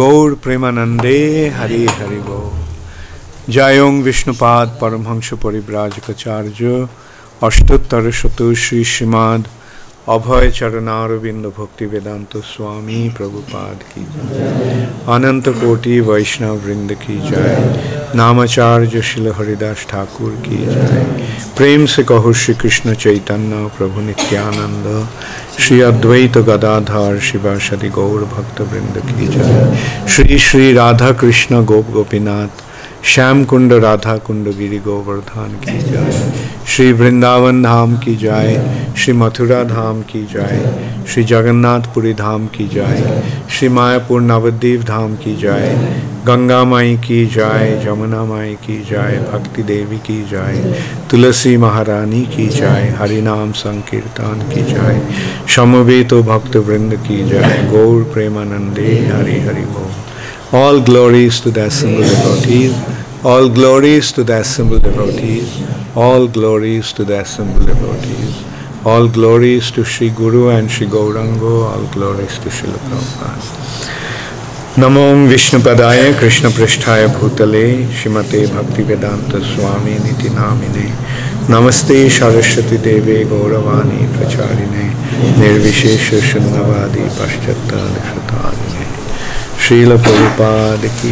गौर 0.00 0.34
प्रेमानंदे 0.44 1.18
हरि 1.56 1.84
हरि 1.88 2.16
गो 2.28 2.40
जयों 3.50 3.92
विष्णुपाद 4.02 4.78
परमहंस 4.80 5.32
परिव्राजकाचार्य 5.42 6.86
अष्टोत्तर 7.42 8.10
शत 8.12 8.42
श्री 8.58 8.82
श्रीमाद 8.84 9.46
अभय 10.08 10.50
चरणारविंद 10.50 11.46
भक्ति 11.58 11.86
वेदांत 11.86 12.36
स्वामी 12.46 13.08
प्रभुपाद 13.16 13.82
की 13.92 14.04
जय 14.04 14.86
अनंत 15.14 15.48
कोटि 15.60 15.98
वैष्णव 16.08 16.56
वृंद 16.66 16.92
की 17.02 17.18
जय 17.20 18.12
नामाचार्य 18.16 19.02
शिल 19.02 19.28
हरिदास 19.38 19.86
ठाकुर 19.90 20.32
की 20.46 20.64
जय 20.66 21.04
प्रेम 21.56 21.86
से 21.94 22.04
कहो 22.04 22.32
श्री 22.34 22.54
कृष्ण 22.54 22.94
चैतन्य 22.96 23.66
प्रभु 23.78 24.00
नित्यानंद 24.00 24.86
শ্রী 25.61 25.77
অদ্বৈত 25.83 26.35
গদাধর 26.41 27.13
শিবাসাদি 27.19 27.89
গৌর 27.89 28.21
ভক্তবৃন্দ 28.25 28.95
কি 29.07 29.25
জয় 29.27 29.55
শ্রী 30.07 30.35
শ্রী 30.39 30.65
রাধা 30.73 31.09
কৃষ্ণ 31.19 31.51
গোপ 31.63 31.85
গোপীনাথ 31.91 32.51
श्याम 33.11 33.43
कुंड 33.43 33.73
राधा 33.73 34.15
कुंड 34.17 34.47
गिरी 34.57 34.77
गोवर्धन 34.79 35.55
की 35.63 35.77
जय 35.79 36.31
श्री 36.67 36.91
वृंदावन 36.91 37.61
धाम 37.63 37.95
की 37.97 38.15
जय 38.15 38.93
श्री 38.97 39.13
मथुरा 39.13 39.63
धाम 39.63 40.01
की 40.11 40.23
जय 40.25 41.03
श्री 41.09 41.23
जगन्नाथपुरी 41.23 42.13
धाम 42.13 42.45
की 42.47 42.67
जय 42.67 43.23
श्री 43.49 43.69
मायापुर 43.69 44.21
नवद्वीप 44.21 44.81
धाम 44.81 45.15
की 45.15 45.35
जय 45.35 45.75
गंगा 46.27 46.63
माई 46.63 46.95
की 46.97 47.25
जय 47.25 47.81
जमुना 47.85 48.23
माई 48.25 48.53
की 48.65 48.79
जय 48.83 49.19
भक्ति 49.33 49.63
देवी 49.63 49.97
की 50.07 50.21
जय 50.29 50.75
तुलसी 51.11 51.55
महारानी 51.57 52.25
की 52.35 52.47
जय 52.49 52.95
हरिनाम 52.99 53.51
संकीर्तन 53.63 54.47
की 54.53 54.63
जय 54.63 55.01
समवेत 55.55 56.13
भक्त 56.29 56.55
वृंद 56.69 56.95
की 57.07 57.23
जय 57.29 57.67
गौर 57.71 58.03
प्रेमानंदे 58.13 58.95
हरि 59.09 59.39
हरि 59.39 59.65
बोल 59.65 59.91
All 60.53 60.81
glories 60.81 61.39
to 61.41 61.49
the 61.49 61.67
assembled 61.67 62.03
devotees. 62.03 62.90
All 63.23 63.49
glories 63.49 64.11
to 64.13 64.23
the 64.23 64.39
assembled 64.39 64.81
devotees. 64.81 65.61
All 65.95 66.27
glories 66.27 66.91
to 66.93 67.03
the 67.03 67.19
assembled 67.19 67.67
devotees. 67.67 68.43
All 68.83 69.07
glories 69.07 69.69
to 69.71 69.85
Sri 69.85 70.09
Guru 70.09 70.49
and 70.49 70.71
Sri 70.71 70.87
Gaurango. 70.87 71.65
All 71.65 71.85
glories 71.93 72.39
to 72.39 72.49
Srila 72.49 72.79
Prabhupada. 72.87 73.61
Namo 74.81 75.27
Vishnupadaya 75.29 76.17
Krishna 76.17 76.49
Prishtaya 76.49 77.09
Bhutale 77.09 77.91
Shimate 77.91 78.49
Bhakti 78.51 78.81
Vedanta 78.81 79.39
Swami 79.39 79.99
Niti 79.99 80.29
Namine 80.29 80.89
Namaste 81.45 82.09
Saraswati 82.09 82.77
Deve 82.77 83.27
Gauravani 83.27 84.07
Pracharine 84.15 84.89
Nirvishesha 85.37 86.19
Shunnavadi 86.21 87.07
Paschata 87.19 87.85
Nishatadine 87.93 88.81
Srila 89.65 89.95
Prabhupada 90.03 90.85
की 91.01 91.11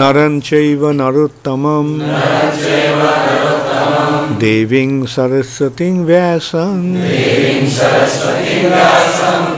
नरं 0.00 0.40
चैव 0.40 0.90
नरोत्तमं 0.90 1.98
देवीं 4.38 5.06
सरस्वतीं 5.06 6.04
व्यासं 6.04 6.92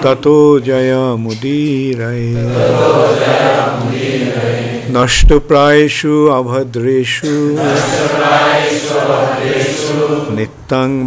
ततो 0.04 0.60
जयमुदीरये। 0.60 2.34
नष्टप्रायेषु 4.90 6.26
अभद्रेषु। 6.26 7.56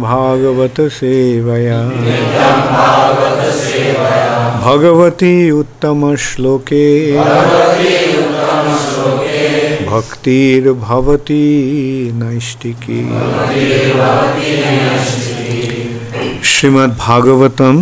भागवत 0.02 0.90
सेवया। 0.90 1.82
भगवती 4.64 5.50
उत्तमश्लोके। 5.50 7.16
भक्तिर्भवती 9.98 11.44
नैष्टिकी 12.14 12.98
Srimad Bhagavatam 16.50 17.80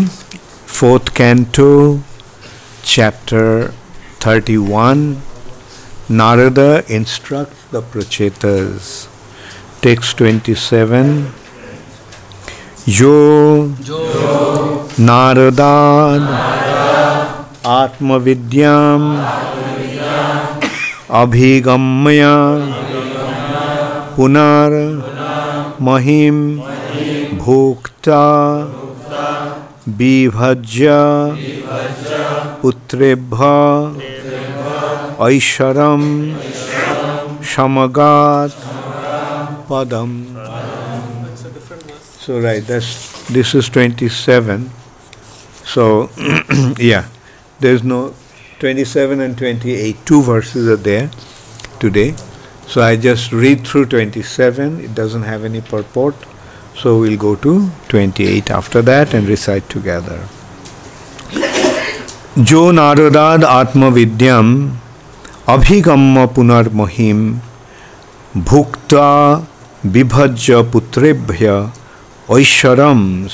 fourth 0.77 1.09
canto 1.17 1.69
chapter 2.85 3.73
thirty 4.27 4.57
one. 4.57 5.03
Narada 6.11 6.59
instruct 6.99 7.75
the 7.75 7.83
Pracetas. 7.93 8.89
Text 9.83 10.17
twenty 10.19 10.55
seven. 10.65 11.13
यो 12.89 13.17
नारदा 15.01 15.75
आत्मविद्याम 17.77 19.03
अभिगम्य। 21.17 22.23
पुनर् 24.17 25.03
महिम 25.83 26.59
भोक्ता। 27.39 28.23
विभज्य 29.89 30.89
पुत्रेभ्य। 32.63 33.45
ऐश्वरम 35.37 36.35
समगात। 37.43 38.51
पदम। 39.71 40.37
So 42.27 42.33
right, 42.33 42.65
that's 42.67 42.89
this 43.37 43.51
is 43.57 43.67
27. 43.75 44.65
So 45.77 45.87
yeah, 46.91 47.03
there's 47.63 47.85
no 47.93 48.01
27 48.59 49.21
and 49.21 49.37
28, 49.37 49.97
two 50.07 50.23
verses 50.23 50.67
are 50.69 50.77
there 50.77 51.11
today. 51.79 52.15
So 52.67 52.81
I 52.81 52.97
just 52.97 53.31
read 53.31 53.67
through 53.67 53.87
27, 53.87 54.81
it 54.81 54.95
doesn't 54.95 55.23
have 55.23 55.45
any 55.45 55.61
purport. 55.61 56.15
So 56.75 57.01
we'll 57.01 57.19
go 57.19 57.37
to 57.37 57.71
28 57.89 58.51
after 58.51 58.81
that 58.83 59.13
and 59.13 59.29
recite 59.29 59.69
together. 59.69 60.27
Jo 62.43 62.71
Naradad 62.73 63.43
Atma 63.45 63.91
Vidyam 63.91 64.75
Abhigamma 65.47 66.27
Punar 66.27 66.65
Mohim 66.65 67.39
Bhukta 68.35 69.45
Vibhajya 69.85 70.63
Putrebhya 70.71 71.71
Oisharam 72.29 73.29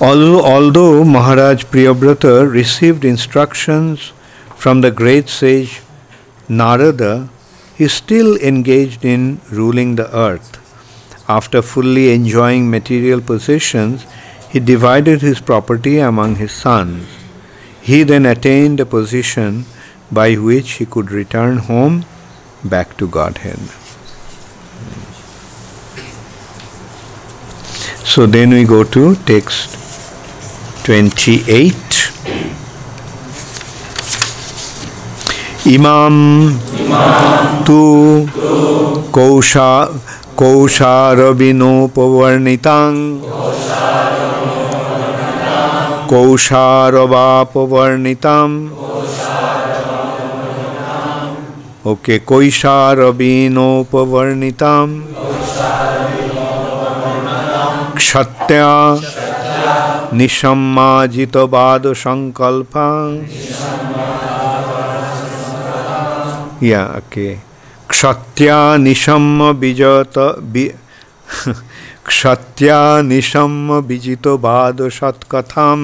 Although, 0.00 0.44
although 0.44 1.02
Maharaj 1.02 1.64
Priyabrata 1.64 2.48
received 2.48 3.04
instructions 3.04 4.12
from 4.54 4.80
the 4.80 4.92
great 4.92 5.28
sage 5.28 5.82
Narada, 6.48 7.28
he 7.74 7.88
still 7.88 8.36
engaged 8.36 9.04
in 9.04 9.40
ruling 9.50 9.96
the 9.96 10.08
earth. 10.16 10.54
After 11.28 11.62
fully 11.62 12.12
enjoying 12.14 12.70
material 12.70 13.20
possessions, 13.20 14.06
he 14.48 14.60
divided 14.60 15.20
his 15.20 15.40
property 15.40 15.98
among 15.98 16.36
his 16.36 16.52
sons. 16.52 17.04
He 17.82 18.04
then 18.04 18.24
attained 18.24 18.78
a 18.78 18.86
position 18.86 19.64
by 20.12 20.34
which 20.34 20.70
he 20.74 20.86
could 20.86 21.10
return 21.10 21.58
home 21.58 22.04
back 22.64 22.96
to 22.98 23.08
Godhead. 23.08 23.58
So 28.04 28.26
then 28.26 28.50
we 28.50 28.64
go 28.64 28.84
to 28.84 29.16
text 29.26 29.87
28 30.84 31.88
ইমাম 35.68 36.14
তু 37.66 37.80
কৌশা 39.12 39.88
কৌশারবিনোপবর্ণিতাং 40.38 42.92
কৌশারবাপবর্ণিতাম 46.08 48.68
ওকে 51.84 52.20
কৈশারবিনোপবর্ণিতাম 52.26 54.88
ক্ষত্যা 57.98 58.70
নিঃসম্মাজিতবাদ 60.12 61.82
সংকল্পা 61.96 62.88
ইয়াকে 66.62 67.28
ক্ষত্যা 67.88 68.60
নিসম্ম 68.78 69.40
বিজত 69.54 70.16
ক্ষত্রিয়া 72.08 72.82
নিসম্ম 73.02 73.68
বিজিতবাদ 73.80 74.76
সৎকথাম 74.90 75.78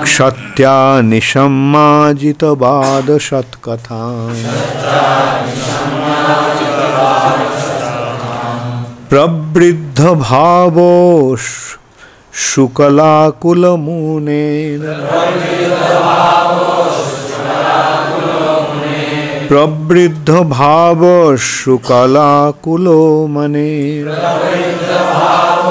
সত্যা 0.08 1.04
নিসম্মাজিতবাদ 1.04 3.20
সৎকথা 3.20 4.04
প্রবৃদ্ধ 9.10 10.20
ভাব 10.20 10.76
শুকলাকুলমূনের 12.44 14.80
প্রবৃদ্ধ 19.48 20.30
ভাব 20.50 21.00
শুকলাকুলমনের 21.52 24.04
প্রবৃদ্ধ 24.08 24.90
ভাব 25.18 25.66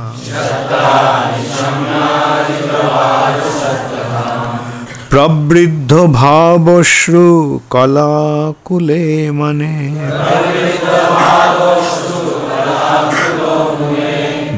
প্রবৃদ্ধ 5.09 5.91
ভাবশ্রু 6.13 7.27
কলাকুলে 7.69 9.05
মনে 9.31 9.77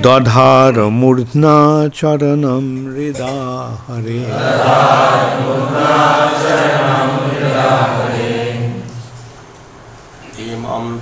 দধার 0.02 0.76
মূর্ধনা 0.92 1.58
চরণম 1.94 2.66
হৃদা 2.88 3.36
হরে 3.84 4.22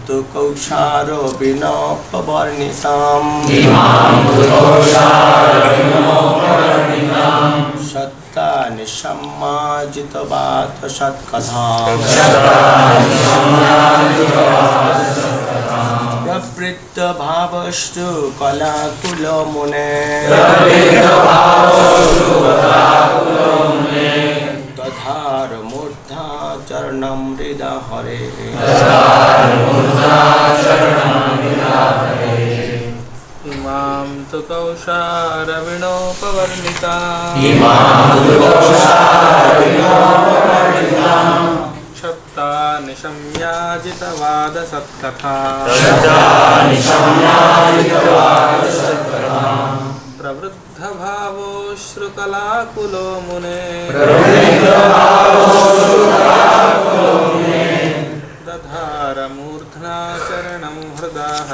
तु 0.06 0.16
कौशारोपिनोपवर्णिताम् 0.32 3.30
सत्ता 7.90 8.48
निशम्माजितवात 8.76 10.80
सत्कथा 10.96 11.66
प्रवृत्त 16.24 16.98
भावस्तु 17.20 18.08
कलाकुलो 18.40 19.38
मुने 19.52 19.92
दधार 24.78 25.50
मूर्धा 25.64 26.26
चरणं 26.68 27.20
हृदा 27.36 27.72
हरे 27.90 28.22
इमां 33.47 34.07
तु 34.31 34.39
कौशारविणोपवर्णिता। 34.49 36.95
क्षप्ता 41.95 42.49
निशम्याजितवादसत्कथा 42.85 45.35
प्रवृद्धभावोऽश्रुकलाकुलो 50.19 53.07
मुने 53.27 53.61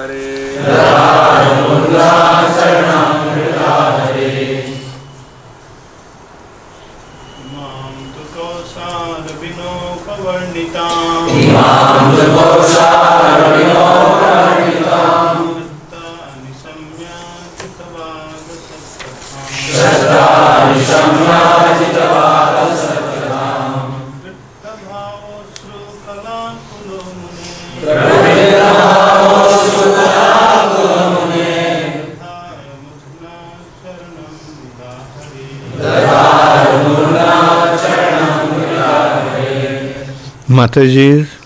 हरे 0.01 0.27
मां 7.55 7.97
तु 8.15 8.23
कौशारविनोपवर्णिताम् 8.37 11.29
Matheus 40.62 40.94
diz. 40.94 41.41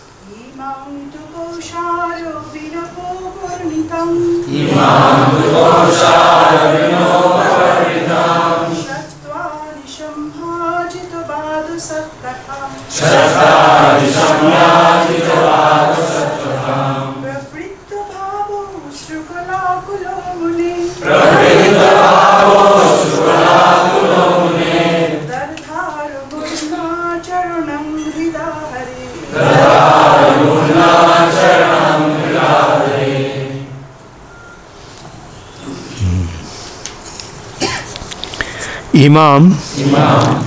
Imam, 39.15 39.55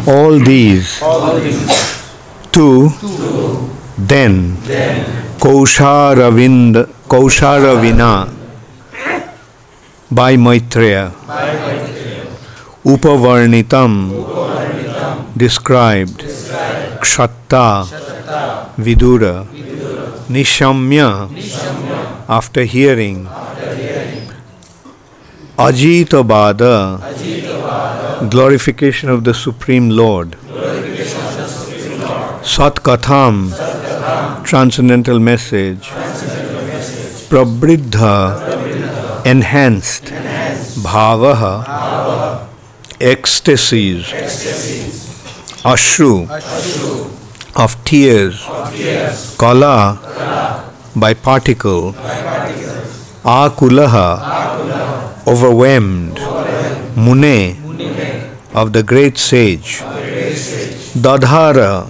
all 0.06 0.38
these, 0.40 1.00
two, 2.52 2.90
then, 3.96 4.56
Kausharavind, 5.40 6.74
Kausharavina, 7.08 8.28
by 10.10 10.36
Maitreya, 10.36 11.12
Upavarnitam, 12.84 14.12
described, 15.34 16.18
Kshatta, 17.00 17.86
Vidura, 18.76 19.46
Nishamya, 20.28 21.30
after 22.28 22.64
hearing, 22.64 23.26
Ajitabada, 25.56 27.00
glorification 28.26 29.08
of 29.08 29.22
the 29.24 29.32
Supreme 29.32 29.90
Lord, 29.90 30.32
Satkatham, 32.42 33.52
transcendental 34.44 35.20
message, 35.20 35.88
Prabridha, 37.30 39.24
enhanced, 39.24 40.06
Bhavaha, 40.82 42.46
ecstasies, 43.00 44.06
Ashru, 45.62 46.26
of 47.56 47.84
tears, 47.84 48.42
Kala, 49.38 49.98
by 50.96 51.14
particle, 51.14 51.92
Akulaha, 53.22 55.24
overwhelmed, 55.26 56.18
Mune, 56.96 57.57
of 58.54 58.72
the 58.72 58.82
great 58.82 59.18
sage, 59.18 59.80
Dadhara, 60.96 61.86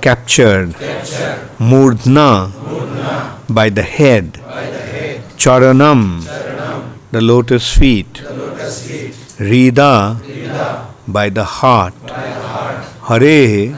captured, 0.00 0.74
Murdna, 1.58 2.50
by 3.48 3.68
the 3.68 3.82
head, 3.82 4.32
Charanam, 5.36 6.22
the 7.10 7.20
lotus 7.20 7.76
feet, 7.76 8.12
Rida, 9.38 10.16
by 11.08 11.28
the 11.28 11.44
heart, 11.44 11.94
Hare, 13.08 13.74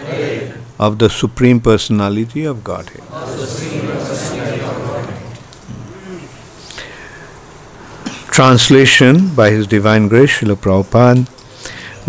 of 0.78 0.98
the 0.98 1.10
Supreme 1.10 1.60
Personality 1.60 2.44
of 2.44 2.62
Godhead. 2.62 3.02
Translation 8.30 9.34
by 9.34 9.50
His 9.50 9.66
Divine 9.66 10.06
Grace 10.06 10.38
Srila 10.38 10.54
Prabhupada. 10.54 11.26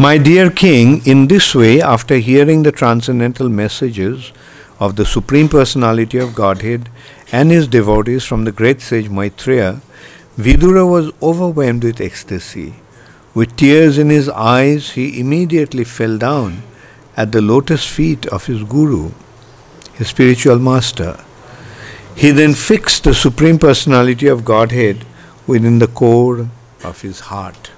My 0.01 0.17
dear 0.17 0.49
King, 0.49 1.05
in 1.05 1.27
this 1.27 1.53
way, 1.53 1.81
after 1.81 2.19
hearing 2.19 2.63
the 2.63 2.71
transcendental 2.71 3.49
messages 3.49 4.31
of 4.79 4.95
the 4.95 5.05
Supreme 5.05 5.49
Personality 5.49 6.17
of 6.19 6.33
Godhead 6.33 6.87
and 7.33 7.51
his 7.51 7.67
devotees 7.67 8.23
from 8.23 8.45
the 8.45 8.53
great 8.53 8.79
sage 8.79 9.09
Maitreya, 9.09 9.81
Vidura 10.37 10.89
was 10.89 11.11
overwhelmed 11.21 11.83
with 11.83 11.99
ecstasy. 11.99 12.75
With 13.33 13.57
tears 13.57 13.97
in 13.97 14.09
his 14.09 14.29
eyes, 14.29 14.91
he 14.91 15.19
immediately 15.19 15.83
fell 15.83 16.17
down 16.17 16.63
at 17.17 17.33
the 17.33 17.41
lotus 17.41 17.85
feet 17.85 18.25
of 18.27 18.45
his 18.45 18.63
Guru, 18.63 19.11
his 19.95 20.07
spiritual 20.07 20.59
master. 20.59 21.19
He 22.15 22.31
then 22.31 22.53
fixed 22.53 23.03
the 23.03 23.13
Supreme 23.13 23.59
Personality 23.59 24.27
of 24.27 24.45
Godhead 24.45 25.05
within 25.45 25.79
the 25.79 25.87
core 25.87 26.49
of 26.85 27.01
his 27.01 27.19
heart. 27.19 27.71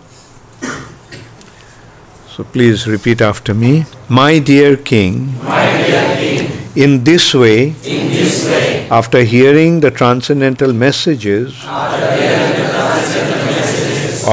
So 2.42 2.46
please 2.52 2.88
repeat 2.88 3.22
after 3.22 3.54
me. 3.54 3.86
My 4.10 4.40
dear 4.40 4.76
King, 4.76 5.38
My 5.44 5.66
dear 5.78 6.16
King 6.18 6.48
in 6.76 7.04
this 7.04 7.36
way, 7.36 7.76
in 7.96 8.08
this 8.14 8.48
way, 8.48 8.90
after 8.90 9.22
hearing 9.24 9.80
the 9.80 9.92
transcendental 9.92 10.74
messages 10.74 11.54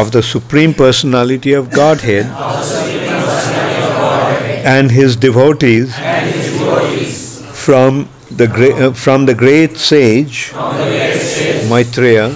of 0.01 0.11
the 0.11 0.23
Supreme 0.23 0.73
Personality 0.73 1.53
of 1.53 1.71
Godhead 1.71 2.25
and 4.65 4.91
his 4.91 5.15
devotees 5.15 5.95
from 7.67 8.09
the 8.31 8.49
uh, 8.49 8.95
from 8.95 9.27
the 9.27 9.35
great 9.35 9.77
sage 9.77 10.55
Maitreya, 11.69 12.31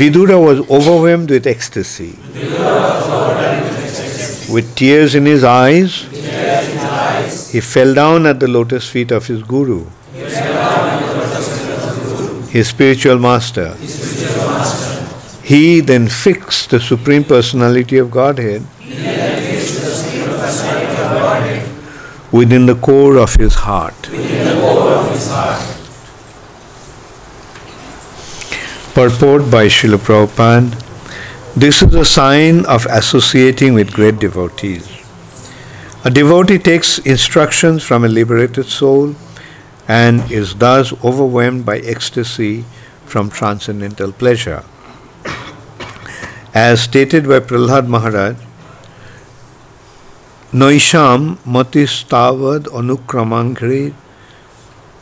Vidura 0.00 0.44
was 0.48 0.68
overwhelmed 0.68 1.30
with 1.30 1.46
ecstasy. 1.46 2.18
With 4.52 4.74
tears 4.76 5.14
in 5.14 5.24
his 5.24 5.44
eyes, 5.44 6.02
he 7.52 7.60
fell 7.60 7.94
down 7.94 8.26
at 8.26 8.38
the 8.38 8.48
lotus 8.48 8.86
feet 8.88 9.10
of 9.10 9.26
his 9.26 9.42
guru, 9.42 9.86
his 12.50 12.68
spiritual 12.68 13.18
master. 13.18 13.74
He 15.42 15.80
then 15.80 16.06
fixed 16.08 16.68
the 16.70 16.80
Supreme 16.80 17.24
Personality 17.24 17.96
of 17.96 18.10
Godhead 18.10 18.62
within 22.30 22.66
the 22.66 22.74
core 22.74 23.16
of 23.16 23.34
his 23.34 23.54
heart. 23.54 23.94
Purport 28.94 29.50
by 29.50 29.66
Srila 29.68 29.96
Prabhupada. 29.96 30.81
This 31.54 31.82
is 31.82 31.94
a 31.94 32.04
sign 32.06 32.64
of 32.64 32.86
associating 32.86 33.74
with 33.74 33.92
great 33.92 34.18
devotees. 34.18 34.88
A 36.02 36.08
devotee 36.08 36.58
takes 36.58 36.98
instructions 37.00 37.82
from 37.82 38.06
a 38.06 38.08
liberated 38.08 38.64
soul 38.64 39.14
and 39.86 40.32
is 40.32 40.54
thus 40.54 40.94
overwhelmed 41.04 41.66
by 41.66 41.80
ecstasy 41.80 42.64
from 43.04 43.28
transcendental 43.28 44.12
pleasure. 44.12 44.64
As 46.54 46.80
stated 46.80 47.28
by 47.28 47.40
Prahlad 47.40 47.86
Maharaj, 47.86 48.36
Noisham 50.54 51.36
matistavad 51.44 52.64
anukramankre 52.80 53.92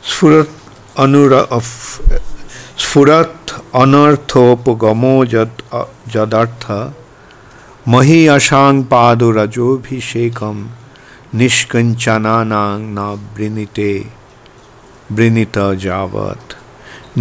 sfurat 0.02 0.50
anura 0.96 1.46
of 1.48 1.64
स्फुरत 2.82 3.52
अनर्थोपगमो 3.82 5.14
यद 5.32 5.62
यदर्थ 6.14 6.66
मही 7.94 8.26
अशांग 8.34 8.82
पादुरजोभिषेकम 8.90 10.66
निष्किंचनानां 11.40 12.78
नावृणीते 12.94 13.92
वृणीत 15.16 15.58
जावत 15.84 16.54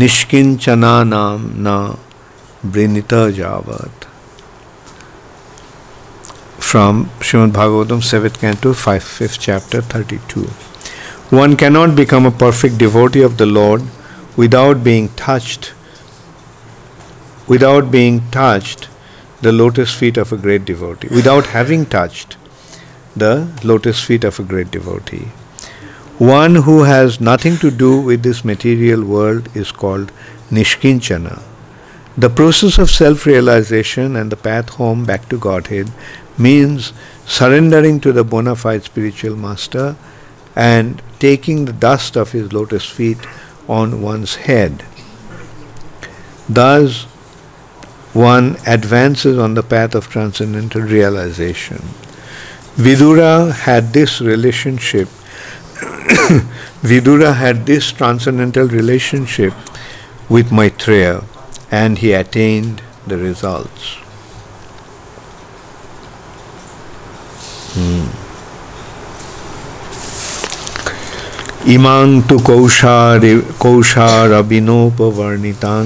निष्किंचनानां 0.04 1.38
न 1.66 1.78
वृणीत 2.74 3.14
जावत 3.38 4.06
From 6.70 6.98
Srimad 7.20 7.52
Bhagavatam, 7.52 8.02
7th 8.08 8.40
Canto, 8.42 8.74
5th, 8.74 9.08
5th 9.20 9.38
chapter, 9.40 9.82
32. 9.82 10.50
One 11.32 11.56
cannot 11.56 11.96
become 11.96 12.28
a 12.28 12.32
perfect 12.32 12.78
devotee 12.78 13.24
of 13.24 13.38
the 13.38 13.48
Lord 13.48 13.82
without 14.40 14.84
being 14.84 15.10
touched, 15.22 15.74
without 17.48 17.92
being 17.92 18.20
touched 18.32 18.88
the 19.42 19.52
lotus 19.52 19.94
feet 19.94 20.18
of 20.18 20.32
a 20.32 20.38
great 20.38 20.64
devotee, 20.64 21.10
without 21.14 21.48
having 21.48 21.86
touched 21.86 22.38
the 23.16 23.34
lotus 23.64 24.02
feet 24.02 24.24
of 24.24 24.40
a 24.40 24.44
great 24.44 24.72
devotee. 24.72 25.26
One 26.20 26.56
who 26.68 26.84
has 26.84 27.20
nothing 27.20 27.58
to 27.58 27.72
do 27.72 28.00
with 28.00 28.24
this 28.24 28.46
material 28.46 29.04
world 29.04 29.50
is 29.56 29.74
called 29.74 30.14
Nishkinchana. 30.50 31.42
The 32.18 32.30
process 32.30 32.78
of 32.78 32.90
self 32.90 33.26
realization 33.26 34.16
and 34.16 34.32
the 34.32 34.42
path 34.48 34.70
home 34.70 35.06
back 35.06 35.28
to 35.30 35.38
Godhead 35.50 35.92
means 36.38 36.94
surrendering 37.26 38.00
to 38.08 38.14
the 38.14 38.24
bona 38.24 38.56
fide 38.56 38.84
spiritual 38.84 39.36
master 39.36 39.96
and 40.56 41.02
taking 41.20 41.66
the 41.66 41.78
dust 41.88 42.16
of 42.16 42.32
his 42.32 42.52
lotus 42.54 42.86
feet 42.86 43.18
on 43.70 44.02
one's 44.02 44.36
head. 44.36 44.84
Thus, 46.50 47.04
one 48.14 48.58
advances 48.66 49.38
on 49.38 49.54
the 49.54 49.62
path 49.62 49.94
of 49.94 50.10
transcendental 50.10 50.82
realization. 50.82 51.78
Vidura 52.76 53.54
had 53.54 53.94
this 53.94 54.20
relationship, 54.20 55.08
Vidura 56.82 57.36
had 57.36 57.68
this 57.68 57.92
transcendental 57.92 58.68
relationship 58.68 59.54
with 60.28 60.52
Maitreya 60.52 61.24
and 61.70 62.00
he 62.00 62.14
attained 62.14 62.82
the 63.06 63.18
results. 63.18 63.96
Hmm. 67.74 68.19
ইমাং 71.70 72.22
তু 72.28 72.36
কৌশারে 72.48 73.34
কৌশারবিনোপবর্ণিতাং 73.60 75.84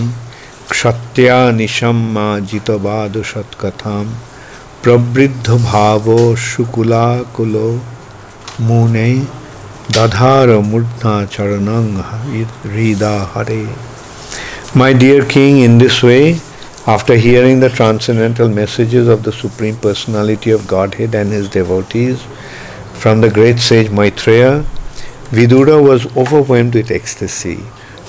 সত্যা 0.80 1.40
নিশম্মাজিত 1.60 2.68
বাদ 2.86 3.14
সৎকথাম 3.32 4.06
প্রবৃদ্ধ 4.84 5.48
ভাব 5.64 6.06
শুকুলাকুল 6.48 7.56
মুনে 8.60 9.12
দধার 9.94 10.50
মূর্ধা 10.70 11.16
চরণং 11.34 11.86
হৃদা 12.68 13.16
হরে 13.32 13.64
my 14.78 14.92
dear 15.02 15.24
king 15.34 15.52
in 15.66 15.74
this 15.82 15.98
way 16.06 16.22
after 16.94 17.18
hearing 17.18 17.56
the 17.64 17.70
transcendental 17.78 18.50
messages 18.60 19.06
of 19.14 19.20
the 19.28 19.34
supreme 19.42 19.74
personality 19.84 20.50
of 20.56 20.62
Godhead 21.00 21.12
and 21.16 21.32
his 21.38 21.46
devotees 21.58 22.16
from 23.00 23.16
the 23.24 23.30
great 23.38 23.58
sage 23.70 23.86
Maitreya 24.00 24.52
Vidura 25.34 25.82
was 25.82 26.06
overwhelmed 26.16 26.76
with 26.76 26.92
ecstasy. 26.92 27.58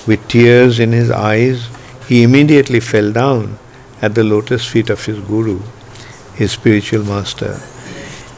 With 0.07 0.29
tears 0.29 0.79
in 0.79 0.93
his 0.93 1.11
eyes, 1.11 1.69
he 2.07 2.23
immediately 2.23 2.81
fell 2.81 3.13
down 3.13 3.59
at 4.03 4.15
the 4.15 4.23
lotus 4.23 4.67
feet 4.67 4.91
of 4.91 5.07
his 5.07 5.21
Guru, 5.21 5.61
his 6.35 6.53
spiritual 6.53 7.03
master. 7.03 7.63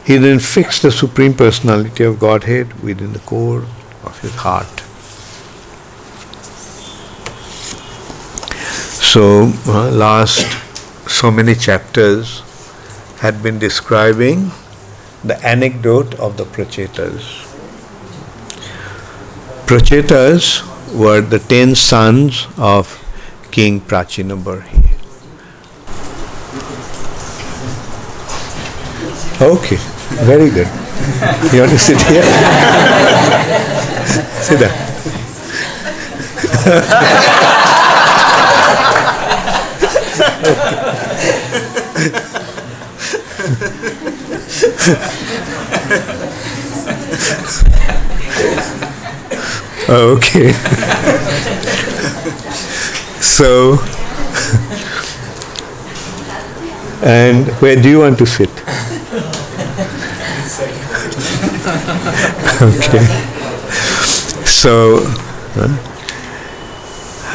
He 0.05 0.15
then 0.15 0.39
fixed 0.39 0.83
the 0.83 0.91
Supreme 0.91 1.33
Personality 1.33 2.05
of 2.05 2.17
Godhead 2.17 2.81
within 2.81 3.11
the 3.11 3.19
core 3.19 3.65
of 4.05 4.17
his 4.21 4.33
heart. 4.35 4.79
So, 9.03 9.51
uh, 9.67 9.91
last 9.91 10.47
so 11.09 11.29
many 11.29 11.55
chapters 11.55 12.41
had 13.19 13.43
been 13.43 13.59
describing 13.59 14.51
the 15.25 15.37
anecdote 15.45 16.15
of 16.15 16.37
the 16.37 16.45
Prachetas. 16.45 17.46
Prachetas 19.67 20.63
were 20.97 21.19
the 21.19 21.39
ten 21.39 21.75
sons 21.75 22.47
of 22.57 22.87
King 23.51 23.81
Prachinabarhi. 23.81 24.95
Okay, 29.41 29.75
very 30.23 30.49
good. 30.49 30.67
You 31.51 31.59
want 31.59 31.71
to 31.71 31.77
sit 31.77 32.01
here? 32.03 32.23
sit 34.41 34.61
down. 34.61 34.71
so, 53.21 53.79
and 57.01 57.47
where 57.61 57.81
do 57.81 57.89
you 57.89 57.99
want 57.99 58.17
to 58.17 58.25
sit? 58.25 58.49
okay. 62.61 63.05
So, 64.43 64.99
uh, 65.55 65.71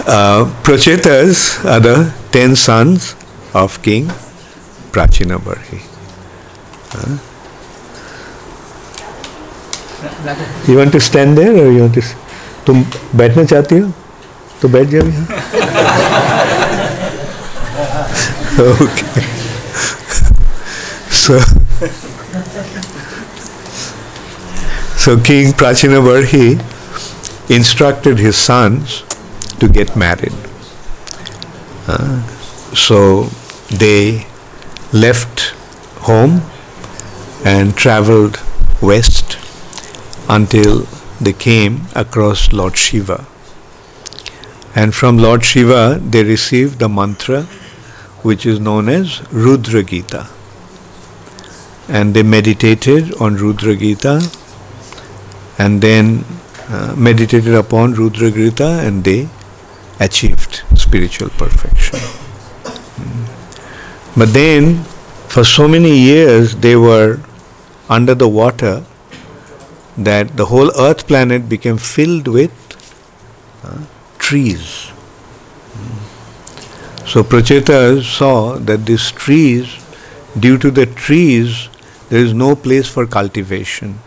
uh, 0.06 0.44
Prachetas 0.62 1.64
are 1.64 1.80
the 1.80 2.12
ten 2.32 2.54
sons 2.54 3.16
of 3.54 3.82
King 3.82 4.08
Prachinabarhi. 4.90 5.80
Uh, 6.92 7.16
you 10.68 10.76
want 10.76 10.92
to 10.92 11.00
stand 11.00 11.38
there 11.38 11.52
or 11.52 11.72
you 11.72 11.80
want 11.80 11.94
to? 11.94 12.02
तुम 12.66 12.84
बैठना 13.16 13.44
चाहती 13.44 13.78
हो? 13.78 13.90
तो 14.62 14.68
बैठ 14.68 14.88
जाओ 14.88 15.06
यहाँ। 15.06 15.26
Okay 18.62 19.20
so 21.20 21.38
so 25.04 25.16
king 25.26 25.52
Prachinabarhi 26.06 26.26
he 26.34 26.46
instructed 27.56 28.20
his 28.20 28.34
sons 28.34 29.02
to 29.60 29.68
get 29.72 29.96
married 29.98 30.34
so 32.78 33.00
they 33.78 33.96
left 34.94 35.40
home 36.08 36.40
and 37.46 37.74
travelled 37.78 38.36
west 38.84 39.38
until 40.30 40.84
they 41.22 41.32
came 41.32 41.82
across 41.94 42.52
Lord 42.52 42.76
Shiva. 42.76 43.26
And 44.74 44.94
from 44.94 45.18
Lord 45.18 45.44
Shiva 45.44 46.00
they 46.02 46.24
received 46.24 46.78
the 46.78 46.88
mantra 46.88 47.42
which 48.22 48.46
is 48.46 48.60
known 48.60 48.88
as 48.88 49.20
Rudra 49.32 49.82
Gita. 49.82 50.28
And 51.88 52.14
they 52.14 52.22
meditated 52.22 53.14
on 53.20 53.36
Rudra 53.36 53.76
Gita 53.76 54.20
and 55.58 55.82
then 55.82 56.24
uh, 56.68 56.94
meditated 56.96 57.54
upon 57.54 57.94
Rudra 57.94 58.30
Gita 58.30 58.80
and 58.86 59.04
they 59.04 59.28
achieved 60.00 60.62
spiritual 60.74 61.28
perfection. 61.30 61.98
Mm. 61.98 63.26
But 64.16 64.32
then, 64.32 64.84
for 65.28 65.44
so 65.44 65.66
many 65.68 65.98
years, 65.98 66.56
they 66.56 66.76
were 66.76 67.20
under 67.88 68.14
the 68.14 68.28
water 68.28 68.84
that 70.06 70.36
the 70.36 70.46
whole 70.46 70.70
earth 70.80 71.06
planet 71.06 71.48
became 71.48 71.78
filled 71.78 72.28
with 72.28 72.52
uh, 73.64 73.78
trees. 74.18 74.90
Mm. 75.72 77.08
So 77.08 77.22
Prachetas 77.22 78.04
saw 78.04 78.58
that 78.58 78.86
these 78.86 79.10
trees, 79.10 79.76
due 80.38 80.58
to 80.58 80.70
the 80.70 80.86
trees, 80.86 81.68
there 82.08 82.20
is 82.20 82.32
no 82.32 82.54
place 82.54 82.88
for 82.88 83.06
cultivation. 83.06 83.98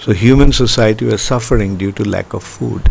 So 0.00 0.12
human 0.12 0.52
society 0.52 1.04
was 1.04 1.20
suffering 1.22 1.76
due 1.76 1.92
to 1.92 2.04
lack 2.04 2.32
of 2.32 2.42
food. 2.42 2.88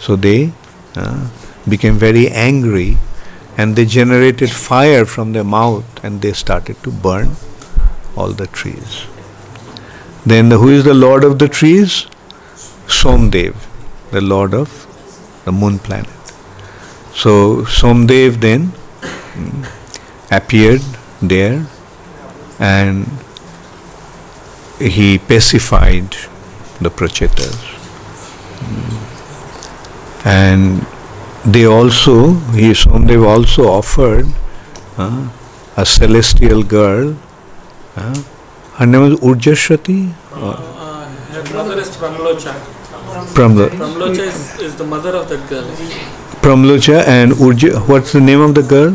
So 0.00 0.16
they 0.16 0.52
uh, 0.96 1.28
became 1.68 1.94
very 1.94 2.28
angry 2.28 2.98
and 3.56 3.76
they 3.76 3.84
generated 3.84 4.50
fire 4.50 5.04
from 5.04 5.32
their 5.32 5.44
mouth 5.44 6.04
and 6.04 6.20
they 6.20 6.32
started 6.32 6.82
to 6.82 6.90
burn 6.90 7.36
all 8.16 8.32
the 8.32 8.46
trees. 8.46 9.06
Then 10.24 10.48
the, 10.48 10.58
who 10.58 10.68
is 10.68 10.84
the 10.84 10.94
lord 10.94 11.24
of 11.24 11.38
the 11.38 11.48
trees? 11.48 12.06
Somdev, 12.86 13.54
the 14.10 14.20
lord 14.20 14.54
of 14.54 14.86
the 15.44 15.52
moon 15.52 15.78
planet. 15.78 16.08
So 17.14 17.62
Somdev 17.62 18.40
then 18.40 18.72
mm, 19.32 19.66
appeared 20.30 20.82
there 21.20 21.66
and 22.58 23.06
he 24.78 25.18
pacified 25.18 26.16
the 26.80 26.90
Prachetas. 26.90 27.56
Mm. 28.60 28.98
And 30.24 30.86
they 31.44 31.66
also, 31.66 32.34
he 32.52 32.70
Somdev 32.70 33.26
also 33.26 33.68
offered 33.68 34.26
uh, 34.96 35.28
a 35.76 35.84
celestial 35.84 36.62
girl. 36.62 37.16
Uh, 37.96 38.22
her 38.78 38.86
name 38.86 39.02
was 39.02 39.14
Urjashwati 39.20 40.12
Uh, 40.32 40.56
her 41.32 41.42
mother 41.54 41.78
is 41.80 41.90
Pramlocha. 41.96 42.52
Pramla, 43.36 43.68
Pramlocha 43.68 44.26
is, 44.26 44.60
is 44.60 44.76
the 44.76 44.84
mother 44.84 45.10
of 45.16 45.28
that 45.28 45.48
girl. 45.48 45.64
Pramlocha 46.44 47.06
and 47.06 47.32
Urja. 47.32 47.86
What's 47.88 48.12
the 48.12 48.20
name 48.20 48.40
of 48.40 48.54
the 48.54 48.62
girl? 48.62 48.90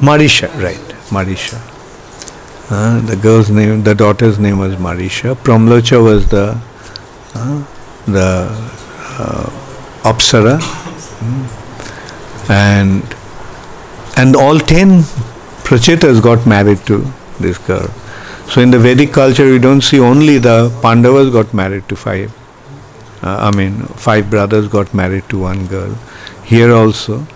Marisha, 0.00 0.48
right? 0.62 0.78
Marisha. 1.10 1.58
Uh, 2.70 3.00
the 3.06 3.16
girl's 3.16 3.50
name, 3.50 3.82
the 3.82 3.94
daughter's 3.94 4.38
name 4.38 4.58
was 4.58 4.74
Marisha. 4.76 5.34
Pramlocha 5.34 6.02
was 6.02 6.28
the 6.28 6.58
uh, 7.34 7.64
the 8.06 8.28
uh, 9.18 9.50
Apsara, 10.12 10.58
Mm. 11.24 11.44
and 12.50 13.14
and 14.22 14.36
all 14.36 14.58
ten 14.58 15.02
Prachetas 15.68 16.20
got 16.22 16.46
married 16.46 16.84
to 16.86 16.96
this 17.40 17.56
girl. 17.58 17.88
So 18.48 18.60
in 18.60 18.70
the 18.70 18.78
Vedic 18.78 19.12
culture, 19.12 19.50
we 19.50 19.58
don't 19.58 19.80
see 19.80 19.98
only 19.98 20.38
the 20.38 20.70
Pandavas 20.80 21.30
got 21.30 21.52
married 21.52 21.88
to 21.88 21.96
five. 21.96 22.32
Uh, 23.22 23.50
I 23.52 23.56
mean, 23.56 23.82
five 23.96 24.30
brothers 24.30 24.68
got 24.68 24.92
married 24.94 25.28
to 25.30 25.38
one 25.38 25.66
girl. 25.66 25.94
Here 26.44 26.72
also. 26.72 27.26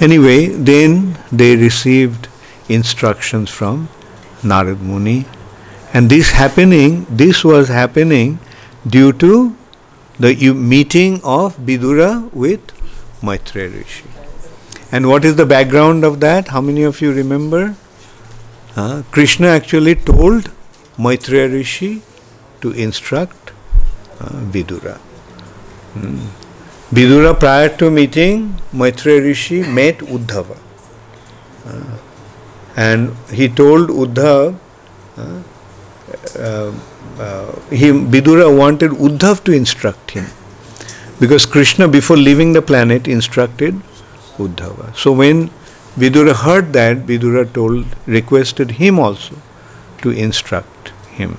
Anyway, 0.00 0.46
then 0.46 1.18
they 1.32 1.56
received 1.56 2.28
instructions 2.68 3.50
from 3.50 3.88
Narad 4.42 4.80
Muni, 4.80 5.26
and 5.92 6.08
this 6.08 6.30
happening, 6.30 7.06
this 7.10 7.44
was 7.44 7.68
happening 7.68 8.38
due 8.86 9.12
to 9.12 9.56
the 10.18 10.52
meeting 10.52 11.20
of 11.24 11.56
Bidura 11.58 12.32
with 12.32 12.60
Maitreya 13.22 13.70
Rishi. 13.70 14.04
And 14.92 15.08
what 15.08 15.24
is 15.24 15.36
the 15.36 15.46
background 15.46 16.04
of 16.04 16.20
that? 16.20 16.48
How 16.48 16.60
many 16.60 16.82
of 16.84 17.00
you 17.00 17.12
remember? 17.12 17.74
Uh, 18.76 19.02
Krishna 19.12 19.48
actually 19.48 19.94
told 19.94 20.50
Maitreya 20.98 21.48
Rishi 21.48 22.02
to 22.60 22.72
instruct 22.72 23.52
uh, 24.20 24.30
Vidura. 24.54 24.96
Hmm. 25.94 26.18
Vidura, 26.92 27.38
prior 27.38 27.68
to 27.76 27.90
meeting 27.90 28.60
Maitreya 28.72 29.20
Rishi, 29.22 29.62
met 29.62 29.98
Uddhava. 29.98 30.58
Uh, 31.66 31.98
and 32.76 33.14
he 33.30 33.48
told 33.48 33.88
Uddhav, 33.90 34.58
uh, 35.16 35.42
uh, 36.38 36.72
uh, 37.18 37.60
he, 37.70 37.90
Vidura 37.90 38.56
wanted 38.56 38.90
Uddhav 38.90 39.44
to 39.44 39.52
instruct 39.52 40.10
him 40.10 40.26
because 41.20 41.46
Krishna, 41.46 41.86
before 41.86 42.16
leaving 42.16 42.52
the 42.52 42.62
planet, 42.62 43.06
instructed 43.06 43.80
Uddhava. 44.36 44.96
So 44.96 45.12
when 45.12 45.50
Vidura 45.96 46.34
heard 46.34 46.72
that, 46.72 47.06
Vidura 47.06 47.50
told, 47.52 47.86
requested 48.06 48.72
him 48.72 48.98
also 48.98 49.36
to 49.98 50.10
instruct 50.10 50.88
him. 51.10 51.38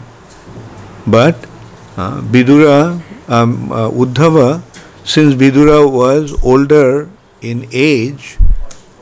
But 1.06 1.36
uh, 1.98 2.22
Vidura, 2.22 3.02
um, 3.28 3.72
uh, 3.72 3.90
Uddhava, 3.92 4.62
since 5.04 5.36
Vidura 5.36 5.92
was 5.92 6.42
older 6.44 7.10
in 7.42 7.68
age, 7.72 8.38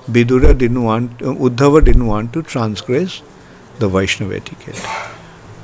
Vidura 0.09 0.57
didn't 0.57 0.83
want, 0.83 1.21
uh, 1.21 1.25
Uddhava 1.25 1.83
didn't 1.85 2.07
want 2.07 2.33
to 2.33 2.41
transgress 2.41 3.21
the 3.79 3.87
Vaishnava 3.87 4.35
etiquette. 4.35 4.83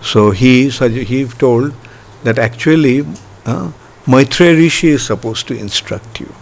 So 0.02 0.32
he, 0.32 0.70
he 0.70 1.26
told 1.26 1.74
that 2.24 2.38
actually 2.38 3.06
uh, 3.46 3.72
Maitreya 4.08 4.56
Rishi 4.56 4.90
is 4.90 5.06
supposed 5.06 5.48
to 5.48 5.58
instruct 5.58 6.20
you. 6.20 6.34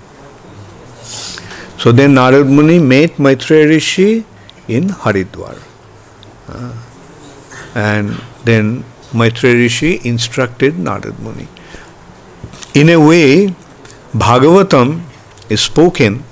So 1.78 1.92
then 1.92 2.16
Narad 2.16 2.50
Muni 2.50 2.80
met 2.80 3.20
Maitreya 3.20 3.68
Rishi 3.68 4.26
in 4.68 4.90
Haridwar. 4.90 5.62
Uh, 6.50 6.74
and 7.76 8.20
then 8.46 8.84
Maitreya 9.14 9.54
Rishi 9.54 10.02
instructed 10.04 10.74
Narad 10.74 11.20
Muni. 11.20 11.48
In 12.74 12.90
a 12.90 12.98
way, 13.00 13.54
Bhagavatam 14.14 15.04
is 15.50 15.62
spoken 15.62 16.24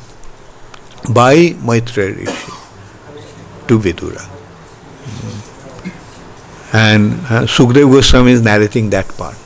by 1.13 1.55
Maitreya 1.63 2.13
Rishi 2.15 2.51
to 3.67 3.79
Vidura. 3.79 4.31
And 6.73 7.13
uh, 7.13 7.45
Sukdev 7.45 7.91
Goswami 7.91 8.31
is 8.31 8.41
narrating 8.41 8.89
that 8.89 9.08
part. 9.10 9.38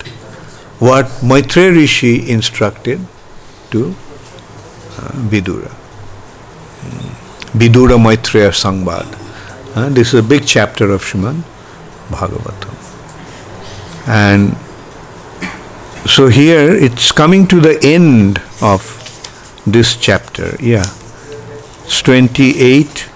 What 0.80 1.08
Maitreya 1.22 1.74
Rishi 1.74 2.30
instructed 2.30 3.06
to 3.72 3.90
uh, 3.90 5.12
Vidura. 5.28 5.76
Vidura 7.54 7.98
Maitreya 7.98 8.52
Sangbad. 8.52 9.08
Uh, 9.76 9.90
this 9.90 10.14
is 10.14 10.20
a 10.20 10.24
big 10.24 10.46
chapter 10.46 10.92
of 10.92 11.02
Srimad 11.02 11.42
Bhagavatam. 12.10 12.76
And 14.08 14.56
so 16.08 16.28
here 16.28 16.74
it's 16.76 17.12
coming 17.12 17.48
to 17.48 17.60
the 17.60 17.80
end 17.84 18.42
of 18.62 18.96
this 19.66 19.96
chapter. 19.98 20.56
Yeah. 20.60 20.86
It's 21.86 22.02
28. 22.02 23.10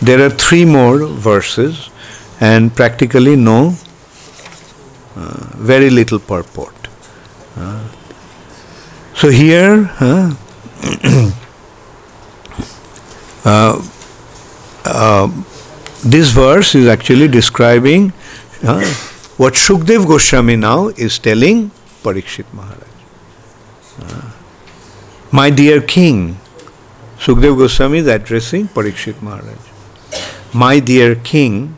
There 0.00 0.24
are 0.24 0.30
three 0.30 0.64
more 0.64 1.06
verses 1.06 1.90
and 2.40 2.74
practically 2.74 3.36
no, 3.36 3.74
uh, 5.16 5.46
very 5.56 5.90
little 5.90 6.18
purport. 6.18 6.74
Uh, 7.56 7.88
so 9.14 9.28
here, 9.30 9.90
this 16.04 16.30
verse 16.30 16.74
is 16.74 16.86
actually 16.86 17.28
describing 17.28 18.12
uh, 18.62 18.84
what 19.36 19.54
Shukdev 19.54 20.06
Goswami 20.06 20.56
now 20.56 20.88
is 20.88 21.18
telling 21.18 21.70
Parikshit 22.02 22.52
Maharaj. 22.52 22.88
Uh, 24.00 24.30
my 25.32 25.50
dear 25.50 25.80
king, 25.80 26.38
Sukdev 27.18 27.56
Goswami 27.56 27.98
is 27.98 28.06
addressing 28.06 28.68
Parikshit 28.68 29.20
Maharaj. 29.22 29.58
My 30.54 30.80
dear 30.80 31.14
king, 31.14 31.76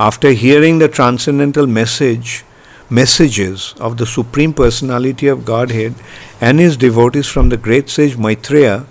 after 0.00 0.30
hearing 0.30 0.78
the 0.78 0.88
transcendental 0.88 1.66
message, 1.66 2.44
messages 2.90 3.74
of 3.78 3.98
the 3.98 4.06
Supreme 4.06 4.54
Personality 4.54 5.26
of 5.28 5.44
Godhead 5.44 5.94
and 6.40 6.58
his 6.58 6.76
devotees 6.76 7.26
from 7.26 7.48
the 7.50 7.56
great 7.56 7.90
sage 7.90 8.16
Maitreya, 8.16 8.86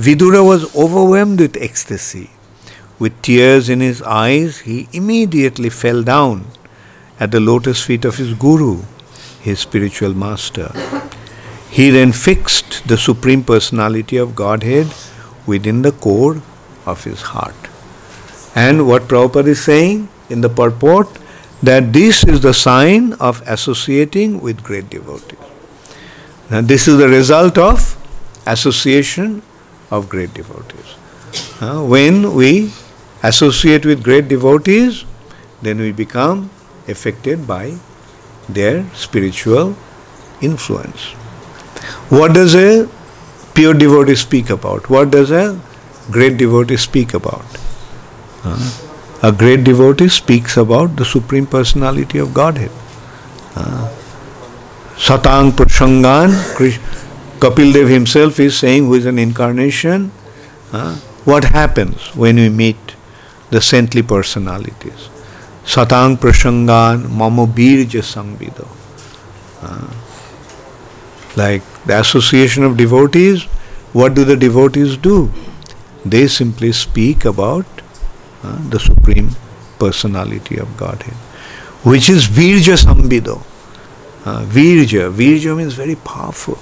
Vidura 0.00 0.42
was 0.42 0.74
overwhelmed 0.74 1.40
with 1.40 1.58
ecstasy. 1.60 2.30
With 2.98 3.20
tears 3.20 3.68
in 3.68 3.80
his 3.80 4.00
eyes, 4.00 4.60
he 4.60 4.88
immediately 4.94 5.68
fell 5.68 6.02
down 6.02 6.46
at 7.18 7.32
the 7.32 7.40
lotus 7.40 7.82
feet 7.84 8.06
of 8.06 8.16
his 8.16 8.32
Guru, 8.32 8.80
his 9.42 9.58
spiritual 9.58 10.14
master. 10.14 10.72
He 11.68 11.90
then 11.90 12.12
fixed 12.12 12.88
the 12.88 12.96
Supreme 12.96 13.44
Personality 13.44 14.16
of 14.16 14.34
Godhead 14.34 14.86
within 15.46 15.82
the 15.82 15.92
core 15.92 16.40
of 16.86 17.04
his 17.04 17.20
heart. 17.20 17.68
And 18.54 18.88
what 18.88 19.02
Prabhupada 19.02 19.48
is 19.48 19.62
saying 19.62 20.08
in 20.30 20.40
the 20.40 20.48
purport 20.48 21.08
that 21.62 21.92
this 21.92 22.24
is 22.24 22.40
the 22.40 22.54
sign 22.54 23.12
of 23.20 23.42
associating 23.46 24.40
with 24.40 24.64
great 24.64 24.88
devotees. 24.88 25.38
Now, 26.50 26.62
this 26.62 26.88
is 26.88 26.96
the 26.96 27.08
result 27.08 27.58
of 27.58 27.98
association 28.46 29.42
of 29.90 30.08
great 30.08 30.32
devotees. 30.34 30.96
Uh, 31.60 31.82
when 31.84 32.34
we 32.34 32.72
associate 33.22 33.84
with 33.84 34.02
great 34.02 34.28
devotees, 34.28 35.04
then 35.62 35.78
we 35.78 35.92
become 35.92 36.50
affected 36.88 37.46
by 37.46 37.76
their 38.48 38.84
spiritual 38.94 39.76
influence. 40.40 41.12
What 42.08 42.32
does 42.34 42.54
a 42.54 42.88
pure 43.54 43.74
devotee 43.74 44.16
speak 44.16 44.50
about? 44.50 44.88
What 44.88 45.10
does 45.10 45.30
a 45.30 45.60
great 46.10 46.38
devotee 46.38 46.76
speak 46.76 47.14
about? 47.14 47.44
Uh, 48.42 48.70
a 49.22 49.30
great 49.30 49.64
devotee 49.64 50.08
speaks 50.08 50.56
about 50.56 50.96
the 50.96 51.04
Supreme 51.04 51.46
Personality 51.46 52.18
of 52.18 52.32
Godhead. 52.32 52.70
Uh, 53.54 53.88
Satang 54.96 55.52
Prasangan, 55.52 56.32
Kapil 57.40 57.72
Dev 57.72 57.88
himself 57.88 58.38
is 58.38 58.58
saying, 58.58 58.84
who 58.84 58.94
is 58.94 59.06
an 59.06 59.18
incarnation, 59.18 60.12
uh, 60.72 60.94
what 61.24 61.44
happens 61.44 62.14
when 62.14 62.36
we 62.36 62.50
meet 62.50 62.76
the 63.50 63.60
saintly 63.60 64.02
personalities? 64.02 65.08
Satang 65.64 66.16
Prasangan 66.16 67.08
Mama 67.10 67.46
Birja 67.46 68.02
Sangvido. 68.02 68.68
Like 71.36 71.62
the 71.86 71.98
association 72.00 72.64
of 72.64 72.76
devotees, 72.76 73.44
what 73.92 74.14
do 74.14 74.24
the 74.24 74.36
devotees 74.36 74.96
do? 74.96 75.30
They 76.04 76.26
simply 76.28 76.72
speak 76.72 77.24
about 77.24 77.66
uh, 78.42 78.58
the 78.68 78.80
Supreme 78.80 79.30
Personality 79.78 80.58
of 80.58 80.76
Godhead, 80.76 81.14
which 81.84 82.10
is 82.10 82.26
Virja 82.26 82.76
Sambido. 82.76 83.42
Uh, 84.24 84.44
Virja, 84.44 85.10
Virja 85.10 85.56
means 85.56 85.74
very 85.74 85.94
powerful. 85.96 86.58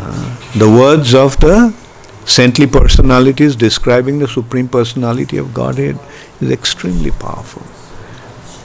Uh, 0.00 0.58
the 0.58 0.68
words 0.68 1.14
of 1.14 1.36
the 1.40 1.74
saintly 2.24 2.66
personalities 2.66 3.56
describing 3.56 4.18
the 4.18 4.28
Supreme 4.28 4.68
Personality 4.68 5.36
of 5.36 5.52
Godhead 5.52 5.98
is 6.40 6.50
extremely 6.50 7.10
powerful. 7.10 7.62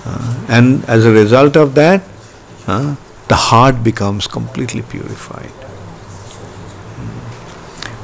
Uh, 0.06 0.46
and 0.48 0.86
as 0.86 1.06
a 1.06 1.12
result 1.12 1.58
of 1.58 1.76
that, 1.76 2.04
uh, 2.68 2.96
the 3.28 3.36
heart 3.36 3.84
becomes 3.84 4.28
completely 4.28 4.82
purified. 4.84 5.52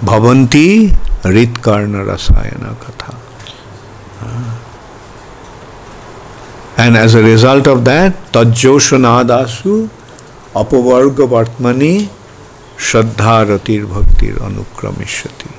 Bhavanti 0.02 0.90
Ritkarna 1.24 2.06
Rasayana 2.06 2.76
Katha. 2.76 3.16
And 6.78 6.98
as 6.98 7.14
a 7.14 7.22
result 7.22 7.68
of 7.68 7.86
that, 7.86 8.14
Tajjoshonadasu 8.32 9.88
Apavarga 10.54 11.28
Vartmani 11.34 12.10
Shraddha 12.82 13.58
Bhaktir 13.58 14.36
Anukramishati. 14.48 15.52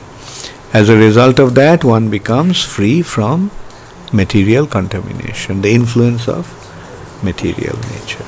As 0.75 0.89
a 0.89 0.97
result 0.97 1.39
of 1.39 1.55
that, 1.55 1.85
one 1.85 2.11
becomes 2.11 2.63
free 2.63 3.01
from 3.01 3.51
material 4.13 4.67
contamination, 4.67 5.63
the 5.63 5.73
influence 5.73 6.29
of 6.29 6.51
material 7.23 7.79
nature. 7.91 8.25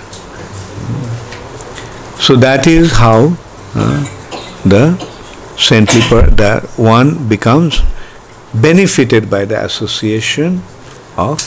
So 2.21 2.37
that 2.37 2.67
is 2.69 2.93
how 2.93 3.37
uh, 3.75 4.05
the 4.65 4.97
saintly 5.59 6.01
per- 6.03 6.31
the 6.31 6.61
one 6.77 7.29
becomes 7.29 7.83
benefited 8.55 9.29
by 9.29 9.45
the 9.45 9.65
association 9.65 10.63
of 11.17 11.41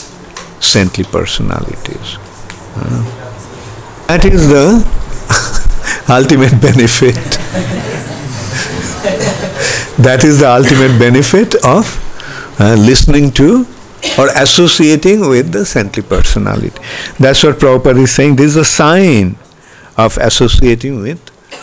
saintly 0.60 1.04
personalities. 1.04 2.18
Uh, 2.76 3.02
that 4.08 4.24
is 4.26 4.48
the 4.48 4.66
ultimate 6.08 6.60
benefit. 6.60 7.14
that 9.98 10.24
is 10.24 10.40
the 10.40 10.50
ultimate 10.50 10.98
benefit 10.98 11.54
of 11.64 11.86
uh, 12.60 12.74
listening 12.74 13.30
to 13.32 13.66
or 14.18 14.28
associating 14.36 15.28
with 15.28 15.52
the 15.52 15.64
saintly 15.64 16.02
personality. 16.02 16.80
That's 17.18 17.42
what 17.44 17.58
Prabhupada 17.58 18.02
is 18.02 18.14
saying. 18.14 18.36
This 18.36 18.52
is 18.52 18.56
a 18.56 18.64
sign 18.64 19.36
of 19.96 20.16
associating 20.18 21.02
with 21.02 21.20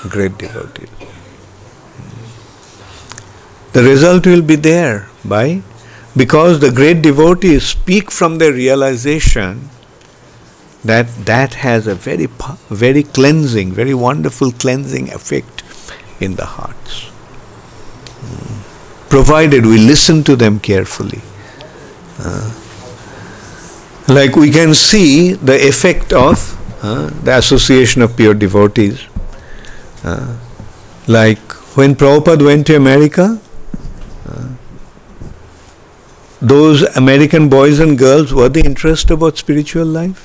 great 0.09 0.37
devotees. 0.37 0.89
The 3.73 3.83
result 3.83 4.25
will 4.25 4.41
be 4.41 4.55
there 4.55 5.09
by 5.23 5.61
because 6.15 6.59
the 6.59 6.71
great 6.71 7.01
devotees 7.01 7.65
speak 7.65 8.11
from 8.11 8.37
their 8.37 8.53
realization 8.53 9.69
that 10.85 11.07
that 11.25 11.55
has 11.55 11.87
a 11.87 11.95
very 11.95 12.27
very 12.69 13.03
cleansing 13.03 13.71
very 13.71 13.93
wonderful 13.93 14.51
cleansing 14.51 15.11
effect 15.11 15.63
in 16.19 16.35
the 16.35 16.45
hearts. 16.45 17.09
Mm. 18.25 19.09
provided 19.09 19.65
we 19.65 19.77
listen 19.77 20.23
to 20.23 20.35
them 20.35 20.59
carefully. 20.59 21.21
Uh, 22.19 22.53
like 24.07 24.35
we 24.35 24.49
can 24.51 24.73
see 24.73 25.33
the 25.33 25.55
effect 25.67 26.13
of 26.13 26.43
uh, 26.83 27.09
the 27.23 27.37
association 27.37 28.01
of 28.01 28.15
pure 28.15 28.33
devotees. 28.33 29.03
Uh, 30.03 30.37
like 31.07 31.53
when 31.77 31.95
Prabhupada 31.95 32.45
went 32.45 32.67
to 32.67 32.75
America 32.75 33.39
those 36.41 36.83
American 36.95 37.49
boys 37.49 37.79
and 37.79 37.97
girls 37.97 38.33
were 38.33 38.49
they 38.49 38.61
interested 38.61 39.13
about 39.13 39.37
spiritual 39.37 39.85
life? 39.85 40.24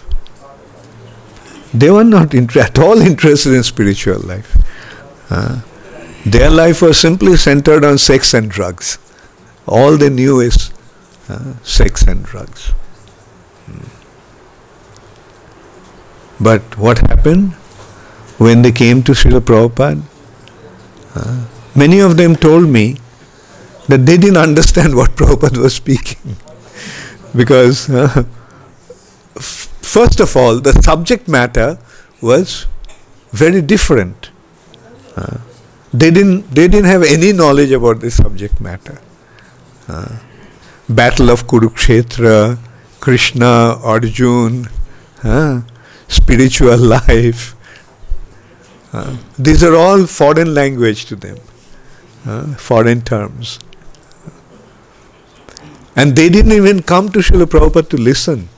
They 1.72 1.90
were 1.90 2.04
not 2.04 2.34
inter- 2.40 2.60
at 2.60 2.78
all 2.78 3.00
interested 3.00 3.52
in 3.54 3.62
spiritual 3.62 4.20
life. 4.20 4.56
Uh, 5.30 5.60
their 6.24 6.50
life 6.50 6.82
was 6.82 6.98
simply 6.98 7.36
centered 7.36 7.84
on 7.84 7.98
sex 7.98 8.34
and 8.34 8.50
drugs. 8.50 8.98
All 9.66 9.96
they 9.96 10.10
knew 10.10 10.40
is 10.40 10.72
uh, 11.28 11.54
sex 11.62 12.02
and 12.02 12.24
drugs. 12.24 12.72
Hmm. 13.66 13.86
But 16.42 16.76
what 16.76 16.98
happened 16.98 17.52
when 18.38 18.62
they 18.62 18.72
came 18.72 19.02
to 19.04 19.12
Srila 19.12 19.40
Prabhupada? 19.40 20.02
Uh, 21.14 21.46
many 21.74 22.00
of 22.00 22.16
them 22.16 22.36
told 22.36 22.68
me 22.68 22.96
that 23.88 24.06
they 24.06 24.16
didn't 24.16 24.36
understand 24.48 24.94
what 24.94 25.10
Prabhupada 25.12 25.58
was 25.58 25.74
speaking. 25.74 26.36
because, 27.36 27.88
uh, 27.90 28.24
first 29.92 30.20
of 30.20 30.36
all, 30.36 30.60
the 30.60 30.72
subject 30.82 31.28
matter 31.28 31.78
was 32.20 32.66
very 33.32 33.60
different. 33.60 34.30
Uh, 35.16 35.38
they 35.92 36.10
didn't 36.10 36.50
they 36.54 36.66
didn't 36.68 36.90
have 36.90 37.02
any 37.02 37.32
knowledge 37.32 37.72
about 37.72 38.00
the 38.00 38.10
subject 38.10 38.60
matter. 38.60 38.98
Uh, 39.88 40.18
Battle 40.88 41.30
of 41.30 41.46
Kurukshetra, 41.46 42.58
Krishna, 43.00 43.78
Arjun, 43.94 44.68
uh, 45.24 45.62
spiritual 46.08 46.78
life. 46.78 47.54
These 49.38 49.62
are 49.62 49.74
all 49.76 50.06
foreign 50.06 50.52
language 50.52 51.04
to 51.06 51.16
them, 51.16 51.36
uh, 52.26 52.54
foreign 52.54 53.02
terms. 53.02 53.58
And 55.94 56.16
they 56.16 56.28
didn't 56.28 56.52
even 56.52 56.82
come 56.82 57.08
to 57.10 57.20
Srila 57.20 57.44
Prabhupada 57.44 57.88
to 57.90 57.96
listen. 57.96 58.48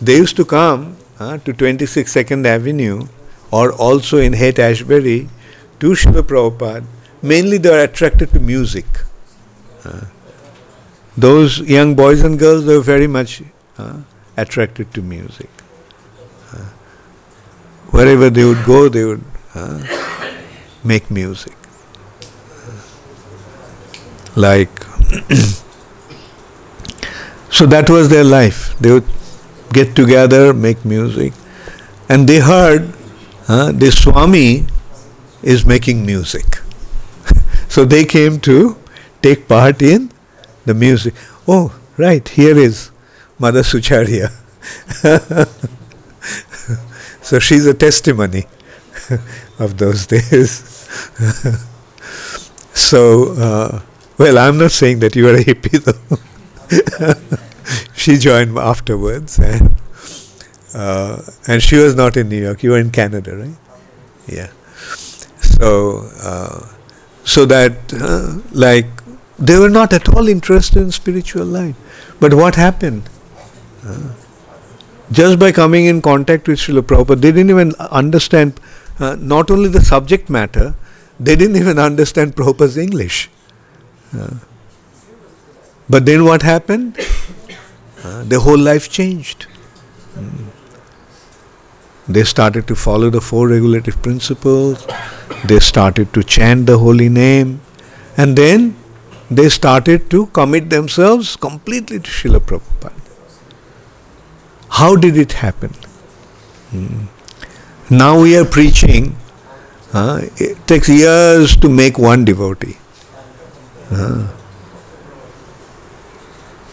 They 0.00 0.16
used 0.16 0.36
to 0.36 0.44
come 0.44 0.96
uh, 1.18 1.38
to 1.38 1.52
26 1.52 2.10
Second 2.10 2.46
Avenue 2.46 3.06
or 3.50 3.72
also 3.72 4.18
in 4.18 4.32
Haight 4.32 4.58
Ashbury 4.58 5.28
to 5.80 5.90
Srila 5.92 6.22
Prabhupada. 6.22 6.84
Mainly 7.22 7.58
they 7.58 7.70
are 7.74 7.84
attracted 7.84 8.30
to 8.32 8.40
music. 8.40 8.86
Uh, 9.84 10.02
those 11.16 11.60
young 11.60 11.94
boys 11.94 12.22
and 12.22 12.38
girls 12.38 12.66
they 12.66 12.74
were 12.76 12.82
very 12.82 13.06
much 13.06 13.42
uh, 13.78 14.00
attracted 14.36 14.92
to 14.94 15.02
music. 15.02 15.50
Uh, 16.52 16.64
wherever 17.90 18.30
they 18.30 18.44
would 18.44 18.64
go, 18.64 18.88
they 18.88 19.04
would 19.04 19.24
uh, 19.54 19.80
make 20.82 21.10
music. 21.10 21.56
Like 24.36 24.70
So 27.54 27.66
that 27.66 27.88
was 27.88 28.08
their 28.08 28.24
life. 28.24 28.76
They 28.80 28.90
would 28.90 29.04
get 29.74 29.96
together, 29.96 30.54
make 30.54 30.84
music, 30.84 31.32
and 32.08 32.28
they 32.28 32.38
heard 32.38 32.92
uh, 33.48 33.72
the 33.72 33.90
Swami 33.90 34.66
is 35.42 35.66
making 35.66 36.06
music. 36.06 36.60
so 37.68 37.84
they 37.84 38.04
came 38.04 38.38
to 38.40 38.76
take 39.20 39.48
part 39.48 39.82
in 39.82 40.10
the 40.64 40.74
music. 40.74 41.14
Oh, 41.46 41.78
right, 41.98 42.26
here 42.26 42.56
is 42.56 42.90
Mother 43.38 43.62
Sucharya. 43.62 44.30
so 47.22 47.38
she's 47.38 47.66
a 47.66 47.74
testimony 47.74 48.46
of 49.58 49.76
those 49.76 50.06
days. 50.06 50.88
so, 52.72 53.34
uh, 53.34 53.82
well, 54.16 54.38
I'm 54.38 54.56
not 54.56 54.70
saying 54.70 55.00
that 55.00 55.16
you 55.16 55.28
are 55.28 55.34
a 55.34 55.44
hippie 55.44 55.84
though. 55.84 56.16
she 57.94 58.16
joined 58.16 58.58
afterwards, 58.58 59.38
and 59.38 59.74
uh, 60.74 61.22
and 61.46 61.62
she 61.62 61.76
was 61.76 61.94
not 61.94 62.16
in 62.16 62.28
New 62.28 62.42
York. 62.42 62.62
You 62.62 62.70
were 62.70 62.78
in 62.78 62.90
Canada, 62.90 63.36
right? 63.36 63.56
Yeah. 64.26 64.50
So 65.40 66.08
uh, 66.22 66.66
so 67.24 67.46
that 67.46 67.94
uh, 67.94 68.40
like 68.52 68.86
they 69.38 69.58
were 69.58 69.70
not 69.70 69.92
at 69.92 70.08
all 70.08 70.28
interested 70.28 70.82
in 70.82 70.92
spiritual 70.92 71.44
life. 71.44 71.76
But 72.20 72.34
what 72.34 72.54
happened? 72.54 73.08
Uh, 73.84 74.12
just 75.12 75.38
by 75.38 75.52
coming 75.52 75.86
in 75.86 76.00
contact 76.00 76.48
with 76.48 76.58
Srila 76.58 76.80
Prabhupada, 76.82 77.20
they 77.20 77.32
didn't 77.32 77.50
even 77.50 77.74
understand 77.78 78.60
uh, 78.98 79.16
not 79.18 79.50
only 79.50 79.68
the 79.68 79.80
subject 79.80 80.30
matter, 80.30 80.74
they 81.20 81.36
didn't 81.36 81.56
even 81.56 81.78
understand 81.78 82.34
Prabhupada's 82.34 82.76
English. 82.76 83.30
Uh, 84.16 84.34
but 85.88 86.06
then 86.06 86.24
what 86.24 86.42
happened? 86.42 86.98
Uh, 88.04 88.22
their 88.24 88.38
whole 88.38 88.58
life 88.58 88.90
changed. 88.90 89.46
Mm. 90.14 90.46
They 92.06 92.24
started 92.24 92.66
to 92.68 92.74
follow 92.74 93.08
the 93.08 93.20
four 93.20 93.48
regulative 93.48 94.02
principles, 94.02 94.86
they 95.46 95.58
started 95.58 96.12
to 96.12 96.22
chant 96.22 96.66
the 96.66 96.76
holy 96.78 97.08
name, 97.08 97.62
and 98.18 98.36
then 98.36 98.76
they 99.30 99.48
started 99.48 100.10
to 100.10 100.26
commit 100.26 100.68
themselves 100.68 101.34
completely 101.34 101.98
to 101.98 102.10
Srila 102.10 102.40
Prabhupada. 102.40 102.92
How 104.68 104.96
did 104.96 105.16
it 105.16 105.32
happen? 105.32 105.72
Mm. 106.72 107.06
Now 107.88 108.20
we 108.20 108.36
are 108.36 108.44
preaching, 108.44 109.16
uh, 109.94 110.20
it 110.36 110.66
takes 110.66 110.90
years 110.90 111.56
to 111.56 111.70
make 111.70 111.98
one 111.98 112.24
devotee. 112.26 112.76
Uh, 113.90 114.28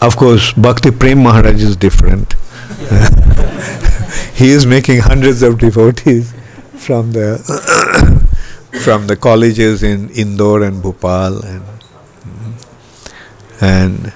of 0.01 0.17
course, 0.17 0.53
Bhakti 0.53 0.91
Prem 0.91 1.21
Maharaj 1.23 1.61
is 1.61 1.75
different. 1.75 2.33
he 4.33 4.49
is 4.49 4.65
making 4.65 4.99
hundreds 4.99 5.43
of 5.43 5.59
devotees 5.59 6.33
from 6.73 7.11
the 7.11 7.37
from 8.83 9.07
the 9.07 9.15
colleges 9.15 9.83
in 9.83 10.09
Indore 10.09 10.63
and 10.63 10.81
Bhopal 10.81 11.45
and 11.45 11.63
and 13.61 14.13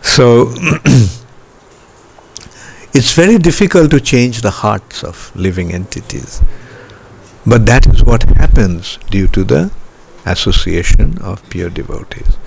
so 0.00 0.50
it's 2.94 3.12
very 3.12 3.36
difficult 3.36 3.90
to 3.90 4.00
change 4.00 4.40
the 4.40 4.50
hearts 4.50 5.04
of 5.04 5.30
living 5.36 5.72
entities. 5.72 6.40
But 7.44 7.66
that 7.66 7.86
is 7.86 8.02
what 8.02 8.22
happens 8.22 8.98
due 9.10 9.28
to 9.28 9.44
the 9.44 9.70
association 10.24 11.18
of 11.18 11.48
pure 11.50 11.68
devotees. 11.68 12.38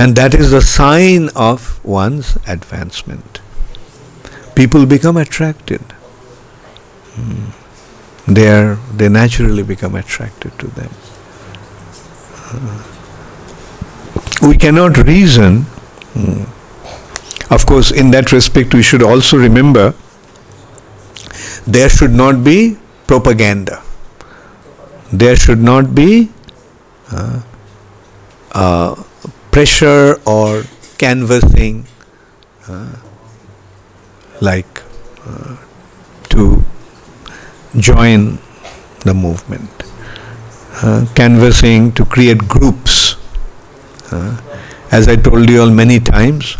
And 0.00 0.16
that 0.16 0.34
is 0.34 0.50
the 0.50 0.62
sign 0.62 1.28
of 1.36 1.78
one's 1.84 2.36
advancement. 2.46 3.40
People 4.54 4.86
become 4.86 5.18
attracted. 5.18 5.82
Mm. 7.16 7.52
They, 8.26 8.48
are, 8.48 8.76
they 8.94 9.10
naturally 9.10 9.62
become 9.62 9.94
attracted 9.94 10.58
to 10.58 10.68
them. 10.68 10.90
Uh, 12.46 12.82
we 14.48 14.56
cannot 14.56 14.96
reason. 14.96 15.66
Mm. 16.14 16.48
Of 17.50 17.66
course, 17.66 17.90
in 17.90 18.10
that 18.12 18.32
respect, 18.32 18.72
we 18.72 18.82
should 18.82 19.02
also 19.02 19.36
remember 19.36 19.92
there 21.66 21.90
should 21.90 22.12
not 22.12 22.42
be 22.42 22.78
propaganda. 23.06 23.82
There 25.12 25.36
should 25.36 25.60
not 25.60 25.94
be 25.94 26.30
uh, 27.12 27.42
uh, 28.52 29.04
pressure 29.50 30.20
or 30.26 30.64
canvassing 30.98 31.86
uh, 32.68 32.96
like 34.40 34.82
uh, 35.26 35.56
to 36.28 36.62
join 37.76 38.38
the 39.04 39.14
movement. 39.14 39.70
Uh, 40.82 41.04
canvassing 41.14 41.92
to 41.92 42.04
create 42.04 42.38
groups. 42.48 43.16
Uh, 44.10 44.40
as 44.90 45.08
I 45.08 45.16
told 45.16 45.48
you 45.50 45.60
all 45.60 45.70
many 45.70 46.00
times, 46.00 46.56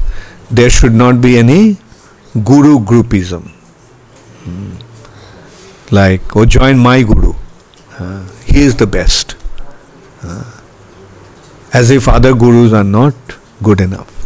there 0.51 0.71
should 0.71 0.95
not 0.95 1.21
be 1.21 1.39
any 1.39 1.79
guru 2.45 2.79
groupism. 2.79 3.51
Mm. 4.45 4.83
Like, 5.91 6.37
oh, 6.37 6.45
join 6.45 6.79
my 6.79 7.03
guru. 7.03 7.35
Uh, 7.99 8.29
he 8.45 8.63
is 8.63 8.77
the 8.77 8.87
best. 8.87 9.37
As 11.73 11.91
if 11.91 12.09
other 12.09 12.35
gurus 12.35 12.73
are 12.73 12.85
not 12.85 13.15
good 13.63 13.81
enough. 13.81 14.17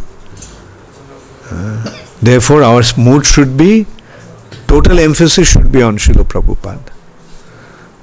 Uh, 1.51 2.03
therefore, 2.21 2.63
our 2.63 2.81
mood 2.97 3.25
should 3.25 3.55
be, 3.55 3.85
total 4.67 4.99
emphasis 4.99 5.47
should 5.47 5.71
be 5.71 5.81
on 5.81 5.97
Srila 5.97 6.23
Prabhupada. 6.23 6.89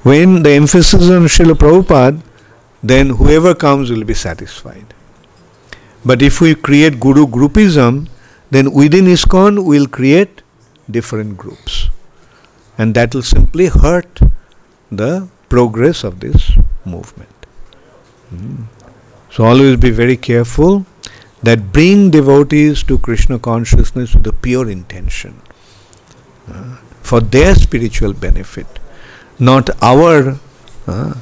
When 0.05 0.42
the 0.42 0.50
emphasis 0.50 1.02
is 1.02 1.11
on 1.11 1.22
Srila 1.22 1.55
Prabhupada, 1.55 2.20
then 2.83 3.11
whoever 3.11 3.55
comes 3.55 3.90
will 3.90 4.05
be 4.05 4.14
satisfied. 4.14 4.94
But 6.05 6.22
if 6.22 6.40
we 6.40 6.55
create 6.55 6.98
Guru 6.98 7.26
groupism, 7.26 8.09
then 8.50 8.72
within 8.72 9.05
ISKCON 9.07 9.64
we'll 9.64 9.87
create 9.87 10.42
different 10.90 11.37
groups. 11.37 11.88
And 12.76 12.94
that 12.94 13.14
will 13.14 13.22
simply 13.22 13.66
hurt 13.66 14.20
the 14.90 15.28
progress 15.48 16.02
of 16.05 16.20
this 16.20 16.52
movement. 16.85 17.46
Hmm. 18.31 18.64
So 19.33 19.45
always 19.45 19.79
be 19.79 19.90
very 19.90 20.18
careful 20.18 20.85
that 21.42 21.73
bring 21.73 22.11
devotees 22.11 22.83
to 22.83 22.99
Krishna 22.99 23.38
consciousness 23.38 24.14
with 24.14 24.27
a 24.27 24.33
pure 24.33 24.68
intention 24.68 25.40
uh, 26.53 26.77
for 27.01 27.21
their 27.21 27.55
spiritual 27.55 28.12
benefit, 28.12 28.66
not 29.38 29.71
our 29.83 30.38
uh, 30.87 31.14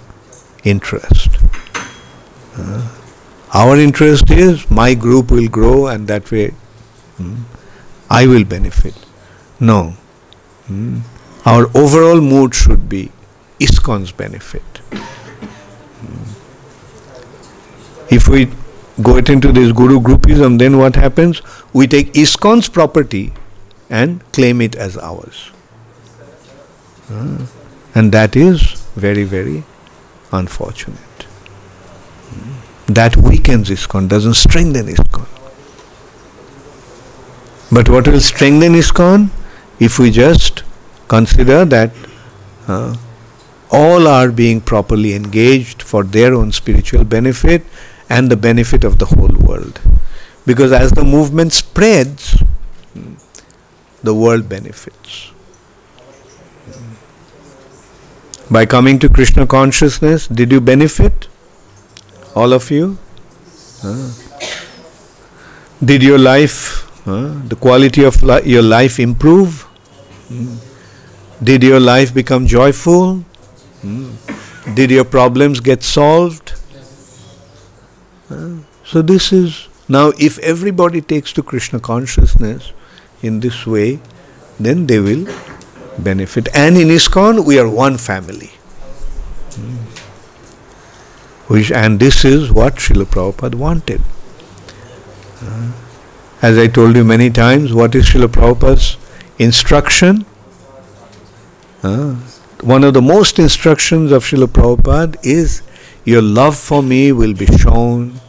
interest. 0.65 1.29
Uh, 2.57 2.89
our 3.55 3.79
interest 3.79 4.29
is 4.31 4.69
my 4.69 4.93
group 4.95 5.31
will 5.31 5.49
grow 5.49 5.87
and 5.87 6.09
that 6.09 6.33
way 6.33 6.49
hmm, 7.17 7.37
I 8.11 8.27
will 8.27 8.45
benefit. 8.45 8.95
No. 9.61 9.95
Hmm. 10.67 10.99
Our 11.47 11.71
overall 11.77 12.21
mood 12.21 12.57
should 12.57 12.89
be 12.89 13.13
ISKCON's 13.61 14.11
benefit. 14.11 14.79
Hmm. 14.89 16.40
If 18.11 18.29
we 18.29 18.51
go 19.03 19.17
into 19.17 19.53
this 19.53 19.73
guru 19.73 20.01
groupism, 20.01 20.59
then 20.59 20.79
what 20.79 20.97
happens? 20.97 21.43
We 21.73 21.87
take 21.87 22.13
ISKCON's 22.13 22.69
property 22.69 23.33
and 23.89 24.21
claim 24.33 24.61
it 24.61 24.75
as 24.75 24.97
ours. 24.99 25.51
Uh, 27.11 27.47
and 27.95 28.13
that 28.13 28.37
is 28.37 28.63
very, 28.95 29.25
very 29.25 29.65
unfortunate. 30.33 30.99
That 32.87 33.17
weakens 33.17 33.71
ISKCON, 33.71 34.09
doesn't 34.09 34.35
strengthen 34.35 34.87
ISKCON. 34.87 35.27
But 37.73 37.89
what 37.89 38.09
will 38.09 38.21
strengthen 38.21 38.73
ISKCON? 38.73 39.31
If 39.79 39.99
we 39.99 40.11
just 40.11 40.65
consider 41.07 41.65
that 41.65 41.93
uh, 42.67 42.97
all 43.71 44.09
are 44.09 44.31
being 44.31 44.61
properly 44.61 45.15
engaged 45.15 45.83
for 45.83 46.03
their 46.03 46.35
own 46.35 46.51
spiritual 46.51 47.05
benefit 47.05 47.65
and 48.11 48.31
the 48.31 48.37
benefit 48.37 48.85
of 48.85 48.99
the 48.99 49.07
whole 49.07 49.35
world. 49.49 49.81
Because 50.45 50.73
as 50.73 50.91
the 50.93 51.05
movement 51.05 51.53
spreads, 51.53 52.43
the 54.03 54.15
world 54.15 54.49
benefits. 54.49 55.31
By 58.51 58.67
coming 58.67 58.99
to 58.99 59.09
Krishna 59.09 59.47
consciousness, 59.47 60.27
did 60.27 60.51
you 60.51 60.61
benefit? 60.61 61.29
All 62.35 62.53
of 62.53 62.71
you? 62.71 62.99
Did 65.85 66.03
your 66.03 66.19
life, 66.19 66.87
the 67.05 67.57
quality 67.61 68.05
of 68.05 68.23
li- 68.23 68.43
your 68.45 68.63
life 68.63 68.99
improve? 68.99 69.63
Hmm. 70.29 70.57
Did 71.43 71.63
your 71.63 71.81
life 71.81 72.13
become 72.13 72.47
joyful? 72.47 73.25
Hmm. 73.83 74.11
Did 74.75 74.91
your 74.91 75.05
problems 75.05 75.61
get 75.61 75.83
solved? 75.83 76.53
So 78.85 79.03
this 79.03 79.33
is 79.33 79.69
now 79.89 80.13
if 80.19 80.39
everybody 80.39 81.01
takes 81.01 81.33
to 81.35 81.43
Krishna 81.43 81.81
consciousness 81.81 82.73
in 83.23 83.41
this 83.41 83.67
way, 83.67 84.01
then 84.59 84.87
they 84.87 85.01
will 85.01 85.27
benefit. 85.99 86.49
And 86.55 86.77
in 86.77 86.89
ISKCON 86.89 87.45
we 87.45 87.59
are 87.59 87.69
one 87.69 87.97
family. 87.97 88.53
Hmm. 89.55 89.77
Which, 91.53 91.73
and 91.73 91.99
this 91.99 92.25
is 92.25 92.53
what 92.53 92.77
Srila 92.77 93.05
Prabhupada 93.05 93.57
wanted. 93.57 94.01
Uh, 95.43 95.73
as 96.43 96.57
I 96.57 96.69
told 96.69 96.95
you 96.95 97.05
many 97.05 97.31
times, 97.31 97.73
what 97.73 97.95
is 97.97 98.07
Srila 98.07 98.29
Prabhupada's 98.29 98.97
instruction? 99.39 100.25
Uh, 101.83 102.15
one 102.63 102.85
of 102.85 102.95
the 102.95 103.03
most 103.03 103.41
instructions 103.41 104.13
of 104.13 104.23
Srila 104.23 104.47
Prabhupada 104.47 105.17
is 105.25 105.63
your 106.13 106.23
love 106.23 106.57
for 106.57 106.83
me 106.83 107.13
will 107.13 107.35
be 107.35 107.47
shown 107.65 108.21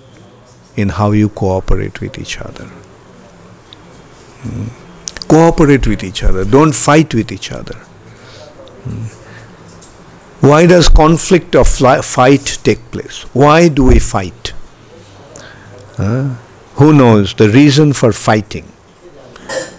in 0.76 0.90
how 0.90 1.12
you 1.12 1.30
cooperate 1.30 2.00
with 2.02 2.18
each 2.18 2.38
other. 2.40 2.66
Hmm. 4.44 4.68
Cooperate 5.28 5.88
with 5.88 6.04
each 6.04 6.24
other, 6.24 6.44
don't 6.46 6.74
fight 6.74 7.14
with 7.14 7.32
each 7.32 7.52
other. 7.52 7.76
Hmm. 8.86 9.04
Why 10.48 10.66
does 10.66 10.90
conflict 10.90 11.56
or 11.56 11.64
fly, 11.64 12.02
fight 12.02 12.58
take 12.64 12.80
place? 12.92 13.22
Why 13.34 13.68
do 13.68 13.84
we 13.86 14.00
fight? 14.00 14.54
Uh, 15.98 16.36
who 16.76 16.94
knows 16.94 17.36
the 17.36 17.48
reason 17.50 17.94
for 17.94 18.12
fighting? 18.12 18.66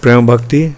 Prema 0.01 0.23
Bhakti? 0.23 0.77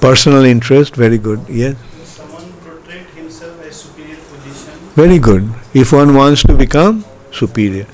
Personal 0.00 0.44
interest, 0.44 0.96
very 0.96 1.18
good. 1.18 1.44
Yes. 1.48 1.76
Someone 2.04 2.52
protect 2.64 3.14
himself 3.14 3.60
as 3.64 3.76
superior 3.82 4.16
position. 4.16 4.74
Very 4.98 5.20
good. 5.20 5.48
If 5.74 5.92
one 5.92 6.12
wants 6.14 6.42
to 6.42 6.54
become 6.54 7.04
superior. 7.30 7.84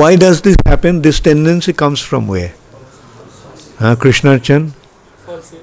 Why 0.00 0.14
does 0.14 0.42
this 0.42 0.56
happen? 0.64 1.02
This 1.02 1.18
tendency 1.18 1.72
comes 1.72 2.00
from 2.00 2.28
where? 2.28 2.52
Huh, 3.78 3.96
Krishna 3.96 4.38
Chan? 4.38 4.68
False. 5.26 5.56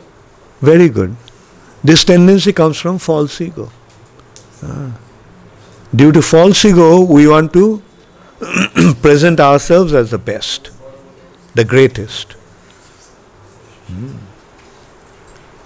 Very 0.62 0.90
good. 0.90 1.16
This 1.86 2.04
tendency 2.04 2.52
comes 2.52 2.78
from 2.78 3.00
false 3.00 3.40
ego. 3.40 3.70
Ah. 4.62 4.92
Due 5.96 6.12
to 6.12 6.22
false 6.22 6.66
ego, 6.66 7.02
we 7.02 7.28
want 7.28 7.54
to 7.54 7.82
present 9.02 9.40
ourselves 9.40 9.94
as 9.94 10.12
the 10.12 10.18
best, 10.18 10.70
the 11.56 11.64
greatest. 11.64 12.34
Hmm. 13.88 14.18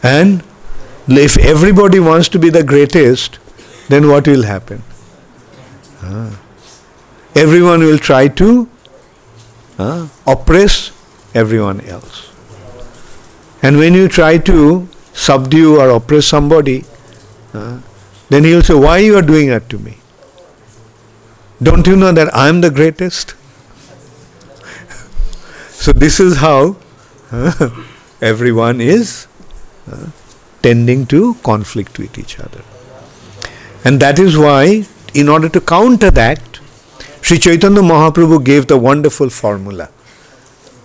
And 0.03 0.43
if 1.07 1.37
everybody 1.39 1.99
wants 1.99 2.29
to 2.29 2.47
be 2.47 2.49
the 2.51 2.63
greatest, 2.63 3.39
then 3.89 4.07
what 4.07 4.27
will 4.27 4.43
happen? 4.43 4.83
Everyone 7.35 7.79
will 7.79 7.97
try 7.97 8.27
to 8.27 8.69
ah, 9.79 10.09
oppress 10.27 10.91
everyone 11.33 11.81
else. 11.81 12.29
And 13.61 13.77
when 13.77 13.93
you 13.93 14.07
try 14.07 14.37
to 14.39 14.87
subdue 15.13 15.79
or 15.79 15.89
oppress 15.89 16.25
somebody, 16.25 16.83
uh, 17.53 17.79
then 18.29 18.43
he 18.43 18.53
will 18.53 18.61
say, 18.61 18.73
Why 18.73 18.97
you 18.97 19.17
are 19.17 19.21
doing 19.21 19.49
that 19.49 19.69
to 19.69 19.79
me? 19.79 19.97
Don't 21.61 21.87
you 21.87 21.95
know 21.95 22.11
that 22.11 22.35
I 22.35 22.49
am 22.49 22.61
the 22.61 22.69
greatest? 22.69 23.35
so 25.69 25.93
this 25.93 26.19
is 26.19 26.37
how 26.37 26.75
uh, 27.31 27.69
everyone 28.21 28.81
is 28.81 29.27
uh, 29.91 30.07
tending 30.61 31.05
to 31.07 31.35
conflict 31.35 31.99
with 31.99 32.17
each 32.17 32.39
other. 32.39 32.61
And 33.85 33.99
that 33.99 34.19
is 34.19 34.37
why, 34.37 34.85
in 35.13 35.29
order 35.29 35.49
to 35.49 35.61
counter 35.61 36.11
that, 36.11 36.59
Sri 37.21 37.37
Chaitanya 37.37 37.81
Mahaprabhu 37.81 38.43
gave 38.43 38.67
the 38.67 38.77
wonderful 38.77 39.29
formula. 39.29 39.89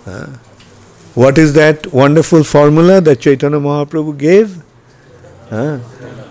Uh, 0.07 0.27
what 1.15 1.37
is 1.37 1.53
that 1.55 1.93
wonderful 1.93 2.45
formula 2.45 3.01
that 3.01 3.21
Chaitanya 3.21 3.59
Mahaprabhu 3.59 4.17
gave? 4.17 4.63
Uh, 5.51 5.79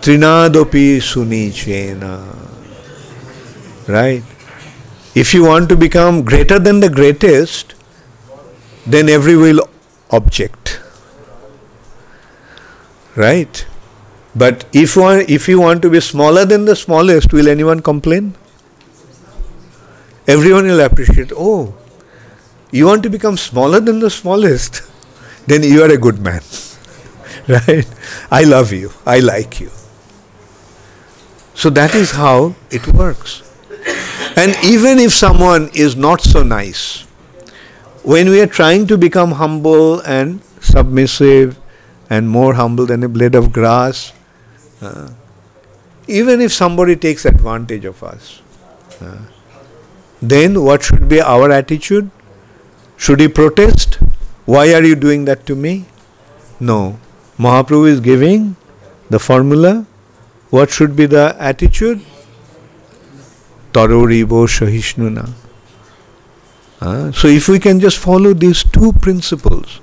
Trinadopi 0.00 0.96
sunichena. 0.98 2.34
Right? 3.86 4.22
If 5.14 5.34
you 5.34 5.44
want 5.44 5.68
to 5.68 5.76
become 5.76 6.22
greater 6.24 6.58
than 6.58 6.80
the 6.80 6.88
greatest, 6.88 7.74
then 8.86 9.08
every 9.08 9.36
will 9.36 9.60
object. 10.10 10.80
Right? 13.16 13.66
But 14.38 14.64
if 14.72 14.96
one, 14.96 15.24
if 15.28 15.48
you 15.48 15.60
want 15.60 15.82
to 15.82 15.90
be 15.90 16.00
smaller 16.00 16.44
than 16.44 16.64
the 16.64 16.76
smallest, 16.76 17.32
will 17.32 17.48
anyone 17.48 17.80
complain? 17.80 18.34
Everyone 20.28 20.64
will 20.64 20.80
appreciate, 20.80 21.32
oh, 21.34 21.74
you 22.70 22.86
want 22.86 23.02
to 23.02 23.10
become 23.10 23.36
smaller 23.36 23.80
than 23.80 23.98
the 23.98 24.10
smallest, 24.10 24.82
then 25.46 25.64
you 25.64 25.82
are 25.82 25.90
a 25.90 25.98
good 25.98 26.20
man. 26.20 26.42
right? 27.48 27.88
I 28.30 28.44
love 28.44 28.72
you. 28.72 28.92
I 29.04 29.18
like 29.18 29.58
you. 29.58 29.70
So 31.54 31.70
that 31.70 31.96
is 31.96 32.12
how 32.12 32.54
it 32.70 32.86
works. 32.86 33.42
And 34.36 34.54
even 34.62 35.00
if 35.00 35.12
someone 35.12 35.70
is 35.74 35.96
not 35.96 36.20
so 36.20 36.44
nice, 36.44 37.00
when 38.04 38.28
we 38.28 38.40
are 38.40 38.46
trying 38.46 38.86
to 38.86 38.96
become 38.96 39.32
humble 39.32 39.98
and 40.00 40.40
submissive 40.60 41.58
and 42.08 42.28
more 42.28 42.54
humble 42.54 42.86
than 42.86 43.02
a 43.02 43.08
blade 43.08 43.34
of 43.34 43.52
grass, 43.52 44.12
uh, 44.80 45.10
even 46.06 46.40
if 46.40 46.52
somebody 46.52 46.96
takes 46.96 47.24
advantage 47.24 47.84
of 47.84 48.02
us, 48.02 48.40
uh, 49.00 49.18
then 50.22 50.62
what 50.62 50.82
should 50.82 51.08
be 51.08 51.20
our 51.20 51.50
attitude? 51.50 52.10
Should 52.96 53.20
he 53.20 53.28
protest? 53.28 53.98
Why 54.46 54.72
are 54.74 54.82
you 54.82 54.96
doing 54.96 55.24
that 55.26 55.46
to 55.46 55.54
me? 55.54 55.84
No. 56.58 56.98
Mahaprabhu 57.38 57.88
is 57.88 58.00
giving 58.00 58.56
the 59.10 59.18
formula. 59.18 59.86
What 60.50 60.70
should 60.70 60.96
be 60.96 61.06
the 61.06 61.36
attitude? 61.38 62.00
Taroribo 63.72 64.46
Shahishnuna. 64.46 65.30
Uh, 66.80 67.12
so 67.12 67.28
if 67.28 67.48
we 67.48 67.58
can 67.58 67.80
just 67.80 67.98
follow 67.98 68.32
these 68.32 68.64
two 68.64 68.92
principles, 68.94 69.80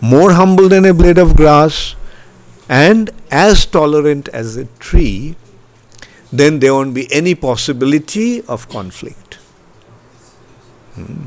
more 0.00 0.32
humble 0.32 0.68
than 0.68 0.84
a 0.84 0.92
blade 0.92 1.18
of 1.18 1.36
grass 1.36 1.94
and 2.72 3.10
as 3.30 3.66
tolerant 3.66 4.28
as 4.28 4.56
a 4.56 4.64
tree, 4.84 5.36
then 6.32 6.58
there 6.60 6.72
won't 6.72 6.94
be 6.94 7.06
any 7.12 7.34
possibility 7.34 8.42
of 8.54 8.68
conflict. 8.70 9.34
Hmm. 10.94 11.26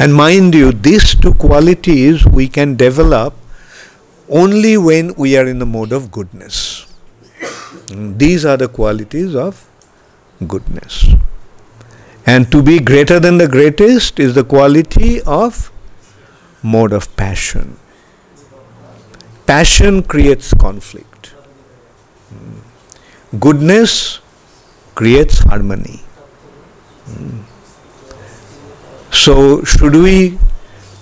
And 0.00 0.12
mind 0.12 0.56
you, 0.56 0.72
these 0.72 1.14
two 1.14 1.34
qualities 1.34 2.24
we 2.26 2.48
can 2.48 2.74
develop 2.74 3.34
only 4.28 4.76
when 4.76 5.14
we 5.14 5.36
are 5.36 5.46
in 5.46 5.60
the 5.60 5.66
mode 5.66 5.92
of 5.92 6.10
goodness. 6.10 6.86
Hmm. 7.90 8.16
These 8.18 8.44
are 8.44 8.56
the 8.56 8.68
qualities 8.68 9.36
of 9.36 9.68
goodness. 10.48 11.04
And 12.26 12.50
to 12.50 12.60
be 12.60 12.80
greater 12.80 13.20
than 13.20 13.38
the 13.38 13.46
greatest 13.46 14.18
is 14.18 14.34
the 14.34 14.42
quality 14.42 15.22
of 15.22 15.70
mode 16.64 16.92
of 16.92 17.14
passion. 17.16 17.76
Passion 19.52 20.02
creates 20.02 20.54
conflict. 20.54 21.34
Goodness 23.38 24.20
creates 24.94 25.40
harmony. 25.40 26.00
So, 29.10 29.62
should 29.64 29.94
we 29.94 30.38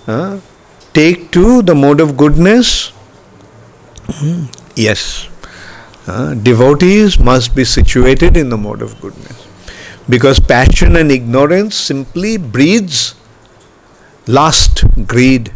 uh, 0.05 0.41
take 0.91 1.31
to 1.31 1.61
the 1.61 1.73
mode 1.73 2.01
of 2.01 2.17
goodness? 2.17 2.91
Yes. 4.75 5.29
Uh, 6.05 6.33
devotees 6.33 7.19
must 7.19 7.55
be 7.55 7.63
situated 7.63 8.35
in 8.35 8.49
the 8.49 8.57
mode 8.57 8.81
of 8.81 8.99
goodness 8.99 9.47
because 10.09 10.41
passion 10.41 10.97
and 10.97 11.09
ignorance 11.09 11.75
simply 11.75 12.35
breeds 12.35 13.15
lust, 14.27 14.83
greed, 15.07 15.53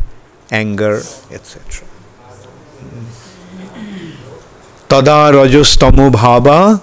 anger, 0.49 1.01
etc. 1.29 1.94
Tada 4.87 5.31
rajastamo 5.33 6.11
bhava 6.11 6.81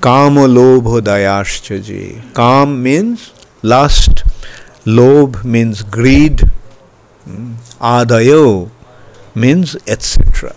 kama 0.00 0.40
lobha 0.40 1.00
dayashchaji. 1.00 2.34
Kam 2.34 2.82
means 2.82 3.32
lust, 3.62 4.24
lobh 4.84 5.44
means 5.44 5.82
greed, 5.82 6.40
hmm, 7.24 7.52
adayo 7.80 8.70
means 9.34 9.76
etc. 9.86 10.54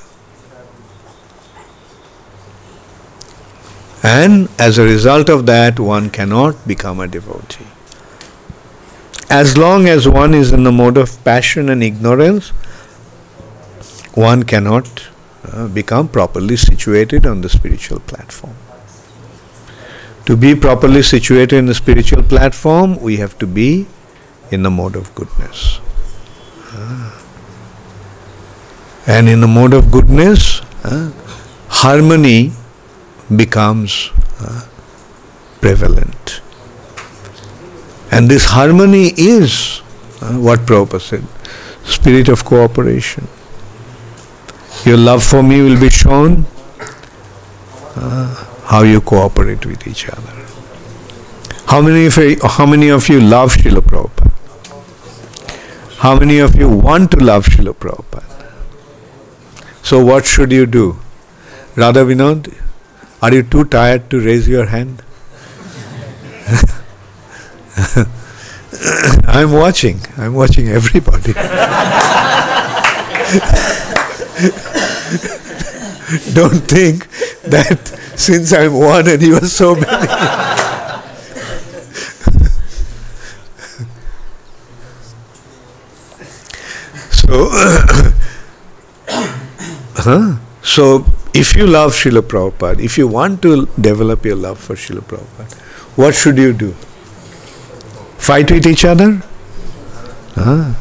And 4.01 4.49
as 4.59 4.77
a 4.77 4.83
result 4.83 5.29
of 5.29 5.45
that, 5.45 5.79
one 5.79 6.09
cannot 6.09 6.67
become 6.67 6.99
a 6.99 7.07
devotee. 7.07 7.67
As 9.29 9.57
long 9.57 9.87
as 9.87 10.09
one 10.09 10.33
is 10.33 10.51
in 10.51 10.63
the 10.63 10.71
mode 10.71 10.97
of 10.97 11.23
passion 11.23 11.69
and 11.69 11.81
ignorance, 11.81 12.49
one 14.13 14.43
cannot 14.43 15.07
uh, 15.51 15.67
become 15.67 16.07
properly 16.07 16.55
situated 16.55 17.25
on 17.25 17.41
the 17.41 17.49
spiritual 17.49 17.99
platform. 17.99 18.55
To 20.25 20.37
be 20.37 20.55
properly 20.55 21.01
situated 21.01 21.57
in 21.57 21.65
the 21.65 21.73
spiritual 21.73 22.23
platform, 22.23 22.99
we 23.01 23.17
have 23.17 23.37
to 23.39 23.47
be 23.47 23.87
in 24.51 24.63
the 24.63 24.71
mode 24.71 24.95
of 24.95 25.13
goodness. 25.15 25.79
Uh, 26.71 27.19
and 29.05 29.27
in 29.27 29.41
the 29.41 29.47
mode 29.47 29.73
of 29.73 29.91
goodness, 29.91 30.61
uh, 30.85 31.11
harmony 31.67 32.51
becomes 33.35 34.11
uh, 34.39 34.65
prevalent. 35.59 36.41
And 38.11 38.29
this 38.29 38.45
harmony 38.45 39.11
is 39.17 39.81
uh, 40.21 40.33
what 40.33 40.59
Prabhupada 40.61 41.01
said 41.01 41.23
spirit 41.83 42.29
of 42.29 42.45
cooperation. 42.45 43.27
Your 44.85 44.97
love 44.97 45.23
for 45.23 45.41
me 45.41 45.61
will 45.61 45.79
be 45.79 45.89
shown 45.89 46.45
uh, 47.95 48.45
how 48.65 48.83
you 48.83 48.99
cooperate 49.01 49.65
with 49.65 49.87
each 49.87 50.09
other. 50.09 50.33
How 51.67 51.81
many 51.81 52.05
of 52.07 52.17
you, 52.17 52.37
how 52.43 52.65
many 52.65 52.89
of 52.89 53.07
you 53.07 53.21
love 53.21 53.53
Srila 53.55 53.79
Prabhupada? 53.79 54.31
How 55.99 56.19
many 56.19 56.39
of 56.39 56.55
you 56.55 56.67
want 56.69 57.11
to 57.11 57.17
love 57.17 57.45
Srila 57.45 57.73
Prabhupada? 57.73 58.23
So 59.83 60.03
what 60.03 60.25
should 60.25 60.51
you 60.51 60.65
do? 60.65 60.97
Radha 61.75 62.01
Vinod, 62.01 62.53
are 63.21 63.33
you 63.33 63.43
too 63.43 63.63
tired 63.65 64.09
to 64.09 64.19
raise 64.19 64.47
your 64.49 64.65
hand? 64.65 65.01
I'm 69.27 69.51
watching. 69.53 70.01
I'm 70.17 70.33
watching 70.33 70.67
everybody. 70.67 71.33
Don't 76.33 76.65
think 76.67 77.07
that 77.43 77.87
since 78.15 78.51
I'm 78.51 78.73
one 78.73 79.07
and 79.07 79.21
you 79.21 79.35
are 79.35 79.45
so 79.45 79.75
many. 79.75 79.85
so, 87.11 87.49
huh? 90.01 90.37
so 90.63 91.05
if 91.35 91.55
you 91.55 91.67
love 91.67 91.91
Srila 91.91 92.21
Prabhupada, 92.21 92.79
if 92.79 92.97
you 92.97 93.07
want 93.07 93.43
to 93.43 93.67
develop 93.79 94.25
your 94.25 94.35
love 94.35 94.59
for 94.59 94.75
Srila 94.75 95.01
Prabhupada, 95.01 95.53
what 95.95 96.15
should 96.15 96.39
you 96.39 96.53
do? 96.53 96.71
Fight 98.17 98.49
with 98.49 98.65
each 98.65 98.83
other? 98.83 99.21
Huh? 100.35 100.73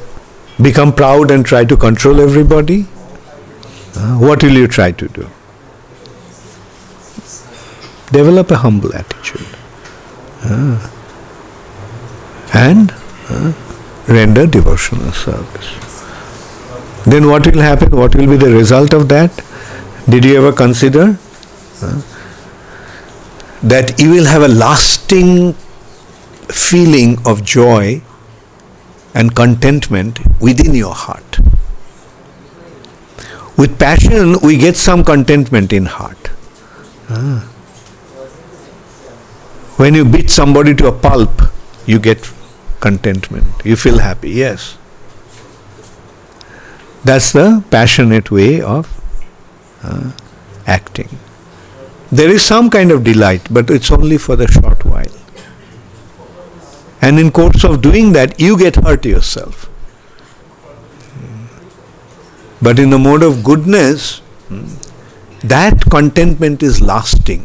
Become 0.61 0.95
proud 0.95 1.31
and 1.31 1.45
try 1.45 1.67
to 1.67 1.77
control 1.77 2.21
everybody? 2.21 2.87
Huh? 3.95 4.17
What 4.19 4.43
will 4.43 4.53
you 4.53 4.67
try 4.67 4.93
to 4.93 5.09
do? 5.09 5.29
Develop 8.11 8.51
a 8.51 8.57
humble 8.57 8.95
attitude. 8.95 9.47
Huh? 10.41 10.89
And 12.55 12.93
uh, 13.29 13.53
render 14.09 14.47
devotional 14.47 15.13
service. 15.13 16.03
Then 17.05 17.29
what 17.29 17.47
will 17.47 17.61
happen? 17.61 17.97
What 17.97 18.15
will 18.15 18.29
be 18.29 18.37
the 18.37 18.53
result 18.53 18.93
of 18.93 19.09
that? 19.09 19.45
Did 20.09 20.25
you 20.25 20.37
ever 20.37 20.53
consider 20.53 21.19
uh, 21.83 22.03
that 23.63 24.01
you 24.01 24.11
will 24.11 24.27
have 24.27 24.43
a 24.43 24.49
lasting 24.49 25.55
feeling 26.49 27.19
of 27.27 27.45
joy 27.45 28.03
and 29.15 29.35
contentment 29.35 30.19
within 30.41 30.75
your 30.75 30.95
heart? 30.95 31.39
With 33.57 33.79
passion, 33.79 34.39
we 34.41 34.57
get 34.57 34.77
some 34.77 35.05
contentment 35.05 35.73
in 35.73 35.87
heart. 35.87 36.29
When 39.77 39.95
you 39.95 40.05
beat 40.05 40.31
somebody 40.31 40.75
to 40.77 40.87
a 40.87 40.93
pulp, 40.93 41.43
you 41.87 41.99
get 41.99 42.31
contentment. 42.81 43.47
You 43.65 43.77
feel 43.77 43.99
happy. 43.99 44.31
Yes. 44.31 44.77
That's 47.05 47.33
the 47.33 47.65
passionate 47.71 48.31
way 48.31 48.61
of 48.61 48.89
uh, 49.83 50.13
acting. 50.67 51.09
There 52.11 52.29
is 52.29 52.45
some 52.45 52.71
kind 52.71 52.93
of 52.93 53.03
delight, 53.03 53.49
but 53.51 53.71
it's 53.71 53.91
only 53.91 54.19
for 54.19 54.37
the 54.37 54.47
short 54.47 54.85
while. 54.85 55.07
And 57.01 57.19
in 57.19 57.33
course 57.33 57.65
of 57.65 57.83
doing 57.83 58.13
that, 58.13 58.41
you 58.41 58.57
get 58.57 58.77
hurt 58.77 59.05
yourself. 59.05 59.69
But 62.63 62.79
in 62.79 62.91
the 62.91 62.99
mode 62.99 63.23
of 63.23 63.43
goodness, 63.43 64.23
that 65.43 65.81
contentment 65.91 66.63
is 66.63 66.81
lasting. 66.81 67.45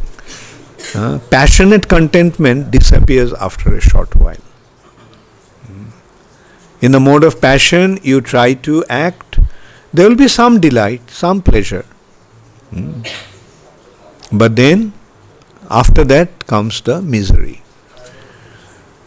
Uh, 0.94 1.18
passionate 1.30 1.88
contentment 1.88 2.70
disappears 2.70 3.32
after 3.34 3.74
a 3.74 3.80
short 3.80 4.14
while. 4.14 4.36
In 6.80 6.92
the 6.92 7.00
mode 7.00 7.24
of 7.24 7.40
passion, 7.40 7.98
you 8.02 8.20
try 8.20 8.54
to 8.54 8.84
act, 8.88 9.40
there 9.92 10.08
will 10.08 10.16
be 10.16 10.28
some 10.28 10.60
delight, 10.60 11.10
some 11.10 11.42
pleasure. 11.42 11.84
Hmm. 12.70 13.02
But 14.30 14.54
then, 14.54 14.92
after 15.68 16.04
that 16.04 16.46
comes 16.46 16.80
the 16.82 17.02
misery. 17.02 17.62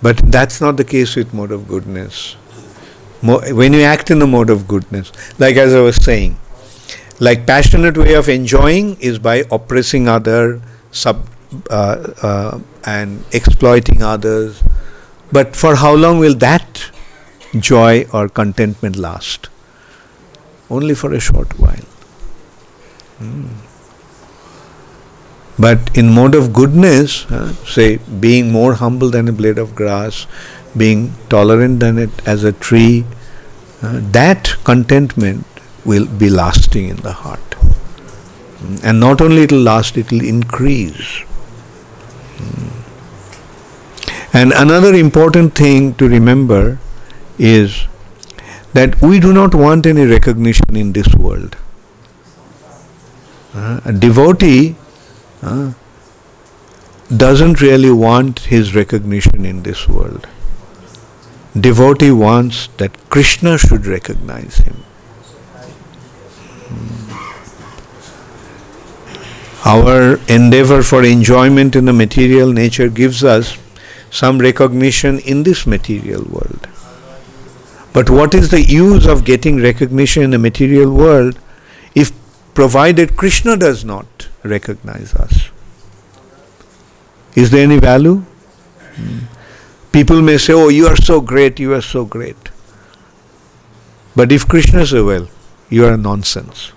But 0.01 0.17
that's 0.31 0.59
not 0.59 0.75
the 0.75 0.83
case 0.83 1.15
with 1.15 1.33
mode 1.33 1.51
of 1.51 1.67
goodness. 1.67 2.35
When 3.21 3.73
you 3.73 3.81
act 3.81 4.09
in 4.09 4.19
the 4.19 4.27
mode 4.27 4.49
of 4.49 4.67
goodness, 4.67 5.11
like 5.37 5.55
as 5.55 5.73
I 5.73 5.79
was 5.79 5.95
saying, 5.95 6.37
like 7.19 7.45
passionate 7.45 7.97
way 7.97 8.13
of 8.13 8.29
enjoying 8.29 8.99
is 8.99 9.19
by 9.19 9.43
oppressing 9.51 10.07
other, 10.07 10.61
sub, 10.91 11.27
uh, 11.69 12.13
uh, 12.23 12.59
and 12.83 13.23
exploiting 13.31 14.01
others, 14.01 14.63
But 15.31 15.55
for 15.55 15.75
how 15.75 15.93
long 15.95 16.19
will 16.19 16.35
that 16.35 16.91
joy 17.57 18.05
or 18.11 18.27
contentment 18.27 18.97
last? 18.97 19.49
Only 20.69 20.93
for 20.93 21.13
a 21.13 21.19
short 21.19 21.57
while. 21.57 21.85
Hmm. 23.19 23.47
But 25.57 25.95
in 25.95 26.13
mode 26.13 26.35
of 26.35 26.53
goodness, 26.53 27.25
uh, 27.31 27.53
say 27.65 27.97
being 28.19 28.51
more 28.51 28.73
humble 28.73 29.09
than 29.09 29.27
a 29.27 29.31
blade 29.31 29.57
of 29.57 29.75
grass, 29.75 30.25
being 30.77 31.13
tolerant 31.29 31.79
than 31.79 31.97
it 31.97 32.09
as 32.25 32.43
a 32.43 32.51
tree, 32.51 33.05
uh, 33.81 33.99
that 34.11 34.55
contentment 34.63 35.45
will 35.85 36.05
be 36.05 36.29
lasting 36.29 36.89
in 36.89 36.97
the 36.97 37.11
heart. 37.11 37.39
Mm, 37.51 38.83
And 38.83 38.99
not 38.99 39.21
only 39.21 39.43
it 39.43 39.51
will 39.51 39.59
last, 39.59 39.97
it 39.97 40.11
will 40.11 40.23
increase. 40.23 41.23
Mm. 42.37 42.71
And 44.33 44.53
another 44.53 44.93
important 44.93 45.55
thing 45.55 45.93
to 45.95 46.07
remember 46.07 46.79
is 47.37 47.87
that 48.73 49.01
we 49.01 49.19
do 49.19 49.33
not 49.33 49.53
want 49.53 49.85
any 49.85 50.05
recognition 50.05 50.75
in 50.75 50.93
this 50.93 51.13
world. 51.15 51.57
Uh, 53.53 53.81
a 53.83 53.91
devotee 53.91 54.75
uh, 55.41 55.73
doesn't 57.17 57.59
really 57.59 57.91
want 57.91 58.39
his 58.39 58.73
recognition 58.73 59.43
in 59.45 59.63
this 59.63 59.87
world. 59.89 60.27
Devotee 61.59 62.11
wants 62.11 62.67
that 62.77 62.97
Krishna 63.09 63.57
should 63.57 63.85
recognize 63.85 64.57
him. 64.57 64.83
Our 69.65 70.15
endeavor 70.27 70.81
for 70.81 71.03
enjoyment 71.03 71.75
in 71.75 71.85
the 71.85 71.93
material 71.93 72.51
nature 72.51 72.87
gives 72.89 73.23
us 73.23 73.57
some 74.09 74.39
recognition 74.39 75.19
in 75.19 75.43
this 75.43 75.67
material 75.67 76.23
world. 76.23 76.67
But 77.93 78.09
what 78.09 78.33
is 78.33 78.49
the 78.49 78.61
use 78.63 79.05
of 79.05 79.25
getting 79.25 79.61
recognition 79.61 80.23
in 80.23 80.31
the 80.31 80.39
material 80.39 80.91
world 80.93 81.37
if 81.93 82.11
provided 82.53 83.17
Krishna 83.17 83.57
does 83.57 83.83
not 83.83 84.29
recognize 84.43 85.13
us? 85.13 85.49
Is 87.35 87.51
there 87.51 87.63
any 87.63 87.77
value? 87.77 88.23
Hmm. 88.95 89.19
People 89.91 90.21
may 90.21 90.37
say, 90.37 90.53
Oh, 90.53 90.69
you 90.69 90.87
are 90.87 90.95
so 90.95 91.19
great, 91.21 91.59
you 91.59 91.73
are 91.73 91.81
so 91.81 92.05
great. 92.05 92.49
But 94.15 94.31
if 94.31 94.47
Krishna 94.47 94.85
says, 94.85 95.03
Well, 95.03 95.27
you 95.69 95.85
are 95.85 95.97
nonsense. 95.97 96.71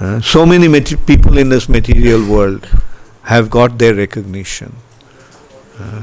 Uh, 0.00 0.20
so 0.20 0.44
many 0.44 0.68
people 0.96 1.38
in 1.38 1.48
this 1.48 1.68
material 1.68 2.26
world 2.28 2.68
have 3.22 3.50
got 3.50 3.78
their 3.78 3.94
recognition. 3.94 4.74
Uh, 5.78 6.02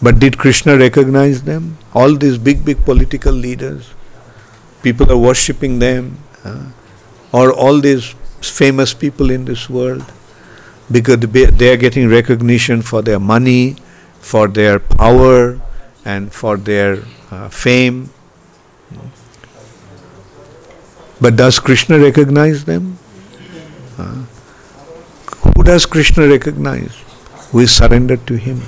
but 0.00 0.18
did 0.18 0.38
Krishna 0.38 0.76
recognize 0.76 1.42
them? 1.42 1.78
All 1.94 2.14
these 2.14 2.38
big, 2.38 2.64
big 2.64 2.84
political 2.84 3.32
leaders, 3.32 3.90
people 4.82 5.10
are 5.10 5.16
worshipping 5.16 5.78
them, 5.78 6.18
uh, 6.44 6.66
or 7.32 7.52
all 7.52 7.80
these 7.80 8.14
famous 8.40 8.94
people 8.94 9.30
in 9.30 9.44
this 9.44 9.68
world, 9.68 10.04
because 10.90 11.18
they 11.18 11.72
are 11.72 11.76
getting 11.76 12.08
recognition 12.08 12.82
for 12.82 13.02
their 13.02 13.18
money, 13.18 13.76
for 14.20 14.48
their 14.48 14.78
power, 14.78 15.60
and 16.04 16.32
for 16.32 16.56
their 16.56 17.02
uh, 17.30 17.48
fame. 17.48 18.10
But 21.20 21.36
does 21.36 21.58
Krishna 21.58 21.98
recognize 21.98 22.64
them? 22.64 22.98
Uh, 23.98 24.24
who 25.54 25.64
does 25.64 25.84
Krishna 25.84 26.28
recognize? 26.28 26.96
Who 27.50 27.60
is 27.60 27.74
surrendered 27.74 28.26
to 28.28 28.36
him? 28.36 28.62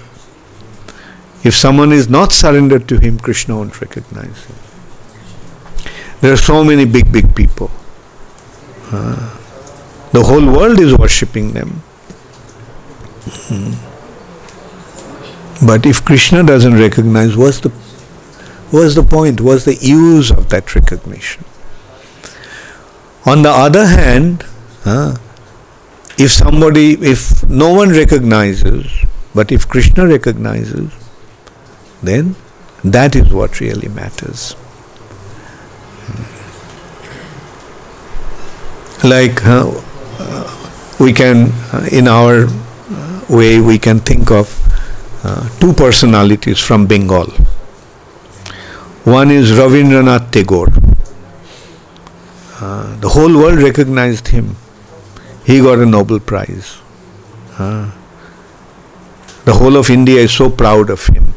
If 1.44 1.54
someone 1.54 1.92
is 1.92 2.08
not 2.08 2.32
surrendered 2.32 2.88
to 2.88 2.98
him, 2.98 3.18
Krishna 3.18 3.56
won't 3.56 3.80
recognize 3.80 4.44
him. 4.44 4.56
There 6.20 6.32
are 6.32 6.36
so 6.36 6.62
many 6.62 6.84
big, 6.84 7.10
big 7.12 7.34
people. 7.34 7.70
Uh, 8.92 9.36
the 10.12 10.22
whole 10.22 10.44
world 10.44 10.80
is 10.80 10.96
worshipping 10.98 11.52
them. 11.52 11.82
Hmm. 13.48 13.89
But 15.62 15.84
if 15.84 16.04
Krishna 16.04 16.42
doesn't 16.42 16.74
recognize, 16.74 17.36
what's 17.36 17.60
the 17.60 17.68
what's 18.70 18.94
the 18.94 19.02
point? 19.02 19.40
What's 19.40 19.64
the 19.64 19.74
use 19.76 20.30
of 20.30 20.48
that 20.48 20.74
recognition? 20.74 21.44
On 23.26 23.42
the 23.42 23.50
other 23.50 23.86
hand, 23.86 24.44
if 26.18 26.30
somebody, 26.30 26.92
if 26.92 27.48
no 27.48 27.72
one 27.72 27.90
recognizes, 27.90 28.86
but 29.34 29.52
if 29.52 29.68
Krishna 29.68 30.06
recognizes, 30.06 30.92
then 32.02 32.36
that 32.82 33.14
is 33.14 33.32
what 33.32 33.60
really 33.60 33.88
matters. 33.88 34.56
Like 39.04 39.44
uh, 39.44 39.70
we 40.98 41.12
can, 41.12 41.52
in 41.90 42.08
our 42.08 42.48
way, 43.28 43.60
we 43.60 43.78
can 43.78 44.00
think 44.00 44.30
of 44.30 44.56
uh, 45.22 45.48
two 45.58 45.72
personalities 45.72 46.58
from 46.58 46.86
Bengal. 46.86 47.26
One 49.04 49.30
is 49.30 49.50
Rabindranath 49.52 50.30
Tagore. 50.30 50.68
Uh, 52.60 52.96
the 53.00 53.08
whole 53.08 53.34
world 53.34 53.58
recognized 53.58 54.28
him. 54.28 54.56
He 55.44 55.60
got 55.60 55.78
a 55.78 55.86
Nobel 55.86 56.20
Prize. 56.20 56.78
Uh, 57.58 57.90
the 59.44 59.54
whole 59.54 59.76
of 59.76 59.90
India 59.90 60.20
is 60.20 60.32
so 60.32 60.48
proud 60.50 60.90
of 60.90 61.06
him. 61.06 61.34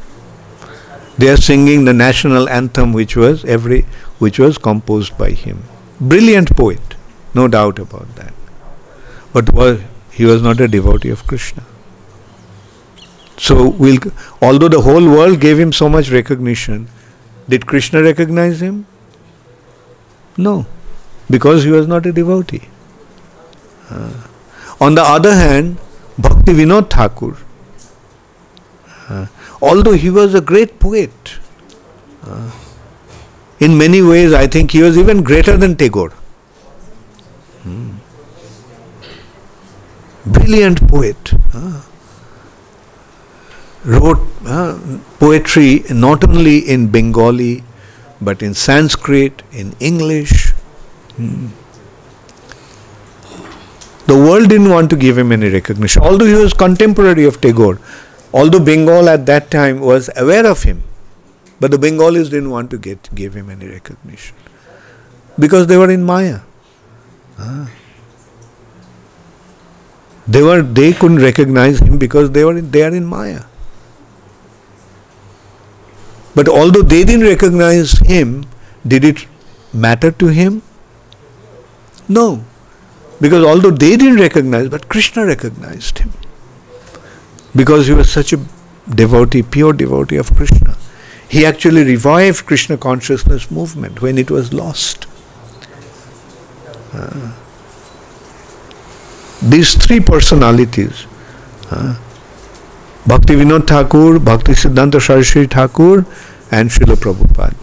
They 1.17 1.29
are 1.29 1.37
singing 1.37 1.85
the 1.85 1.93
national 1.93 2.49
anthem, 2.49 2.93
which 2.93 3.15
was 3.15 3.45
every, 3.45 3.81
which 4.19 4.39
was 4.39 4.57
composed 4.57 5.17
by 5.17 5.31
him. 5.31 5.63
Brilliant 6.01 6.55
poet, 6.55 6.95
no 7.33 7.47
doubt 7.47 7.79
about 7.79 8.15
that. 8.15 8.33
But 9.31 9.53
was, 9.53 9.81
he 10.11 10.25
was 10.25 10.41
not 10.41 10.59
a 10.59 10.67
devotee 10.67 11.09
of 11.09 11.25
Krishna. 11.27 11.63
So, 13.43 13.67
we'll, 13.67 13.97
although 14.41 14.69
the 14.69 14.79
whole 14.79 15.05
world 15.05 15.41
gave 15.41 15.59
him 15.59 15.73
so 15.73 15.89
much 15.89 16.09
recognition, 16.09 16.87
did 17.49 17.65
Krishna 17.67 18.01
recognize 18.01 18.61
him? 18.61 18.85
No, 20.37 20.65
because 21.29 21.65
he 21.65 21.69
was 21.69 21.85
not 21.85 22.05
a 22.05 22.13
devotee. 22.13 22.61
Uh, 23.89 24.13
on 24.79 24.95
the 24.95 25.01
other 25.01 25.35
hand, 25.35 25.77
Bhakti 26.17 26.53
Vinod 26.53 26.89
Thakur, 26.89 27.35
uh, 29.09 29.27
although 29.61 29.91
he 29.91 30.09
was 30.09 30.33
a 30.33 30.41
great 30.41 30.79
poet, 30.79 31.37
uh, 32.23 32.49
in 33.59 33.77
many 33.77 34.01
ways 34.01 34.31
I 34.31 34.47
think 34.47 34.71
he 34.71 34.81
was 34.81 34.97
even 34.97 35.21
greater 35.21 35.57
than 35.57 35.75
Tagore. 35.75 36.11
Hmm. 37.63 37.89
Brilliant 40.25 40.87
poet. 40.87 41.33
Uh, 41.53 41.81
wrote 43.85 44.19
uh, 44.45 44.79
poetry 45.19 45.83
not 45.89 46.23
only 46.23 46.59
in 46.59 46.87
Bengali 46.87 47.63
but 48.21 48.41
in 48.41 48.53
Sanskrit, 48.53 49.43
in 49.51 49.75
English. 49.79 50.51
Hmm. 51.17 51.47
The 54.05 54.15
world 54.15 54.49
didn't 54.49 54.69
want 54.69 54.89
to 54.91 54.95
give 54.95 55.17
him 55.17 55.31
any 55.31 55.49
recognition, 55.49 56.01
although 56.01 56.25
he 56.25 56.33
was 56.33 56.53
contemporary 56.53 57.25
of 57.25 57.39
Tagore. 57.41 57.79
Although 58.33 58.59
Bengal 58.59 59.09
at 59.09 59.25
that 59.27 59.51
time 59.51 59.79
was 59.79 60.09
aware 60.17 60.45
of 60.45 60.63
him, 60.63 60.83
but 61.59 61.71
the 61.71 61.77
Bengalis 61.77 62.29
didn't 62.29 62.49
want 62.49 62.71
to 62.71 62.77
get 62.77 63.13
give 63.13 63.35
him 63.35 63.49
any 63.49 63.67
recognition 63.67 64.35
because 65.37 65.67
they 65.67 65.77
were 65.77 65.91
in 65.91 66.03
Maya. 66.03 66.39
Ah. 67.37 67.69
They 70.27 70.41
were 70.41 70.61
they 70.61 70.93
couldn't 70.93 71.19
recognize 71.19 71.79
him 71.79 71.97
because 71.97 72.31
they 72.31 72.43
were 72.43 72.57
in, 72.57 72.71
they 72.71 72.83
are 72.83 72.93
in 72.93 73.05
Maya. 73.05 73.43
But 76.35 76.47
although 76.49 76.81
they 76.81 77.03
didn't 77.03 77.25
recognize 77.25 77.91
him, 77.99 78.45
did 78.87 79.03
it 79.03 79.25
matter 79.73 80.11
to 80.11 80.27
him? 80.27 80.61
No. 82.09 82.43
Because 83.21 83.43
although 83.43 83.71
they 83.71 83.95
didn't 83.95 84.19
recognize, 84.19 84.69
but 84.69 84.89
Krishna 84.89 85.25
recognized 85.25 85.99
him. 85.99 86.11
Because 87.55 87.87
he 87.87 87.93
was 87.93 88.11
such 88.11 88.33
a 88.33 88.39
devotee, 88.89 89.43
pure 89.43 89.73
devotee 89.73 90.17
of 90.17 90.35
Krishna. 90.35 90.75
He 91.29 91.45
actually 91.45 91.83
revived 91.83 92.45
Krishna 92.45 92.77
consciousness 92.77 93.49
movement 93.49 94.01
when 94.01 94.17
it 94.17 94.29
was 94.29 94.53
lost. 94.53 95.07
Uh, 96.93 97.31
these 99.41 99.75
three 99.75 99.99
personalities, 99.99 101.05
uh, 101.71 101.97
Bhakti 103.05 103.35
Vinod 103.35 103.67
Thakur, 103.67 104.19
Bhakti 104.19 104.53
Siddhanta 104.53 105.01
Saraswati 105.01 105.47
Thakur, 105.47 106.05
and 106.51 106.69
Srila 106.69 106.95
Prabhupada. 106.95 107.55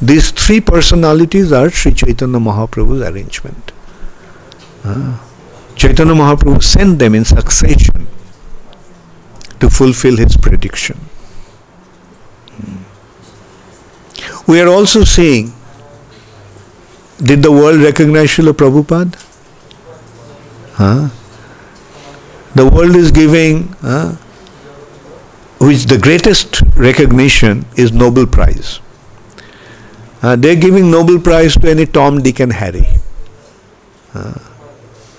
These 0.00 0.30
three 0.30 0.60
personalities 0.60 1.52
are 1.52 1.70
Sri 1.70 1.92
Chaitanya 1.92 2.38
Mahaprabhu's 2.38 3.02
arrangement. 3.08 3.72
Uh, 4.84 5.18
Chaitanya 5.74 6.14
Mahaprabhu 6.14 6.62
sent 6.62 6.98
them 6.98 7.14
in 7.14 7.24
succession 7.24 8.06
to 9.58 9.70
fulfill 9.70 10.16
his 10.16 10.36
prediction. 10.36 10.98
We 14.46 14.60
are 14.60 14.68
also 14.68 15.02
seeing 15.02 15.52
did 17.22 17.42
the 17.42 17.50
world 17.50 17.80
recognize 17.80 18.28
Srila 18.28 18.52
Prabhupada? 18.52 19.16
Huh? 20.74 21.08
The 22.54 22.66
world 22.68 22.94
is 22.94 23.10
giving, 23.10 23.68
huh, 23.80 24.16
which 25.58 25.86
the 25.86 25.98
greatest 25.98 26.62
recognition 26.76 27.64
is 27.76 27.92
Nobel 27.92 28.26
Prize. 28.26 28.80
Uh, 30.22 30.36
they're 30.36 30.56
giving 30.56 30.90
Nobel 30.90 31.20
Prize 31.20 31.54
to 31.56 31.70
any 31.70 31.86
Tom, 31.86 32.22
Dick, 32.22 32.40
and 32.40 32.52
Harry. 32.52 32.86
Uh, 34.14 34.38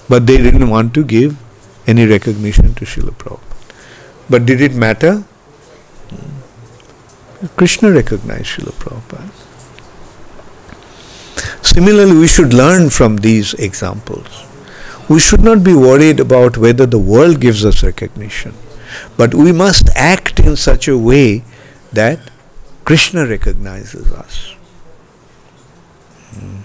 but 0.10 0.26
they 0.26 0.38
didn't 0.38 0.70
want 0.70 0.94
to 0.94 1.04
give 1.04 1.38
any 1.88 2.06
recognition 2.06 2.74
to 2.76 2.86
Srila 2.86 3.12
Prabhupada. 3.12 3.42
But 4.30 4.46
did 4.46 4.62
it 4.62 4.74
matter? 4.74 5.24
Hmm. 6.10 7.48
Krishna 7.56 7.92
recognized 7.92 8.46
Srila 8.46 8.74
Prabhupada. 8.74 9.32
Similarly, 11.66 12.18
we 12.18 12.28
should 12.28 12.54
learn 12.54 12.90
from 12.90 13.18
these 13.18 13.54
examples. 13.56 14.46
We 15.08 15.20
should 15.20 15.42
not 15.42 15.64
be 15.64 15.74
worried 15.74 16.20
about 16.20 16.58
whether 16.58 16.86
the 16.86 17.00
world 17.00 17.40
gives 17.40 17.64
us 17.64 17.84
recognition, 17.84 18.54
but 19.16 19.34
we 19.34 19.52
must 19.52 19.90
act 19.96 20.40
in 20.40 20.56
such 20.56 20.88
a 20.88 20.98
way 20.98 21.44
that 21.94 22.20
Krishna 22.86 23.26
recognizes 23.26 24.12
us. 24.12 24.56
Hmm. 26.32 26.62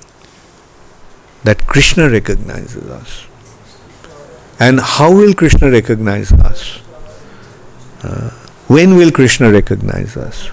That 1.44 1.66
Krishna 1.66 2.08
recognizes 2.08 2.84
us. 2.88 3.26
And 4.60 4.80
how 4.80 5.12
will 5.12 5.34
Krishna 5.34 5.70
recognize 5.70 6.32
us? 6.32 6.80
Uh, 8.04 8.30
when 8.68 8.96
will 8.96 9.10
Krishna 9.10 9.50
recognize 9.50 10.16
us? 10.16 10.50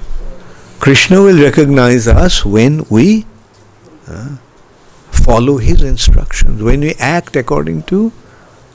Krishna 0.79 1.21
will 1.21 1.39
recognize 1.41 2.07
us 2.07 2.45
when 2.45 2.85
we 2.89 3.25
uh, 4.07 4.37
follow 5.11 5.57
his 5.57 5.81
instructions, 5.81 6.63
when 6.63 6.79
we 6.79 6.93
act 6.95 7.35
according 7.35 7.83
to 7.83 8.11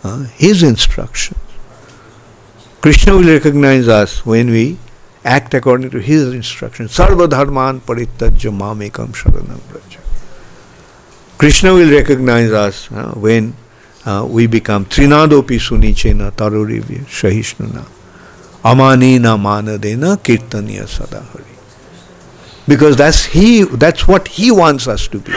uh, 0.05 0.24
his 0.34 0.62
instructions. 0.62 1.40
Krishna 2.85 3.14
will 3.16 3.32
recognize 3.32 3.89
us 3.89 4.26
when 4.26 4.51
we 4.51 4.76
act 5.24 5.55
according 5.55 5.89
to 5.89 6.01
his 6.01 6.35
instructions. 6.35 6.95
Sarva 6.95 7.26
dharman 7.26 7.80
paritajya 7.80 8.51
mamekam 8.53 9.14
sharanam 9.20 9.59
braja. 9.70 10.01
Krishna 11.39 11.72
will 11.72 11.91
recognize 11.91 12.53
us 12.53 12.93
uh, 12.93 13.14
when 13.14 13.55
uh, 14.05 14.26
we 14.28 14.47
become 14.47 14.85
trinadopi 14.85 15.59
sunichena 15.68 16.30
tarorivya 16.32 17.07
shahishnuna 17.07 17.87
amanina 18.62 19.39
manadena 19.47 20.18
kirtaniya 20.18 20.85
sadahari. 20.85 21.57
Because 22.68 22.99
that's 22.99 23.24
he 23.24 23.64
that's 23.64 24.07
what 24.07 24.28
he 24.28 24.51
wants 24.51 24.87
us 24.87 25.09
to 25.09 25.20
be. 25.20 25.32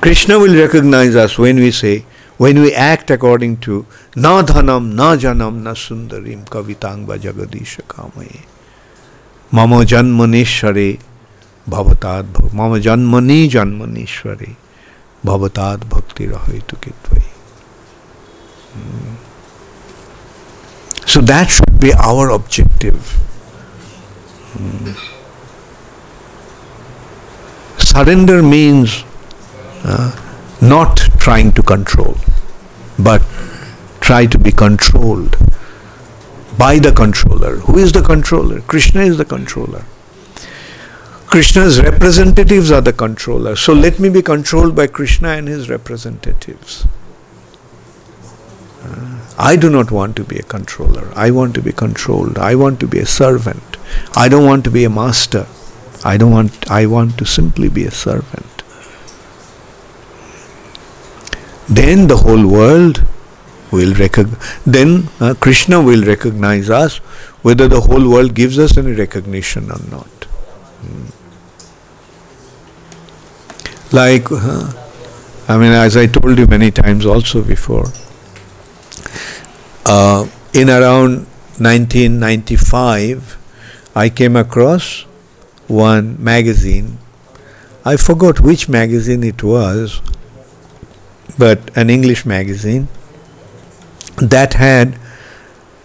Krishna 0.00 0.38
will 0.38 0.54
recognize 0.54 1.16
us 1.16 1.36
when 1.36 1.56
we 1.56 1.72
say, 1.72 2.04
when 2.38 2.60
we 2.60 2.72
act 2.72 3.10
according 3.10 3.56
to 3.56 3.84
na 4.16 4.42
dhanam, 4.42 4.94
na 4.94 5.16
janam, 5.16 5.62
na 5.62 5.72
sundarim 5.72 6.44
kavitangva 6.44 7.18
jagadisha 7.18 7.82
kamaye. 7.86 8.40
Mama 9.52 9.84
janmanishare 9.84 10.98
bhavatad 11.68 12.24
bhav. 12.32 12.52
Mama 12.52 12.80
janmani 12.80 13.48
janmanishware 13.48 14.56
bhavatad 15.24 15.88
bhakti 15.88 16.26
rahaitu 16.26 16.76
kitvai. 16.76 17.22
Hmm. 18.72 19.14
So 21.06 21.20
that 21.20 21.50
should 21.50 21.80
be 21.80 21.92
our 21.92 22.30
objective. 22.30 23.12
Hmm. 24.54 24.92
Surrender 27.78 28.42
means 28.42 29.04
uh, 29.84 30.10
not 30.60 30.96
trying 31.18 31.52
to 31.52 31.62
control, 31.62 32.16
but 32.98 33.22
try 34.00 34.26
to 34.26 34.38
be 34.38 34.52
controlled 34.52 35.36
by 36.58 36.78
the 36.78 36.92
controller. 36.92 37.56
Who 37.56 37.78
is 37.78 37.92
the 37.92 38.02
controller? 38.02 38.60
Krishna 38.62 39.02
is 39.02 39.16
the 39.18 39.24
controller. 39.24 39.84
Krishna's 41.26 41.80
representatives 41.80 42.70
are 42.72 42.80
the 42.80 42.92
controller. 42.92 43.54
So 43.54 43.72
let 43.72 44.00
me 44.00 44.08
be 44.08 44.20
controlled 44.20 44.74
by 44.74 44.88
Krishna 44.88 45.28
and 45.28 45.46
his 45.46 45.70
representatives. 45.70 46.86
Uh, 48.82 49.20
I 49.38 49.56
do 49.56 49.70
not 49.70 49.90
want 49.90 50.16
to 50.16 50.24
be 50.24 50.38
a 50.38 50.42
controller. 50.42 51.12
I 51.14 51.30
want 51.30 51.54
to 51.54 51.62
be 51.62 51.72
controlled. 51.72 52.38
I 52.38 52.54
want 52.56 52.80
to 52.80 52.88
be 52.88 52.98
a 52.98 53.06
servant. 53.06 53.76
I 54.16 54.28
don't 54.28 54.44
want 54.44 54.64
to 54.64 54.70
be 54.70 54.84
a 54.84 54.90
master. 54.90 55.46
I 56.04 56.16
don't 56.16 56.32
want 56.32 56.70
I 56.70 56.86
want 56.86 57.18
to 57.18 57.26
simply 57.26 57.68
be 57.68 57.84
a 57.84 57.90
servant. 57.90 58.50
then 61.70 62.08
the 62.08 62.16
whole 62.16 62.46
world 62.48 63.04
will 63.70 63.94
recognize, 63.94 64.60
then 64.66 65.08
uh, 65.20 65.34
Krishna 65.38 65.80
will 65.80 66.04
recognize 66.04 66.70
us 66.70 66.96
whether 67.42 67.68
the 67.68 67.80
whole 67.80 68.10
world 68.10 68.34
gives 68.34 68.58
us 68.58 68.76
any 68.76 68.92
recognition 68.92 69.70
or 69.70 69.80
not. 69.90 70.24
Hmm. 70.82 71.06
Like, 73.92 74.30
uh, 74.30 74.72
I 75.48 75.56
mean, 75.58 75.72
as 75.72 75.96
I 75.96 76.06
told 76.06 76.38
you 76.38 76.46
many 76.46 76.70
times 76.70 77.06
also 77.06 77.42
before, 77.42 77.86
uh, 79.86 80.28
in 80.52 80.70
around 80.70 81.26
1995, 81.58 83.36
I 83.94 84.08
came 84.08 84.36
across 84.36 85.02
one 85.66 86.22
magazine. 86.22 86.98
I 87.84 87.96
forgot 87.96 88.40
which 88.40 88.68
magazine 88.68 89.24
it 89.24 89.42
was 89.42 90.00
but 91.38 91.74
an 91.76 91.90
English 91.90 92.26
magazine 92.26 92.86
that 94.20 94.54
had 94.54 94.98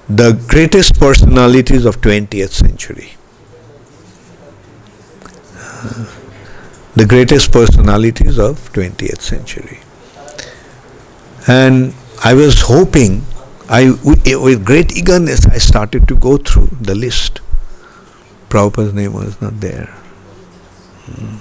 the 0.08 0.34
greatest 0.48 1.00
personalities 1.00 1.86
of 1.86 2.02
20th 2.02 2.52
century. 2.52 3.16
the 6.96 7.06
greatest 7.06 7.52
personalities 7.52 8.38
of 8.40 8.72
20th 8.74 9.22
century. 9.22 9.80
And 11.48 11.94
I 12.24 12.34
was 12.34 12.62
hoping, 12.62 13.24
I 13.70 13.92
with 14.04 14.66
great 14.66 14.96
eagerness, 14.96 15.46
I 15.46 15.58
started 15.58 16.08
to 16.08 16.16
go 16.16 16.38
through 16.38 16.70
the 16.82 16.96
list. 16.96 17.42
Prabhupada's 18.50 18.94
name 18.94 19.14
was 19.14 19.40
not 19.42 19.60
there. 19.60 19.88
Hmm. 21.06 21.38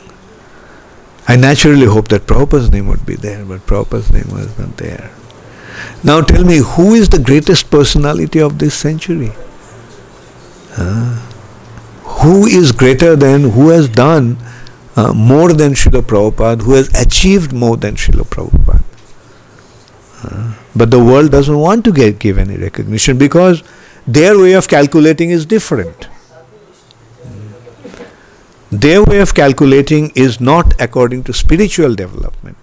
I 1.26 1.36
naturally 1.36 1.86
hoped 1.86 2.10
that 2.10 2.26
Prabhupada's 2.26 2.70
name 2.70 2.86
would 2.88 3.06
be 3.06 3.14
there, 3.14 3.44
but 3.44 3.66
Prabhupada's 3.66 4.12
name 4.12 4.30
was 4.30 4.58
not 4.58 4.76
there. 4.76 5.10
Now 6.02 6.20
tell 6.20 6.44
me, 6.44 6.58
who 6.58 6.94
is 6.94 7.08
the 7.08 7.18
greatest 7.18 7.70
personality 7.70 8.40
of 8.40 8.58
this 8.58 8.74
century? 8.74 9.32
Uh, 10.76 11.18
who 12.22 12.46
is 12.46 12.72
greater 12.72 13.16
than, 13.16 13.50
who 13.50 13.68
has 13.68 13.88
done 13.88 14.36
uh, 14.96 15.12
more 15.12 15.52
than 15.52 15.72
Srila 15.72 16.02
Prabhupada, 16.02 16.62
who 16.62 16.72
has 16.72 16.88
achieved 17.00 17.52
more 17.52 17.76
than 17.76 17.96
Srila 17.96 18.26
Prabhupada? 18.26 18.82
Uh, 20.24 20.54
but 20.74 20.90
the 20.90 21.02
world 21.02 21.30
doesn't 21.30 21.58
want 21.58 21.84
to 21.84 21.92
get, 21.92 22.18
give 22.18 22.38
any 22.38 22.56
recognition 22.56 23.18
because 23.18 23.62
their 24.06 24.38
way 24.38 24.52
of 24.52 24.68
calculating 24.68 25.30
is 25.30 25.46
different. 25.46 26.08
Their 28.70 29.04
way 29.04 29.20
of 29.20 29.34
calculating 29.34 30.10
is 30.14 30.40
not 30.40 30.80
according 30.80 31.24
to 31.24 31.32
spiritual 31.32 31.94
development. 31.94 32.56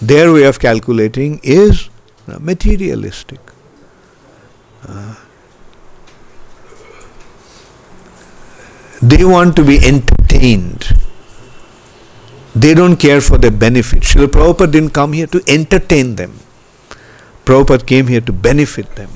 Their 0.00 0.32
way 0.32 0.44
of 0.44 0.60
calculating 0.60 1.40
is 1.42 1.88
materialistic. 2.26 3.40
Uh, 4.86 5.14
they 9.00 9.24
want 9.24 9.56
to 9.56 9.64
be 9.64 9.78
entertained. 9.84 10.92
They 12.54 12.74
don't 12.74 12.96
care 12.96 13.20
for 13.20 13.38
their 13.38 13.50
benefit. 13.50 14.02
Srila 14.02 14.26
Prabhupada 14.26 14.72
didn't 14.72 14.90
come 14.90 15.12
here 15.14 15.26
to 15.26 15.42
entertain 15.48 16.16
them. 16.16 16.38
Prabhupada 17.44 17.86
came 17.86 18.06
here 18.06 18.20
to 18.20 18.32
benefit 18.32 18.94
them. 18.94 19.10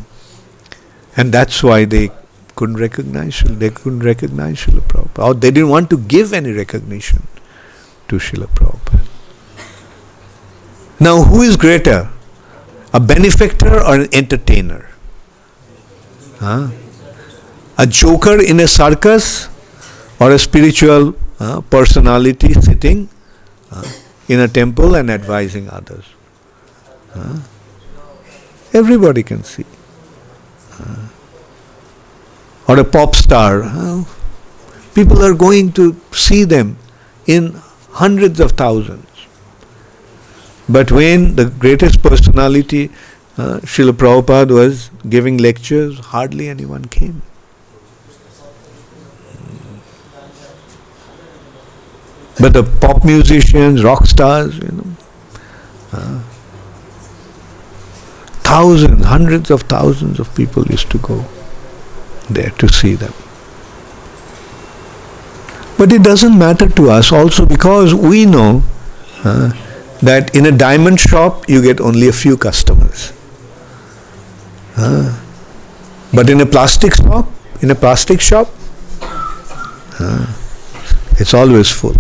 And 1.16 1.32
that's 1.32 1.62
why 1.62 1.84
they 1.84 2.11
couldn't 2.57 2.76
recognize 2.76 3.42
they 3.46 3.70
couldn't 3.70 4.00
recognize 4.00 4.62
Srila 4.62 4.80
Prabhupada. 4.80 5.24
Or 5.26 5.34
they 5.34 5.50
didn't 5.50 5.68
want 5.68 5.90
to 5.90 5.98
give 5.98 6.32
any 6.32 6.52
recognition 6.52 7.22
to 8.09 8.16
Srila 8.16 8.46
Prabhupada. 8.48 9.07
Now 10.98 11.22
who 11.22 11.42
is 11.42 11.57
greater? 11.57 12.11
A 12.97 13.01
benefactor 13.01 13.82
or 13.82 13.94
an 14.01 14.09
entertainer? 14.12 14.88
Huh? 16.40 16.68
A 17.76 17.86
joker 17.86 18.40
in 18.42 18.61
a 18.61 18.66
circus 18.66 19.49
or 20.18 20.30
a 20.30 20.38
spiritual 20.38 21.14
uh, 21.38 21.61
personality 21.61 22.55
sitting 22.55 23.09
uh, 23.70 23.84
in 24.28 24.40
a 24.40 24.49
temple 24.49 24.94
and 24.94 25.11
advising 25.11 25.68
others? 25.68 26.07
Huh? 27.12 27.40
Everybody 28.72 29.22
can 29.22 29.44
see. 29.44 29.66
Uh, 30.80 31.09
or 32.68 32.78
a 32.78 32.84
pop 32.84 33.14
star, 33.14 33.62
People 34.97 35.22
are 35.22 35.34
going 35.34 35.72
to 35.72 35.94
see 36.11 36.44
them 36.44 36.78
in 37.26 37.61
hundreds 37.90 38.40
of 38.40 38.53
thousands. 38.53 39.15
But 40.68 40.90
when 40.90 41.36
the 41.36 41.44
greatest 41.44 42.02
personality, 42.02 42.90
uh, 43.38 43.60
Srila 43.60 43.92
Prabhupada, 43.92 44.50
was 44.50 44.90
giving 45.08 45.38
lectures, 45.38 45.98
hardly 45.98 46.48
anyone 46.48 46.86
came. 46.86 47.22
But 52.38 52.52
the 52.52 52.64
pop 52.64 53.04
musicians, 53.04 53.82
rock 53.82 54.06
stars, 54.06 54.58
you 54.58 54.68
know, 54.68 54.96
uh, 55.92 56.20
thousands, 58.42 59.04
hundreds 59.04 59.50
of 59.50 59.62
thousands 59.62 60.20
of 60.20 60.34
people 60.34 60.66
used 60.66 60.90
to 60.90 60.98
go 60.98 61.24
there 62.28 62.50
to 62.50 62.68
see 62.68 62.94
them. 62.94 63.14
But 65.78 65.92
it 65.92 66.02
doesn't 66.02 66.38
matter 66.38 66.68
to 66.68 66.90
us 66.90 67.12
also 67.12 67.46
because 67.46 67.94
we 67.94 68.26
know 68.26 68.62
uh, 69.24 69.52
that 70.03 70.34
in 70.34 70.47
a 70.47 70.53
diamond 70.53 71.01
shop 71.01 71.49
you 71.49 71.62
get 71.62 71.80
only 71.80 72.09
a 72.09 72.12
few 72.12 72.36
customers. 72.36 73.12
Uh, 74.76 75.18
but 76.12 76.28
in 76.28 76.40
a 76.40 76.47
plastic 76.47 76.94
shop, 76.94 77.28
in 77.62 77.70
a 77.70 77.74
plastic 77.74 78.20
shop, 78.20 78.49
uh, 79.99 80.26
it's 81.18 81.32
always 81.32 81.70
full. 81.70 81.97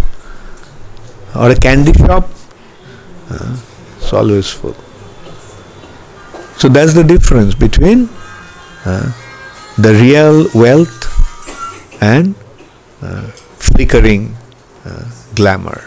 Or 1.34 1.50
a 1.50 1.56
candy 1.56 1.92
shop, 1.94 2.28
uh, 3.30 3.56
it's 3.98 4.12
always 4.12 4.50
full. 4.50 4.76
So 6.58 6.68
that's 6.68 6.94
the 6.94 7.04
difference 7.04 7.54
between 7.54 8.08
the 8.84 9.92
real 10.00 10.48
wealth 10.54 12.02
and 12.02 12.34
flickering 13.58 14.36
glamour. 15.34 15.85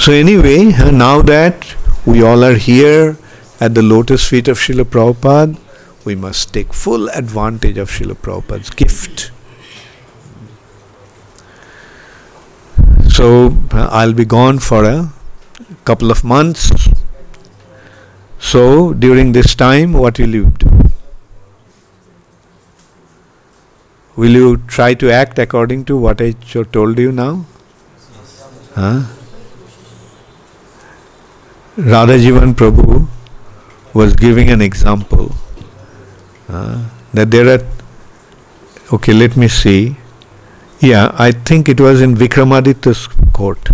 So, 0.00 0.12
anyway, 0.12 0.64
now 0.90 1.20
that 1.20 1.76
we 2.06 2.22
all 2.22 2.42
are 2.42 2.54
here 2.54 3.18
at 3.60 3.74
the 3.74 3.82
lotus 3.82 4.26
feet 4.26 4.48
of 4.48 4.56
Srila 4.56 4.84
Prabhupada, 4.84 5.58
we 6.06 6.14
must 6.14 6.54
take 6.54 6.72
full 6.72 7.10
advantage 7.10 7.76
of 7.76 7.90
Srila 7.90 8.14
Prabhupada's 8.14 8.70
gift. 8.70 9.30
So, 13.10 13.54
I'll 13.72 14.14
be 14.14 14.24
gone 14.24 14.58
for 14.58 14.86
a 14.86 15.12
couple 15.84 16.10
of 16.10 16.24
months. 16.24 16.88
So, 18.38 18.94
during 18.94 19.32
this 19.32 19.54
time, 19.54 19.92
what 19.92 20.18
will 20.18 20.34
you 20.34 20.46
do? 20.46 20.90
Will 24.16 24.30
you 24.30 24.56
try 24.66 24.94
to 24.94 25.10
act 25.10 25.38
according 25.38 25.84
to 25.84 25.98
what 25.98 26.22
I 26.22 26.32
told 26.72 26.98
you 26.98 27.12
now? 27.12 27.44
Huh? 28.74 29.02
Radhajivan 31.78 32.54
Prabhu 32.54 33.06
was 33.94 34.14
giving 34.14 34.50
an 34.50 34.60
example 34.60 35.32
uh, 36.48 36.84
that 37.14 37.30
there 37.30 37.48
are. 37.48 37.64
Okay, 38.92 39.12
let 39.12 39.36
me 39.36 39.46
see. 39.46 39.96
Yeah, 40.80 41.14
I 41.14 41.30
think 41.30 41.68
it 41.68 41.80
was 41.80 42.00
in 42.00 42.16
Vikramaditya's 42.16 43.06
court. 43.32 43.68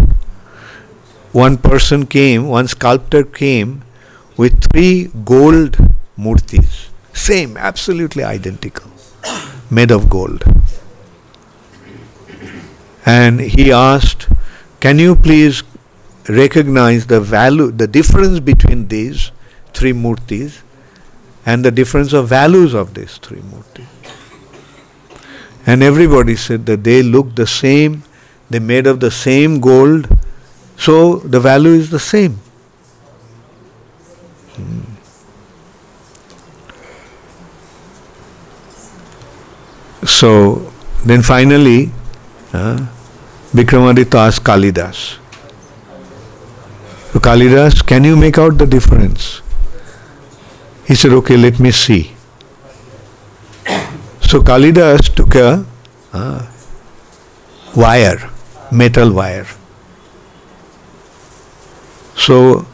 One 1.32 1.56
person 1.56 2.04
came, 2.04 2.48
one 2.48 2.68
sculptor 2.68 3.24
came 3.24 3.82
with 4.36 4.70
three 4.70 5.10
gold 5.24 5.78
murtis, 6.18 6.88
same, 7.14 7.56
absolutely 7.56 8.24
identical, 8.24 8.90
made 9.70 9.90
of 9.90 10.10
gold. 10.10 10.44
And 13.06 13.40
he 13.40 13.72
asked, 13.72 14.28
Can 14.80 14.98
you 14.98 15.14
please 15.14 15.62
recognize 16.28 17.06
the 17.06 17.20
value, 17.20 17.70
the 17.70 17.86
difference 17.86 18.40
between 18.40 18.88
these 18.88 19.30
three 19.72 19.92
murtis 19.92 20.62
and 21.44 21.64
the 21.64 21.70
difference 21.70 22.12
of 22.12 22.28
values 22.28 22.74
of 22.74 22.94
these 22.94 23.18
three 23.18 23.40
murtis? 23.40 23.86
And 25.66 25.82
everybody 25.82 26.36
said 26.36 26.66
that 26.66 26.84
they 26.84 27.02
look 27.02 27.34
the 27.34 27.46
same, 27.46 28.04
they 28.50 28.58
made 28.58 28.86
of 28.86 29.00
the 29.00 29.10
same 29.10 29.60
gold, 29.60 30.08
so 30.76 31.16
the 31.16 31.40
value 31.40 31.72
is 31.72 31.90
the 31.90 31.98
same. 31.98 32.38
Hmm. 34.54 34.96
So 40.06 40.72
then 41.04 41.22
finally, 41.22 41.90
uh, 42.52 42.86
Vikramaditya 43.52 44.14
asked 44.14 44.44
Kalidas. 44.44 45.18
So 47.16 47.20
Kalidas, 47.20 47.80
can 47.86 48.04
you 48.04 48.14
make 48.14 48.36
out 48.36 48.58
the 48.58 48.66
difference? 48.66 49.40
He 50.86 50.94
said, 50.94 51.12
okay, 51.12 51.38
let 51.38 51.58
me 51.58 51.70
see. 51.70 52.12
So 54.20 54.42
Kalidas 54.42 55.14
took 55.14 55.34
a 55.34 55.64
uh, 56.12 56.46
wire, 57.74 58.30
metal 58.70 59.14
wire. 59.14 59.46
So 62.16 62.66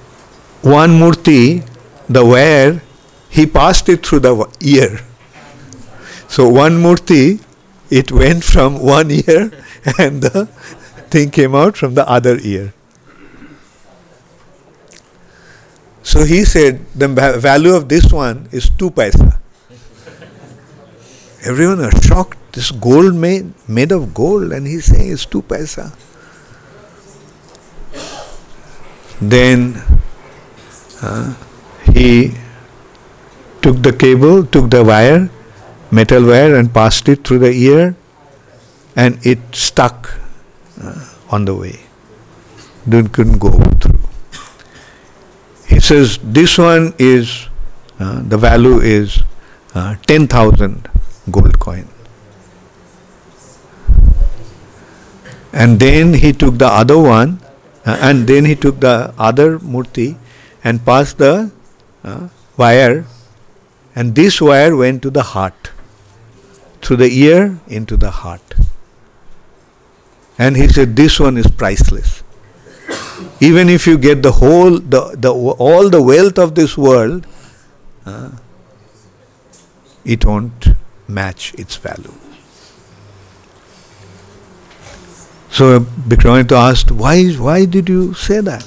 one 0.62 0.99
murti, 0.99 1.64
the 2.09 2.24
wire, 2.24 2.82
he 3.30 3.47
passed 3.47 3.88
it 3.88 4.05
through 4.05 4.20
the 4.26 4.34
ear. 4.61 5.03
So 6.26 6.49
one 6.49 6.82
murti, 6.82 7.40
it 7.90 8.11
went 8.11 8.43
from 8.43 8.82
one 8.82 9.12
ear 9.12 9.53
and 10.01 10.20
the 10.20 10.47
thing 11.11 11.30
came 11.30 11.55
out 11.55 11.76
from 11.76 11.95
the 11.95 12.09
other 12.09 12.38
ear. 12.40 12.74
So 16.03 16.24
he 16.24 16.44
said 16.44 16.84
the 16.94 17.09
value 17.09 17.74
of 17.74 17.88
this 17.88 18.12
one 18.12 18.48
is 18.50 18.68
two 18.70 18.90
paisa. 18.90 19.38
Everyone 21.44 21.80
are 21.80 22.03
shocked. 22.03 22.38
This 22.53 22.70
gold 22.70 23.14
made 23.14 23.53
made 23.68 23.92
of 23.92 24.12
gold, 24.12 24.53
and 24.53 24.66
he's 24.66 24.84
saying 24.84 25.12
it's 25.12 25.24
two 25.24 25.42
paisa. 25.42 25.94
Then 29.20 29.80
uh, 31.00 31.34
he 31.92 32.32
took 33.62 33.80
the 33.82 33.92
cable, 33.92 34.44
took 34.44 34.70
the 34.70 34.84
wire, 34.84 35.30
metal 35.90 36.26
wire, 36.26 36.57
and 36.57 36.74
passed 36.74 37.09
it 37.09 37.24
through 37.24 37.38
the 37.38 37.53
ear, 37.53 37.94
and 38.96 39.24
it 39.24 39.38
stuck 39.53 40.18
uh, 40.82 41.09
on 41.30 41.44
the 41.44 41.55
way. 41.55 41.78
Then 42.86 43.09
couldn't 43.09 43.38
go 43.38 43.71
He 45.83 45.87
says 45.89 46.18
this 46.22 46.59
one 46.59 46.95
is 46.97 47.49
uh, 47.99 48.22
the 48.22 48.39
value 48.39 48.78
is 48.78 49.20
uh, 49.74 49.97
ten 50.07 50.28
thousand 50.28 50.89
gold 51.28 51.59
coin. 51.59 51.89
And 55.53 55.80
then 55.80 56.14
he 56.14 56.33
took 56.33 56.59
the 56.59 56.68
other 56.68 56.97
one, 56.97 57.41
uh, 57.85 57.99
and 58.01 58.28
then 58.28 58.45
he 58.45 58.55
took 58.55 58.78
the 58.78 59.12
other 59.18 59.59
murti 59.59 60.16
and 60.62 60.85
passed 60.87 61.18
the 61.18 61.51
uh, 62.05 62.28
wire, 62.57 63.05
and 63.97 64.14
this 64.14 64.41
wire 64.41 64.76
went 64.76 65.03
to 65.03 65.11
the 65.11 65.24
heart, 65.35 65.72
through 66.80 66.99
the 66.99 67.11
ear 67.11 67.59
into 67.66 67.97
the 67.97 68.12
heart. 68.22 68.55
And 70.39 70.57
he 70.57 70.68
said, 70.68 70.95
This 70.95 71.18
one 71.18 71.37
is 71.37 71.49
priceless. 71.49 72.21
Even 73.40 73.68
if 73.68 73.86
you 73.86 73.99
get 73.99 74.22
the 74.22 74.32
whole, 74.32 74.78
the, 74.78 75.16
the 75.18 75.32
all 75.32 75.88
the 75.90 76.03
wealth 76.03 76.38
of 76.38 76.55
this 76.55 76.76
world, 76.78 77.26
uh, 78.07 78.30
it 80.05 80.24
won't 80.24 80.68
match 81.09 81.55
its 81.55 81.76
value. 81.76 82.14
So 85.51 85.80
Vikramaditya 85.80 86.70
asked, 86.70 86.90
why, 86.90 87.30
why 87.32 87.66
did 87.66 87.88
you 87.88 88.14
say 88.14 88.40
that? 88.40 88.66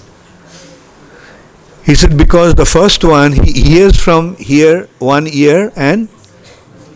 He 1.83 1.95
said, 1.95 2.17
because 2.17 2.53
the 2.55 2.65
first 2.65 3.03
one, 3.03 3.31
he 3.31 3.61
hears 3.61 3.97
from 3.99 4.35
here 4.35 4.87
one 4.99 5.27
ear 5.27 5.71
and 5.75 6.07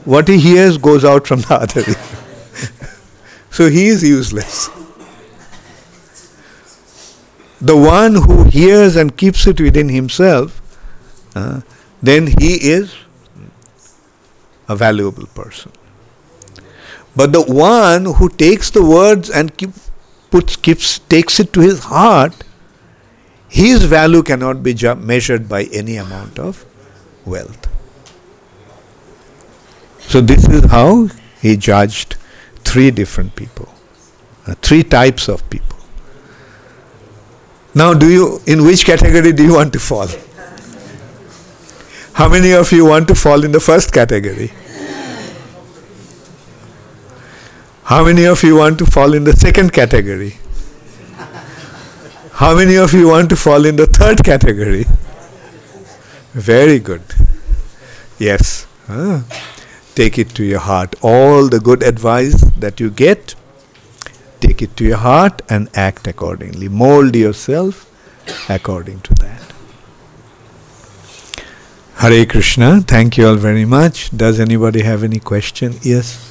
what 0.05 0.27
he 0.27 0.39
hears 0.39 0.77
goes 0.77 1.03
out 1.03 1.27
from 1.27 1.41
the 1.41 1.53
other 1.55 1.81
ear. 1.87 1.95
so 3.51 3.69
he 3.69 3.87
is 3.87 4.03
useless. 4.03 4.69
The 7.61 7.75
one 7.75 8.15
who 8.15 8.45
hears 8.45 8.95
and 8.95 9.15
keeps 9.15 9.45
it 9.45 9.59
within 9.59 9.89
himself, 9.89 10.61
uh, 11.35 11.61
then 12.01 12.27
he 12.27 12.55
is 12.71 12.95
a 14.69 14.75
valuable 14.75 15.27
person. 15.27 15.71
But 17.15 17.33
the 17.33 17.41
one 17.41 18.05
who 18.05 18.29
takes 18.29 18.69
the 18.69 18.83
words 18.83 19.29
and 19.29 19.55
keep, 19.57 19.71
puts, 20.31 20.55
keeps, 20.55 20.99
takes 20.99 21.39
it 21.39 21.51
to 21.53 21.59
his 21.59 21.79
heart, 21.79 22.45
his 23.49 23.83
value 23.83 24.23
cannot 24.23 24.63
be 24.63 24.73
ju- 24.73 24.95
measured 24.95 25.49
by 25.49 25.63
any 25.63 25.97
amount 25.97 26.39
of 26.39 26.65
wealth. 27.25 27.67
So 29.99 30.21
this 30.21 30.47
is 30.47 30.65
how 30.65 31.09
he 31.41 31.57
judged 31.57 32.15
three 32.63 32.91
different 32.91 33.35
people, 33.35 33.69
uh, 34.47 34.55
three 34.61 34.83
types 34.83 35.27
of 35.27 35.47
people. 35.49 35.68
Now, 37.75 37.93
do 37.93 38.09
you, 38.09 38.41
in 38.47 38.65
which 38.65 38.85
category 38.85 39.31
do 39.31 39.43
you 39.43 39.53
want 39.53 39.73
to 39.73 39.79
fall? 39.79 40.07
How 42.13 42.27
many 42.27 42.51
of 42.51 42.71
you 42.71 42.85
want 42.85 43.07
to 43.07 43.15
fall 43.15 43.43
in 43.43 43.51
the 43.51 43.59
first 43.59 43.93
category? 43.93 44.51
How 47.83 48.03
many 48.03 48.25
of 48.25 48.43
you 48.43 48.55
want 48.55 48.77
to 48.79 48.85
fall 48.85 49.13
in 49.13 49.23
the 49.23 49.33
second 49.33 49.73
category? 49.73 50.37
How 52.33 52.55
many 52.55 52.75
of 52.75 52.93
you 52.93 53.07
want 53.07 53.29
to 53.29 53.35
fall 53.35 53.65
in 53.65 53.75
the 53.75 53.85
third 53.85 54.23
category? 54.23 54.85
Very 56.33 56.79
good. 56.79 57.01
Yes. 58.17 58.67
Ah. 58.87 59.23
Take 59.95 60.17
it 60.17 60.29
to 60.35 60.43
your 60.43 60.59
heart. 60.59 60.95
All 61.01 61.49
the 61.49 61.59
good 61.59 61.83
advice 61.83 62.39
that 62.57 62.79
you 62.79 62.89
get, 62.89 63.35
take 64.59 64.69
it 64.69 64.77
to 64.77 64.83
your 64.83 64.97
heart 64.97 65.41
and 65.49 65.69
act 65.73 66.07
accordingly. 66.07 66.67
Mold 66.67 67.15
yourself 67.15 67.85
according 68.49 68.99
to 69.01 69.13
that. 69.15 69.53
Hare 71.95 72.25
Krishna. 72.25 72.81
Thank 72.81 73.17
you 73.17 73.27
all 73.27 73.35
very 73.35 73.65
much. 73.65 74.15
Does 74.15 74.39
anybody 74.39 74.81
have 74.81 75.03
any 75.03 75.19
question? 75.19 75.75
Yes. 75.81 76.25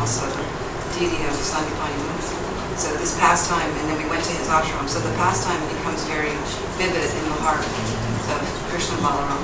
Also 0.00 0.59
deity 0.96 1.22
of 1.26 1.34
Sandipani 1.38 1.96
Muni. 2.00 2.24
So 2.80 2.88
this 2.96 3.12
pastime, 3.20 3.68
and 3.68 3.84
then 3.92 3.98
we 4.00 4.08
went 4.08 4.24
to 4.24 4.32
his 4.32 4.48
ashram, 4.48 4.88
so 4.88 5.04
the 5.04 5.12
pastime 5.20 5.60
becomes 5.68 6.00
very 6.08 6.32
vivid 6.80 7.04
in 7.04 7.24
the 7.28 7.38
heart 7.44 7.60
of 7.60 8.40
Krishna 8.72 8.96
Balaram. 9.04 9.42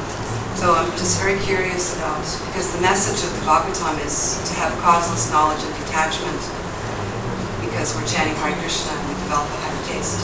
So 0.57 0.73
I'm 0.73 0.89
just 0.97 1.21
very 1.21 1.37
curious 1.45 1.93
about, 2.01 2.25
because 2.49 2.73
the 2.73 2.81
message 2.81 3.21
of 3.29 3.31
the 3.37 3.45
Bhagavatam 3.45 4.01
is 4.01 4.41
to 4.49 4.53
have 4.57 4.73
causeless 4.81 5.29
knowledge 5.29 5.61
and 5.61 5.75
detachment, 5.85 6.41
because 7.61 7.93
we're 7.93 8.09
chanting 8.09 8.33
Hare 8.41 8.57
Krishna 8.57 8.89
and 8.97 9.05
we 9.05 9.15
develop 9.29 9.53
a 9.53 9.59
higher 9.69 9.83
taste. 9.85 10.17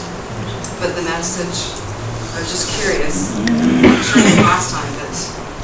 But 0.81 0.97
the 0.97 1.05
message, 1.05 1.77
I 2.33 2.41
was 2.41 2.49
just 2.49 2.73
curious, 2.81 3.37
I'm 3.45 4.01
sure 4.01 4.25
it's 4.25 4.41
last 4.41 4.73
time, 4.73 4.89
but 4.97 5.12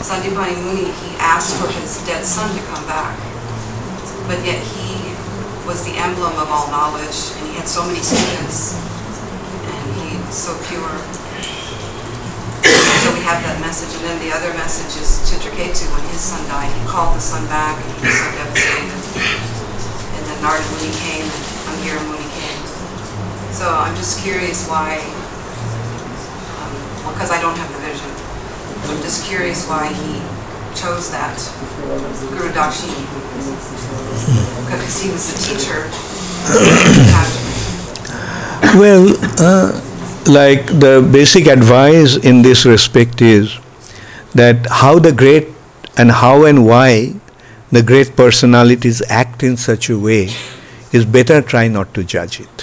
Sandipani 0.05 0.53
Muni, 0.69 0.93
he 0.93 1.17
asked 1.17 1.57
for 1.57 1.73
his 1.81 2.05
dead 2.05 2.29
son 2.29 2.53
to 2.53 2.61
come 2.69 2.85
back, 2.85 3.17
but 4.29 4.37
yet 4.45 4.61
he 4.61 4.78
was 5.69 5.85
the 5.85 5.93
emblem 6.01 6.33
of 6.41 6.49
all 6.49 6.73
knowledge, 6.73 7.37
and 7.37 7.45
he 7.53 7.61
had 7.61 7.69
so 7.69 7.85
many 7.85 8.01
students, 8.01 8.73
and 9.69 9.85
he's 10.01 10.33
so 10.33 10.57
pure. 10.65 10.97
So 13.05 13.13
we 13.13 13.21
have 13.29 13.45
that 13.45 13.61
message, 13.61 13.93
and 14.01 14.09
then 14.09 14.17
the 14.25 14.33
other 14.33 14.49
message 14.57 14.97
is 14.97 15.29
Chitraketu, 15.29 15.85
when 15.93 16.01
his 16.09 16.25
son 16.25 16.41
died, 16.49 16.73
he 16.73 16.81
called 16.89 17.13
the 17.13 17.21
son 17.21 17.45
back, 17.53 17.77
and 17.77 17.89
he 18.01 18.01
was 18.01 18.17
so 18.17 18.33
devastated. 18.33 18.97
And 20.17 20.23
then 20.25 20.41
Narada 20.41 20.65
Muni 20.73 20.89
came, 21.05 21.29
and 21.29 21.45
Angira 21.77 22.01
Muni 22.01 22.29
came. 22.33 22.65
So 23.53 23.69
I'm 23.69 23.93
just 23.93 24.25
curious 24.25 24.65
why, 24.73 25.05
um, 26.65 26.73
well, 27.05 27.13
because 27.13 27.29
I 27.29 27.45
don't 27.45 27.61
have 27.61 27.69
the 27.77 27.85
vision. 27.85 28.09
I'm 28.89 29.05
just 29.05 29.29
curious 29.29 29.69
why 29.69 29.93
he 29.93 30.17
chose 30.73 31.13
that 31.13 31.37
Guru 32.33 32.57
Dakshina. 32.57 33.28
Because 33.39 35.03
he 35.03 35.11
was 35.11 35.33
a 35.33 35.39
teacher. 35.47 35.89
Well, 38.77 39.15
uh, 39.39 39.81
like 40.27 40.67
the 40.67 41.09
basic 41.11 41.47
advice 41.47 42.17
in 42.17 42.43
this 42.43 42.67
respect 42.67 43.23
is 43.23 43.57
that 44.35 44.67
how 44.71 44.99
the 44.99 45.13
great 45.13 45.49
and 45.97 46.11
how 46.11 46.45
and 46.45 46.67
why 46.67 47.15
the 47.71 47.83
great 47.83 48.15
personalities 48.15 49.03
act 49.09 49.43
in 49.43 49.57
such 49.57 49.89
a 49.91 49.99
way 49.99 50.31
is 50.93 51.05
better 51.05 51.41
try 51.41 51.69
not 51.69 51.93
to 51.95 52.05
judge 52.05 52.41
it. 52.41 52.63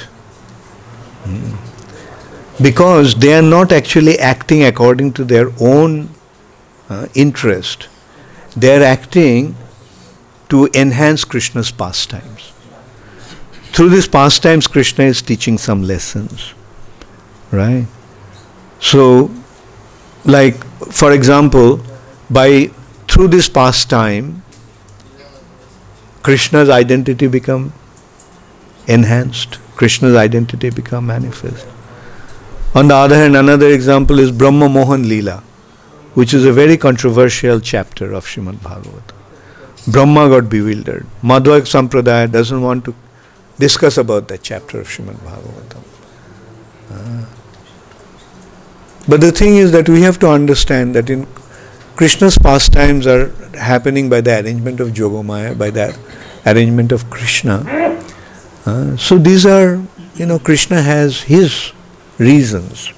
Hmm. 1.23 1.55
Because 2.61 3.15
they 3.15 3.34
are 3.34 3.41
not 3.41 3.71
actually 3.71 4.19
acting 4.19 4.63
according 4.63 5.13
to 5.13 5.23
their 5.23 5.51
own 5.59 6.09
uh, 6.89 7.07
interest. 7.13 7.88
They 8.55 8.78
are 8.78 8.84
acting 8.84 9.55
to 10.50 10.70
enhance 10.74 11.24
Krishna's 11.24 11.72
pastimes. 11.72 12.54
Through 13.74 13.89
these 13.89 14.08
pastimes, 14.08 14.68
Krishna 14.68 15.06
is 15.06 15.22
teaching 15.22 15.58
some 15.58 15.84
lessons. 15.84 16.54
Right? 17.52 17.88
So, 18.80 19.32
like, 20.24 20.64
for 20.91 21.12
example, 21.12 21.82
by 22.30 22.72
through 23.08 23.30
this 23.30 23.50
pastime, 23.50 24.43
Krishna's 26.24 26.70
identity 26.70 27.28
become 27.28 27.74
enhanced. 28.88 29.60
Krishna's 29.76 30.16
identity 30.16 30.70
become 30.70 31.08
manifest. 31.08 31.68
On 32.74 32.88
the 32.88 32.96
other 32.96 33.16
hand, 33.16 33.36
another 33.36 33.70
example 33.70 34.20
is 34.20 34.32
Brahma 34.32 34.68
Mohan 34.68 35.04
Leela, 35.04 35.41
which 36.14 36.34
is 36.34 36.46
a 36.46 36.52
very 36.52 36.78
controversial 36.78 37.60
chapter 37.60 38.14
of 38.14 38.26
Srimad 38.26 38.56
Bhagavatam. 38.56 39.14
Brahma 39.88 40.30
got 40.30 40.50
bewildered. 40.50 41.06
Madhva 41.24 41.62
Sampradaya 41.62 42.32
doesn't 42.32 42.62
want 42.62 42.86
to 42.86 42.96
discuss 43.60 43.98
about 43.98 44.28
that 44.30 44.42
chapter 44.44 44.82
of 44.82 44.88
Srimad 44.88 45.16
Bhagavatam. 45.18 45.84
Ah. 46.92 47.30
But 49.08 49.22
the 49.22 49.32
thing 49.32 49.56
is 49.58 49.72
that 49.72 49.88
we 49.88 50.02
have 50.02 50.18
to 50.20 50.30
understand 50.30 50.96
that 50.96 51.10
in 51.10 51.28
Krishna's 51.96 52.38
pastimes 52.38 53.06
are 53.08 53.30
happening 53.56 54.10
by 54.10 54.22
the 54.22 54.40
arrangement 54.42 54.80
of 54.80 54.90
Jogomaya, 54.90 55.58
by 55.58 55.70
the 55.70 55.98
arrangement 56.46 56.92
of 56.92 57.10
Krishna. 57.10 57.64
Uh, 58.66 58.98
so 58.98 59.18
these 59.18 59.46
are, 59.46 59.82
you 60.16 60.26
know, 60.26 60.40
Krishna 60.40 60.82
has 60.82 61.22
his 61.22 61.72
reasons. 62.18 62.92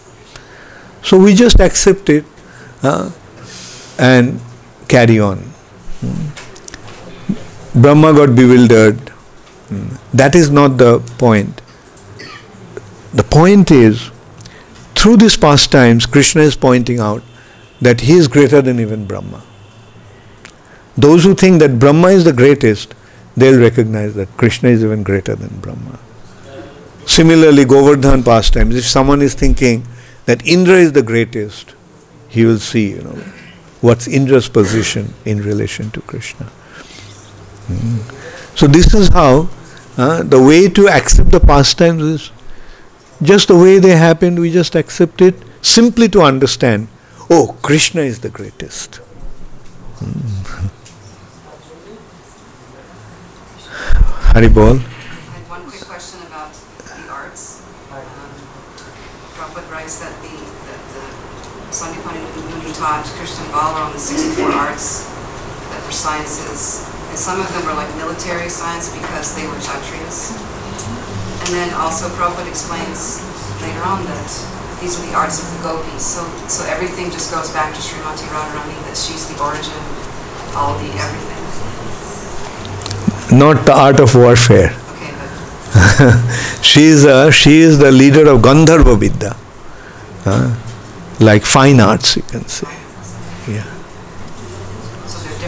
So 1.04 1.20
we 1.20 1.36
just 1.36 1.60
accept 1.60 2.10
it 2.10 2.26
uh, 2.82 3.12
and 4.00 4.40
carry 4.88 5.20
on. 5.20 5.40
Hmm. 6.00 6.37
Brahma 7.82 8.14
got 8.14 8.36
bewildered. 8.36 9.12
That 10.14 10.36
is 10.36 10.50
not 10.50 10.78
the 10.78 11.00
point. 11.18 11.62
The 13.14 13.24
point 13.24 13.72
is, 13.72 14.12
through 14.96 15.18
these 15.18 15.38
pastimes, 15.38 16.06
Krishna 16.06 16.42
is 16.42 16.56
pointing 16.56 17.00
out 17.00 17.22
that 17.82 18.02
he 18.02 18.14
is 18.14 18.28
greater 18.28 18.62
than 18.62 18.80
even 18.80 19.06
Brahma. 19.06 19.44
Those 20.98 21.24
who 21.24 21.36
think 21.36 21.60
that 21.60 21.78
Brahma 21.78 22.08
is 22.08 22.24
the 22.24 22.34
greatest, 22.34 22.96
they'll 23.36 23.60
recognize 23.60 24.16
that 24.16 24.36
Krishna 24.38 24.70
is 24.70 24.84
even 24.84 25.04
greater 25.04 25.36
than 25.36 25.60
Brahma. 25.60 26.00
Similarly, 27.06 27.66
Govardhan 27.66 28.24
pastimes, 28.24 28.76
if 28.76 28.86
someone 28.86 29.22
is 29.22 29.36
thinking 29.36 29.86
that 30.26 30.46
Indra 30.46 30.76
is 30.76 30.92
the 30.94 31.04
greatest, 31.04 31.76
he 32.28 32.46
will 32.46 32.60
see, 32.60 32.90
you 32.92 33.02
know, 33.02 33.24
what's 33.82 34.08
Indra's 34.08 34.50
position 34.50 35.14
in 35.26 35.42
relation 35.42 35.92
to 35.92 36.02
Krishna. 36.02 36.52
So 38.56 38.68
this 38.68 38.94
is 38.94 39.10
how 39.10 39.50
uh, 39.98 40.24
the 40.24 40.42
way 40.42 40.70
to 40.70 40.88
accept 40.88 41.32
the 41.32 41.40
pastimes 41.40 42.04
is 42.04 42.32
just 43.22 43.48
the 43.48 43.56
way 43.56 43.80
they 43.80 43.96
happened, 43.96 44.40
we 44.40 44.52
just 44.52 44.76
accept 44.76 45.22
it 45.22 45.36
simply 45.62 46.08
to 46.10 46.22
understand, 46.22 46.88
oh, 47.30 47.58
Krishna 47.62 48.02
is 48.02 48.20
the 48.20 48.30
greatest. 48.30 49.02
Mm. 50.00 50.70
Haribol. 54.38 54.78
I 54.78 54.84
had 55.34 55.50
one 55.50 55.66
quick 55.66 55.82
question 55.82 56.22
about 56.28 56.54
the 56.54 57.10
arts. 57.10 57.66
Um, 57.90 58.06
Prabhupada 59.34 59.72
writes 59.72 60.00
that 60.00 60.14
the, 60.22 60.38
that 60.70 60.82
the 60.94 61.06
Sandipani 61.74 62.22
Muni 62.38 62.70
the 62.70 64.00
64 64.00 64.52
arts 64.52 65.10
that 65.74 65.84
were 65.86 65.92
sciences, 65.92 66.86
some 67.18 67.42
of 67.42 67.50
them 67.52 67.66
were 67.66 67.74
like 67.74 67.90
military 67.98 68.48
science 68.48 68.94
because 68.94 69.36
they 69.36 69.48
were 69.48 69.58
Kshatriyas. 69.58 70.38
And 71.42 71.50
then 71.50 71.74
also 71.74 72.10
Prabhupada 72.14 72.48
explains 72.48 73.20
later 73.62 73.82
on 73.82 74.06
that 74.06 74.30
these 74.80 75.00
are 75.00 75.06
the 75.08 75.16
arts 75.16 75.42
of 75.42 75.50
the 75.58 75.64
gopis. 75.64 76.06
So, 76.06 76.22
so 76.48 76.64
everything 76.70 77.10
just 77.10 77.34
goes 77.34 77.50
back 77.52 77.74
to 77.74 77.82
Srimati 77.82 78.28
Radharani, 78.30 78.78
that 78.86 78.96
she's 78.96 79.28
the 79.28 79.42
origin, 79.42 79.74
all 80.54 80.78
the 80.78 80.90
everything. 80.94 81.38
Not 83.38 83.66
the 83.66 83.74
art 83.74 84.00
of 84.00 84.14
warfare. 84.16 84.78
Okay, 84.94 85.12
she 86.62 86.84
is 86.86 87.04
a, 87.06 87.32
she 87.32 87.60
is 87.60 87.80
the 87.80 87.92
leader 87.92 88.28
of 88.30 88.42
Gandharva 88.42 88.98
Vidya, 88.98 89.36
uh, 90.26 90.56
like 91.20 91.44
fine 91.44 91.80
arts, 91.80 92.16
you 92.16 92.22
can 92.24 92.48
say. 92.48 92.68
Yeah. 93.48 93.64
so 95.08 95.18
they're 95.28 95.40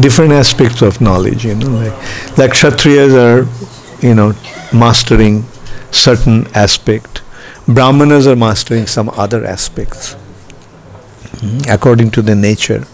different 0.00 0.32
aspects 0.32 0.82
of 0.82 1.00
knowledge, 1.00 1.44
you 1.44 1.54
know, 1.54 1.68
like, 1.68 2.38
like 2.38 2.50
Kshatriyas 2.52 3.14
are, 3.14 4.06
you 4.06 4.14
know, 4.14 4.32
mastering 4.72 5.44
certain 5.90 6.46
aspect. 6.54 7.22
Brahmanas 7.66 8.26
are 8.26 8.36
mastering 8.36 8.86
some 8.86 9.10
other 9.10 9.44
aspects. 9.44 10.16
Mm, 11.36 11.72
According 11.72 12.10
to 12.12 12.22
the 12.22 12.34
nature, 12.34 12.84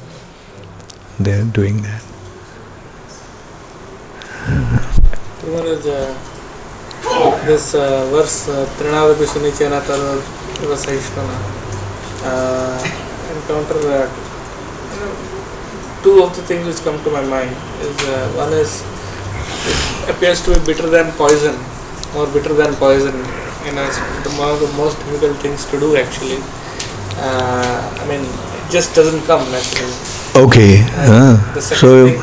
they 1.18 1.32
are 1.32 1.44
doing 1.44 1.82
that. 1.82 2.02
Uh, 5.44 6.14
this 7.46 7.74
uh, 7.74 8.09
verse 8.11 8.48
uh, 8.48 8.66
Trinadapi 8.78 9.26
Sunichena 9.26 9.80
Tarur 9.82 10.20
Sahishnana 10.74 11.36
uh, 12.24 12.78
encounter 13.34 13.78
that 13.88 14.34
two 16.05 16.22
of 16.22 16.34
the 16.36 16.42
things 16.50 16.66
which 16.70 16.80
come 16.86 17.02
to 17.05 17.11
my 17.11 17.24
mind 17.34 17.50
is 17.88 17.96
uh, 18.14 18.30
one 18.42 18.52
is 18.62 18.84
it 19.72 20.11
appears 20.14 20.44
to 20.46 20.52
be 20.55 20.61
bitter 20.72 20.88
than 20.96 21.11
poison 21.12 21.57
or 22.16 22.26
bitter 22.38 22.55
than 22.62 22.74
poison 22.86 23.16
you 23.66 23.72
know 23.76 23.84
it's 23.90 23.98
the, 24.24 24.32
one 24.38 24.50
of 24.55 24.61
the 24.61 24.72
most 24.76 24.98
difficult 25.05 25.36
things 25.38 25.64
to 25.70 25.80
do 25.80 25.96
actually 25.96 26.38
uh, 27.28 27.78
I 28.02 28.05
mean 28.09 28.20
it 28.61 28.70
just 28.70 28.94
doesn't 28.94 29.24
come 29.32 29.42
naturally 29.50 30.14
Okay. 30.36 30.82
Ah, 30.98 31.38
So 31.61 32.11
thing 32.11 32.18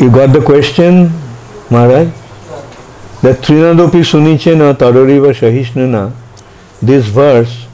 you 0.00 0.10
got 0.10 0.32
the 0.32 0.42
question, 0.42 1.06
Maharaj? 1.70 2.08
That 3.22 3.38
Trinadopi 3.46 4.02
Sunichena 4.02 4.74
Taroriva 4.74 5.30
Shahishnana, 5.30 6.12
this 6.82 7.06
verse 7.06 7.68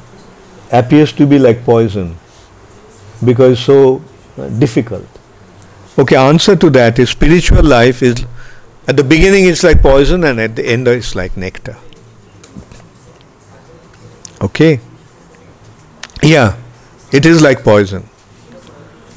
appears 0.71 1.13
to 1.15 1.25
be 1.25 1.39
like 1.39 1.65
poison 1.65 2.15
because 3.25 3.59
so 3.59 4.03
uh, 4.03 4.16
difficult. 4.59 5.07
Okay, 5.99 6.17
answer 6.17 6.57
to 6.57 6.71
that 6.71 6.99
is 6.99 7.11
spiritual 7.11 7.63
life 7.63 8.03
is 8.03 8.25
at 8.87 8.97
the 8.97 9.05
beginning 9.05 9.47
it's 9.47 9.63
like 9.65 9.83
poison 9.83 10.25
and 10.25 10.41
at 10.41 10.57
the 10.57 10.67
end 10.67 10.87
it's 10.89 11.15
like 11.15 11.37
nectar. 11.37 11.77
Okay? 14.43 14.81
Yeah, 16.23 16.57
it 17.13 17.25
is 17.25 17.43
like 17.43 17.65
poison 17.65 18.09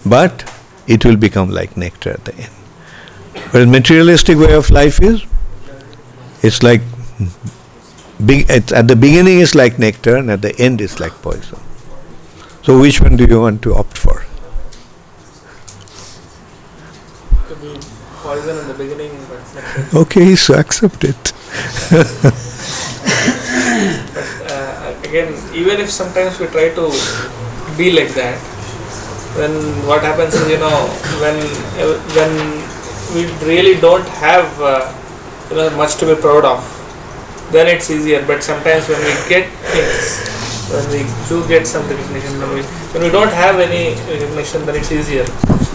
but 0.06 0.50
it 0.88 1.06
will 1.06 1.18
become 1.18 1.50
like 1.50 1.76
nectar 1.78 2.12
at 2.12 2.26
the 2.26 2.36
end. 2.36 2.54
Whereas 3.52 3.68
materialistic 3.68 4.38
way 4.38 4.54
of 4.54 4.70
life 4.70 5.02
is, 5.02 5.24
it's 6.42 6.64
like 6.64 6.82
big. 8.26 8.50
It's, 8.50 8.72
at 8.72 8.88
the 8.88 8.96
beginning 8.96 9.40
it's 9.40 9.56
like 9.56 9.80
nectar, 9.80 10.18
and 10.18 10.32
at 10.32 10.42
the 10.42 10.58
end 10.60 10.82
it's 10.82 11.00
like 11.00 11.14
poison. 11.22 11.60
So 12.64 12.80
which 12.80 13.02
one 13.02 13.18
do 13.18 13.26
you 13.26 13.42
want 13.42 13.62
to 13.64 13.76
opt 13.76 13.98
for? 13.98 14.26
to 17.50 17.56
be 17.56 17.80
poison 18.30 18.58
in 18.62 18.68
the 18.72 18.78
beginning 18.84 19.14
but 19.30 19.42
Okay, 20.02 20.36
so 20.36 20.54
accept 20.54 21.04
it. 21.04 21.34
uh, 24.54 24.94
again, 25.04 25.34
even 25.62 25.80
if 25.84 25.90
sometimes 25.90 26.40
we 26.40 26.48
try 26.48 26.70
to 26.80 26.86
be 27.78 27.92
like 27.92 28.14
that, 28.22 28.38
then 29.38 29.52
what 29.88 30.04
happens 30.04 30.34
is, 30.36 30.50
you 30.50 30.60
know, 30.66 30.78
when 31.24 31.38
when 32.18 32.34
we 33.16 33.22
really 33.50 33.76
don't 33.82 34.08
have 34.26 34.62
uh, 34.62 34.94
you 35.50 35.56
know 35.58 35.70
much 35.82 35.96
to 36.02 36.06
be 36.12 36.16
proud 36.28 36.46
of, 36.54 36.62
then 37.52 37.68
it's 37.68 37.90
easier. 37.90 38.26
But 38.26 38.44
sometimes 38.44 38.88
when 38.88 39.00
we 39.00 39.14
get 39.30 39.48
things, 39.74 40.28
when 40.72 40.86
we 40.94 41.02
do 41.30 41.48
get 41.48 41.66
some 41.68 41.88
recognition, 41.90 42.40
when 42.40 42.54
we 42.56 42.62
when 42.94 43.04
we 43.04 43.10
don't 43.10 43.32
have 43.34 43.60
any 43.60 43.96
recognition, 44.12 44.66
then 44.66 44.76
it's 44.76 44.92
easier. 44.92 45.26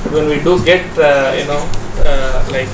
But 0.05 0.13
when 0.13 0.29
we 0.29 0.41
do 0.43 0.63
get, 0.65 0.85
uh, 0.99 1.35
you 1.39 1.47
know, 1.47 1.63
uh, 2.05 2.45
like 2.51 2.69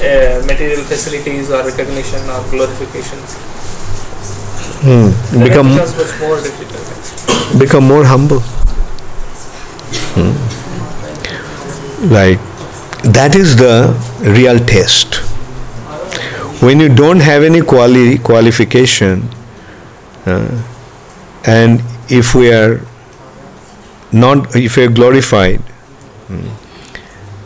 uh, 0.00 0.44
material 0.46 0.82
facilities 0.84 1.50
or 1.50 1.64
recognition 1.64 2.20
or 2.30 2.40
glorification, 2.50 3.18
then 4.82 5.42
Become 5.42 5.68
it 5.68 5.74
becomes 5.74 5.96
much 5.96 6.20
more 6.20 6.36
difficult. 6.40 7.58
become 7.58 7.84
more 7.84 8.04
humble. 8.04 8.40
Hmm. 10.16 10.32
Like 12.12 12.38
that 13.12 13.34
is 13.34 13.56
the 13.56 13.94
real 14.20 14.58
test. 14.58 15.20
When 16.60 16.80
you 16.80 16.88
don't 16.88 17.20
have 17.20 17.42
any 17.42 17.60
quali- 17.60 18.18
qualification, 18.18 19.28
uh, 20.24 20.62
and 21.44 21.82
if 22.08 22.34
we 22.34 22.52
are 22.52 22.80
not, 24.12 24.56
if 24.56 24.76
we 24.76 24.84
are 24.84 24.90
glorified, 24.90 25.60
hmm, 26.28 26.48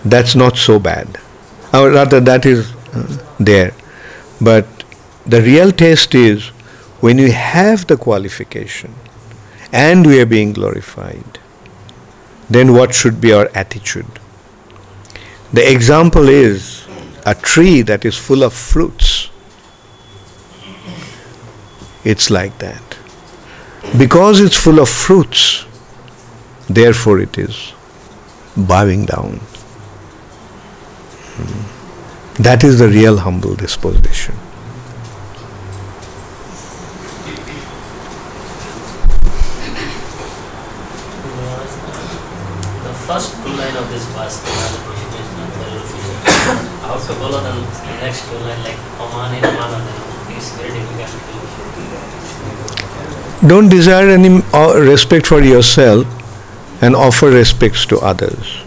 that's 0.09 0.35
not 0.37 0.57
so 0.57 0.79
bad. 0.79 1.19
Or 1.75 1.91
rather, 1.91 2.21
that 2.21 2.47
is 2.47 2.73
uh, 2.95 3.19
there. 3.39 3.73
But 4.41 4.67
the 5.27 5.43
real 5.43 5.73
test 5.73 6.15
is 6.15 6.47
when 7.01 7.19
you 7.19 7.33
have 7.33 7.87
the 7.87 7.97
qualification 7.97 8.95
and 9.73 10.07
we 10.07 10.21
are 10.21 10.27
being 10.27 10.53
glorified, 10.53 11.39
then 12.49 12.75
what 12.75 12.95
should 12.95 13.21
be 13.21 13.33
our 13.33 13.49
attitude? 13.55 14.07
The 15.53 15.69
example 15.71 16.29
is 16.29 16.80
a 17.27 17.35
tree 17.35 17.83
that 17.83 18.05
is 18.05 18.17
full 18.17 18.43
of 18.43 18.53
fruits. 18.53 19.29
It's 22.05 22.31
like 22.31 22.59
that. 22.59 22.83
Because 23.99 24.41
it's 24.41 24.57
full 24.57 24.79
of 24.79 24.89
fruits, 24.89 25.65
therefore 26.69 27.21
it 27.21 27.37
is 27.39 27.73
bowing 28.57 29.07
down. 29.07 29.41
Hmm. 31.37 32.43
That 32.43 32.65
is 32.65 32.79
the 32.79 32.89
real 32.89 33.19
humble 33.19 33.55
disposition. 33.55 34.35
The 42.83 42.95
first 43.07 43.40
next 48.01 48.27
like 48.65 48.79
Amana, 48.99 49.37
it's 50.31 50.51
very 50.57 50.71
difficult 50.71 51.11
Don't 53.47 53.69
desire 53.69 54.09
any 54.09 54.43
uh, 54.53 54.75
respect 54.79 55.27
for 55.27 55.41
yourself 55.41 56.07
and 56.83 56.97
offer 56.97 57.31
respects 57.31 57.87
to 57.87 57.99
others. 57.99 58.65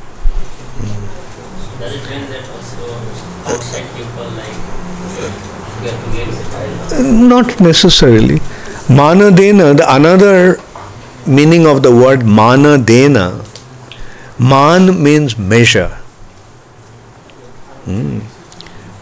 Not 6.99 7.59
necessarily. 7.59 8.39
Manadena, 8.87 9.75
the 9.77 9.85
another 9.95 10.59
meaning 11.25 11.65
of 11.65 11.81
the 11.81 11.91
word 11.91 12.23
mana 12.23 12.77
manadena, 12.77 13.43
man 14.39 15.01
means 15.03 15.37
measure. 15.37 15.97
Hmm. 17.85 18.19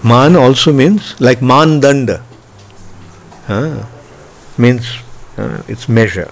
Man 0.03 0.35
also 0.35 0.73
means 0.73 1.19
like 1.21 1.39
mandanda. 1.39 2.23
Huh? 3.45 3.85
Means 4.57 4.97
uh, 5.37 5.61
it's 5.67 5.87
measure. 5.87 6.31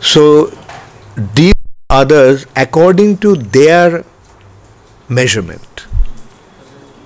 So 0.00 0.52
deal 1.34 1.52
others 1.90 2.46
according 2.54 3.18
to 3.18 3.36
their 3.36 4.04
measurement. 5.08 5.86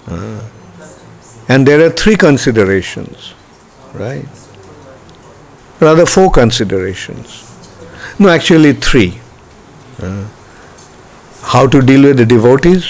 Uh, 0.06 0.40
and 1.48 1.66
there 1.66 1.84
are 1.84 1.90
three 1.90 2.16
considerations, 2.16 3.34
right? 3.94 4.26
Rather, 5.80 6.04
four 6.06 6.30
considerations. 6.30 7.46
No, 8.18 8.28
actually, 8.28 8.74
three. 8.74 9.18
Uh, 10.02 10.26
how 11.42 11.66
to 11.66 11.80
deal 11.80 12.02
with 12.02 12.18
the 12.18 12.26
devotees, 12.26 12.86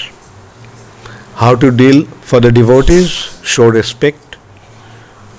how 1.35 1.55
to 1.55 1.71
deal 1.71 2.05
for 2.31 2.39
the 2.39 2.49
devotees, 2.49 3.09
show 3.43 3.67
respect. 3.67 4.37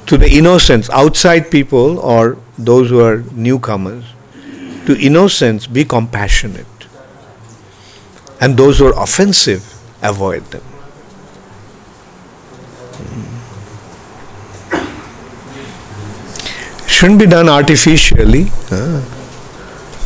To 0.09 0.19
the 0.19 0.31
innocents, 0.31 0.91
outside 0.91 1.51
people 1.51 1.99
or 1.99 2.37
those 2.59 2.91
who 2.91 3.01
are 3.01 3.23
newcomers, 3.33 4.05
to 4.85 5.01
innocents, 5.01 5.67
be 5.67 5.87
compassionate. 5.87 6.67
And 8.43 8.59
those 8.59 8.79
who 8.79 8.89
are 8.89 9.03
offensive, 9.03 9.65
avoid 10.03 10.45
them. 10.51 10.63
shouldn't 16.87 17.19
be 17.19 17.27
done 17.27 17.49
artificially. 17.49 18.45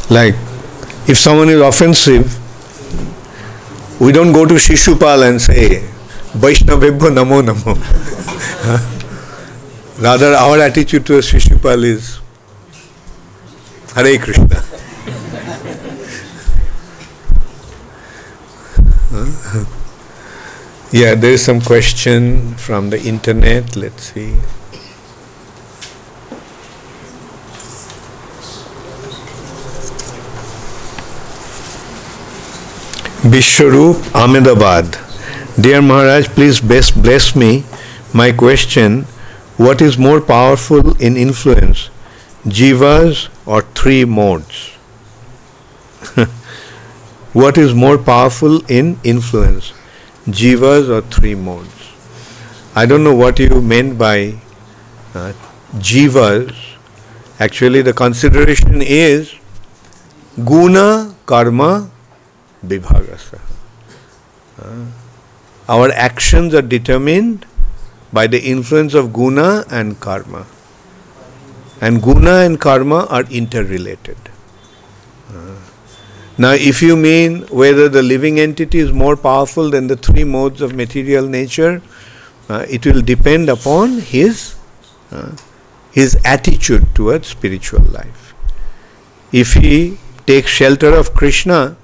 Like, 0.09 0.34
if 1.09 1.18
someone 1.18 1.49
is 1.49 1.61
offensive, 1.61 2.39
we 4.01 4.12
don't 4.12 4.32
go 4.32 4.47
to 4.47 4.55
Shishupal 4.55 5.28
and 5.28 5.43
say, 5.43 5.96
Vaishnavebhyo 6.37 7.11
namo 7.11 7.43
namo. 7.43 7.78
Rather, 9.99 10.34
our 10.34 10.61
attitude 10.61 11.07
to 11.07 11.14
Shishupal 11.14 11.82
is, 11.84 12.20
Hare 13.95 14.18
Krishna. 14.18 14.62
Yeah, 20.93 21.14
there 21.14 21.32
is 21.32 21.43
some 21.43 21.61
question 21.62 22.55
from 22.57 22.91
the 22.91 23.01
internet. 23.03 23.74
Let's 23.74 24.12
see. 24.12 24.37
Vishwaroop 33.30 33.97
Ahmedabad. 34.14 35.06
Dear 35.59 35.81
Maharaj, 35.81 36.29
please 36.29 36.61
bless, 36.61 36.91
bless 36.91 37.35
me. 37.35 37.65
My 38.13 38.31
question 38.31 39.05
What 39.57 39.81
is 39.81 39.97
more 39.97 40.21
powerful 40.21 40.95
in 41.03 41.17
influence, 41.17 41.89
jivas 42.45 43.31
or 43.47 43.63
three 43.63 44.05
modes? 44.05 44.59
what 47.33 47.57
is 47.57 47.73
more 47.73 47.97
powerful 47.97 48.61
in 48.67 49.01
influence, 49.03 49.73
jivas 50.27 50.91
or 50.91 51.01
three 51.17 51.35
modes? 51.35 51.89
I 52.75 52.85
don't 52.85 53.03
know 53.03 53.15
what 53.15 53.39
you 53.39 53.63
meant 53.63 53.97
by 53.97 54.35
uh, 55.15 55.33
jivas. 55.77 56.55
Actually, 57.41 57.81
the 57.81 57.95
consideration 57.95 58.83
is 58.83 59.35
guna 60.45 61.15
karma 61.25 61.91
vibhagasa. 62.63 63.41
Uh, 64.61 64.85
our 65.69 65.91
actions 65.91 66.55
are 66.55 66.62
determined 66.62 67.45
by 68.12 68.27
the 68.27 68.43
influence 68.43 68.95
of 68.95 69.12
guna 69.12 69.64
and 69.71 69.99
karma. 70.01 70.47
And 71.81 72.03
guna 72.03 72.37
and 72.45 72.61
karma 72.61 73.07
are 73.07 73.25
interrelated. 73.25 74.17
Uh, 75.29 75.57
now, 76.39 76.53
if 76.53 76.83
you 76.83 76.97
mean 76.97 77.43
whether 77.49 77.89
the 77.89 78.03
living 78.03 78.39
entity 78.39 78.79
is 78.79 78.93
more 78.93 79.17
powerful 79.17 79.71
than 79.71 79.89
the 79.89 79.97
three 79.97 80.25
modes 80.25 80.61
of 80.61 80.75
material 80.75 81.27
nature, 81.27 81.83
uh, 82.49 82.64
it 82.69 82.87
will 82.87 83.03
depend 83.03 83.49
upon 83.49 83.99
his 83.99 84.57
uh, 85.11 85.33
his 85.91 86.17
attitude 86.25 86.95
towards 86.95 87.27
spiritual 87.27 87.83
life. 87.83 88.35
If 89.33 89.55
he 89.55 89.99
takes 90.27 90.51
shelter 90.51 90.95
of 90.95 91.14
Krishna, 91.14 91.77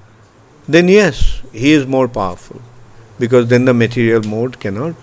then 0.68 0.88
yes, 0.88 1.40
he 1.52 1.72
is 1.72 1.86
more 1.86 2.08
powerful 2.08 2.60
because 3.22 3.48
then 3.48 3.66
the 3.66 3.74
material 3.80 4.22
mode 4.34 4.58
cannot 4.58 4.94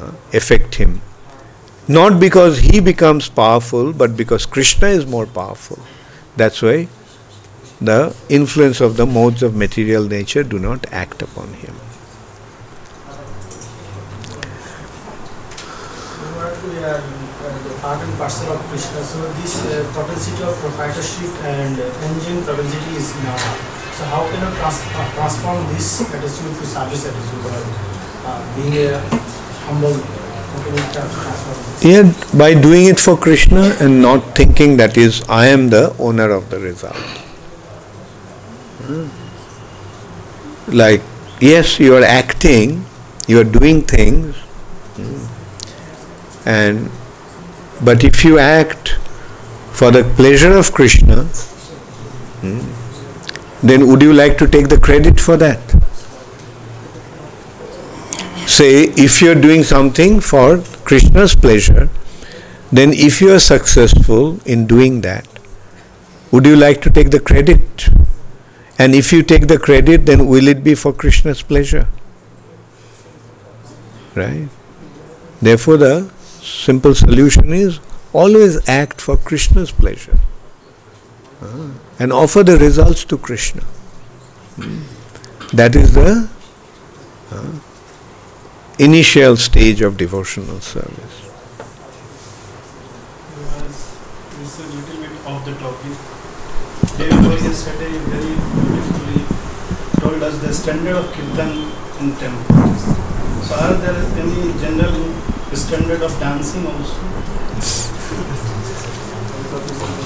uh, 0.00 0.10
affect 0.32 0.76
him. 0.76 1.00
Not 1.86 2.18
because 2.18 2.60
he 2.66 2.80
becomes 2.80 3.28
powerful, 3.28 3.92
but 3.92 4.16
because 4.16 4.46
Krishna 4.46 4.88
is 4.88 5.06
more 5.06 5.26
powerful. 5.26 5.78
That's 6.36 6.62
why 6.62 6.88
the 7.80 8.16
influence 8.30 8.80
of 8.80 8.96
the 8.96 9.04
modes 9.04 9.42
of 9.42 9.54
material 9.54 10.04
nature 10.04 10.44
do 10.44 10.58
not 10.58 10.86
act 11.04 11.20
upon 11.20 11.52
him. 11.64 11.74
part 17.82 18.00
and 18.00 18.16
parcel 18.16 18.52
of 18.52 18.60
Krishna. 18.70 19.02
So 19.02 19.20
this 19.42 19.54
uh, 19.66 19.90
propensity 19.92 20.42
of 20.44 20.54
proprietorship 20.64 21.44
and 21.52 21.80
uh, 21.80 22.08
enjoying 22.08 22.44
propensity 22.44 22.96
is 22.96 23.10
in 23.18 23.26
our 23.26 23.38
heart. 23.38 23.81
So 23.96 24.04
how 24.04 24.22
can 24.30 24.40
we 24.50 24.56
trans- 24.56 24.82
transform 25.14 25.66
this 25.74 26.00
attitude 26.02 26.54
to 26.58 26.66
service 26.66 27.06
attitude 27.06 27.44
uh, 28.24 28.40
being 28.56 28.74
a 28.88 28.98
humble? 29.66 29.96
Yeah, 31.80 32.12
by 32.36 32.54
doing 32.54 32.86
it 32.86 33.00
for 33.00 33.16
Krishna 33.16 33.74
and 33.80 34.00
not 34.00 34.36
thinking 34.36 34.76
that 34.76 34.96
is, 34.96 35.22
I 35.28 35.46
am 35.46 35.70
the 35.70 35.94
owner 35.98 36.30
of 36.30 36.50
the 36.50 36.60
result. 36.60 36.94
Hmm. 38.86 39.08
Like, 40.68 41.02
yes, 41.40 41.80
you 41.80 41.96
are 41.96 42.04
acting, 42.04 42.84
you 43.26 43.40
are 43.40 43.44
doing 43.44 43.82
things, 43.82 44.36
hmm, 44.96 46.48
and 46.48 46.90
but 47.82 48.04
if 48.04 48.24
you 48.24 48.38
act 48.38 48.90
for 49.72 49.90
the 49.90 50.04
pleasure 50.16 50.56
of 50.56 50.72
Krishna, 50.72 51.24
hmm, 51.24 52.60
then 53.62 53.86
would 53.86 54.02
you 54.02 54.12
like 54.12 54.36
to 54.38 54.46
take 54.46 54.68
the 54.68 54.78
credit 54.78 55.20
for 55.20 55.36
that? 55.36 55.60
Say, 58.46 58.84
if 59.06 59.22
you're 59.22 59.40
doing 59.40 59.62
something 59.62 60.20
for 60.20 60.58
Krishna's 60.84 61.34
pleasure, 61.34 61.88
then 62.72 62.92
if 62.92 63.20
you 63.20 63.32
are 63.32 63.38
successful 63.38 64.40
in 64.44 64.66
doing 64.66 65.00
that, 65.02 65.28
would 66.32 66.46
you 66.46 66.56
like 66.56 66.82
to 66.82 66.90
take 66.90 67.10
the 67.10 67.20
credit? 67.20 67.88
And 68.78 68.94
if 68.94 69.12
you 69.12 69.22
take 69.22 69.46
the 69.46 69.58
credit, 69.58 70.06
then 70.06 70.26
will 70.26 70.48
it 70.48 70.64
be 70.64 70.74
for 70.74 70.92
Krishna's 70.92 71.42
pleasure? 71.42 71.86
Right? 74.14 74.48
Therefore, 75.40 75.76
the 75.76 76.10
simple 76.40 76.94
solution 76.94 77.52
is 77.52 77.78
always 78.12 78.68
act 78.68 79.00
for 79.00 79.16
Krishna's 79.16 79.70
pleasure 79.70 80.18
uh, 81.40 81.70
and 82.02 82.12
offer 82.12 82.42
the 82.42 82.58
results 82.58 83.04
to 83.04 83.16
Krishna. 83.16 83.62
Hmm. 84.56 84.80
That 85.56 85.76
is 85.76 85.94
the 85.94 86.28
uh, 87.30 87.52
initial 88.80 89.36
stage 89.36 89.82
of 89.82 89.96
devotional 89.96 90.58
service. 90.60 91.16
This 94.40 94.58
is 94.58 94.58
a 94.58 94.68
little 94.74 94.98
bit 95.04 95.14
off 95.26 95.44
the 95.44 95.54
topic. 95.62 95.94
David 96.98 97.24
was 97.30 97.40
yesterday 97.44 97.92
very 98.10 98.34
beautifully 98.50 99.22
told 100.00 100.20
us 100.24 100.36
the 100.38 100.52
standard 100.52 100.96
of 100.96 101.06
kirtan 101.12 101.52
in 102.00 102.16
temple. 102.16 102.74
So 103.46 103.54
are 103.54 103.74
there 103.74 103.94
any 104.26 104.42
general 104.64 105.02
standard 105.54 106.02
of 106.02 106.18
dancing 106.18 106.66
also? 106.66 106.98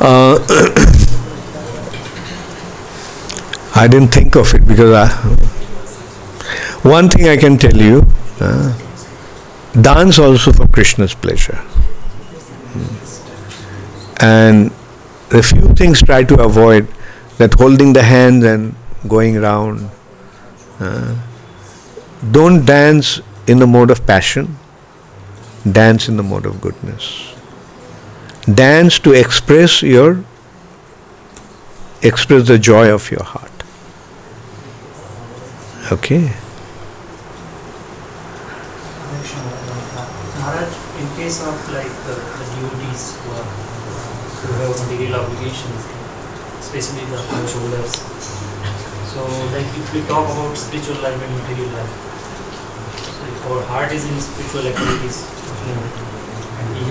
Uh, 0.00 0.38
I 3.76 3.88
didn't 3.88 4.08
think 4.08 4.36
of 4.36 4.54
it 4.54 4.66
because 4.66 4.92
I, 4.92 5.08
one 6.88 7.08
thing 7.08 7.28
I 7.28 7.36
can 7.36 7.58
tell 7.58 7.76
you, 7.76 8.06
uh, 8.40 8.76
dance 9.80 10.18
also 10.18 10.52
for 10.52 10.66
Krishna's 10.68 11.14
pleasure. 11.14 11.56
Hmm. 12.74 14.24
And 14.24 14.72
a 15.30 15.42
few 15.42 15.74
things 15.74 16.02
try 16.02 16.24
to 16.24 16.42
avoid 16.42 16.88
that 17.38 17.54
holding 17.54 17.92
the 17.92 18.02
hands 18.02 18.44
and 18.44 18.74
going 19.06 19.40
round. 19.40 19.90
Uh, 20.80 21.16
don't 22.30 22.64
dance 22.64 23.20
in 23.46 23.58
the 23.58 23.66
mode 23.66 23.90
of 23.90 24.06
passion, 24.06 24.56
dance 25.70 26.08
in 26.08 26.16
the 26.16 26.22
mode 26.22 26.46
of 26.46 26.60
goodness 26.60 27.33
dance 28.44 28.98
to 28.98 29.12
express 29.12 29.82
your 29.82 30.24
express 32.02 32.46
the 32.46 32.58
joy 32.58 32.92
of 32.92 33.10
your 33.10 33.24
heart 33.24 33.50
okay 35.92 36.30
in 41.04 41.16
case 41.16 41.42
of 41.42 41.56
like 41.72 41.90
the, 42.06 42.14
the 42.14 42.46
devotees 42.54 43.16
who, 43.18 43.30
are, 43.34 43.48
who 44.40 44.84
material 44.84 45.20
obligations, 45.20 45.80
especially 46.60 47.04
the 47.10 47.20
householders. 47.34 47.92
So, 49.12 49.20
like 49.52 49.66
if 49.80 49.92
we 49.94 50.00
talk 50.02 50.24
about 50.24 50.56
spiritual 50.56 51.02
life 51.02 51.20
and 51.20 51.32
material 51.42 51.70
life, 51.74 51.92
our 53.50 53.62
heart 53.66 53.92
is 53.92 54.04
in 54.08 54.20
spiritual 54.20 54.66
activities, 54.70 55.24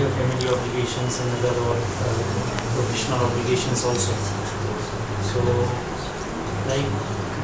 have 0.04 0.12
family 0.20 0.48
obligations 0.52 1.20
and 1.20 1.28
other 1.40 1.56
uh, 1.56 2.22
professional 2.76 3.20
obligations 3.24 3.84
also. 3.84 4.12
So, 5.32 5.40
like 6.68 6.84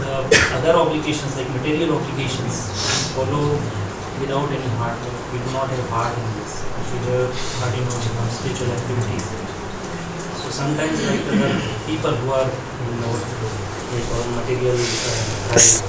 the 0.01 0.29
other 0.61 0.75
obligations, 0.77 1.37
like 1.37 1.49
material 1.57 1.97
obligations, 1.97 2.69
follow 3.17 3.57
without 4.21 4.49
any 4.53 4.71
heart. 4.77 5.01
We 5.33 5.39
do 5.41 5.51
not 5.57 5.73
have 5.73 5.89
heart 5.89 6.13
in 6.13 6.27
this. 6.37 6.61
We 6.93 6.99
have 7.09 7.33
heart 7.61 7.75
in 7.81 7.85
our 7.89 8.29
spiritual 8.29 8.69
activities. 8.77 9.25
So 10.45 10.51
sometimes, 10.53 11.01
like 11.09 11.25
other 11.33 11.53
people 11.89 12.13
who 12.13 12.29
are, 12.33 12.51
you 12.51 12.95
know, 13.01 13.15
like 13.97 14.09
material 14.45 14.77
uh, 14.77 15.57
life, 15.57 15.81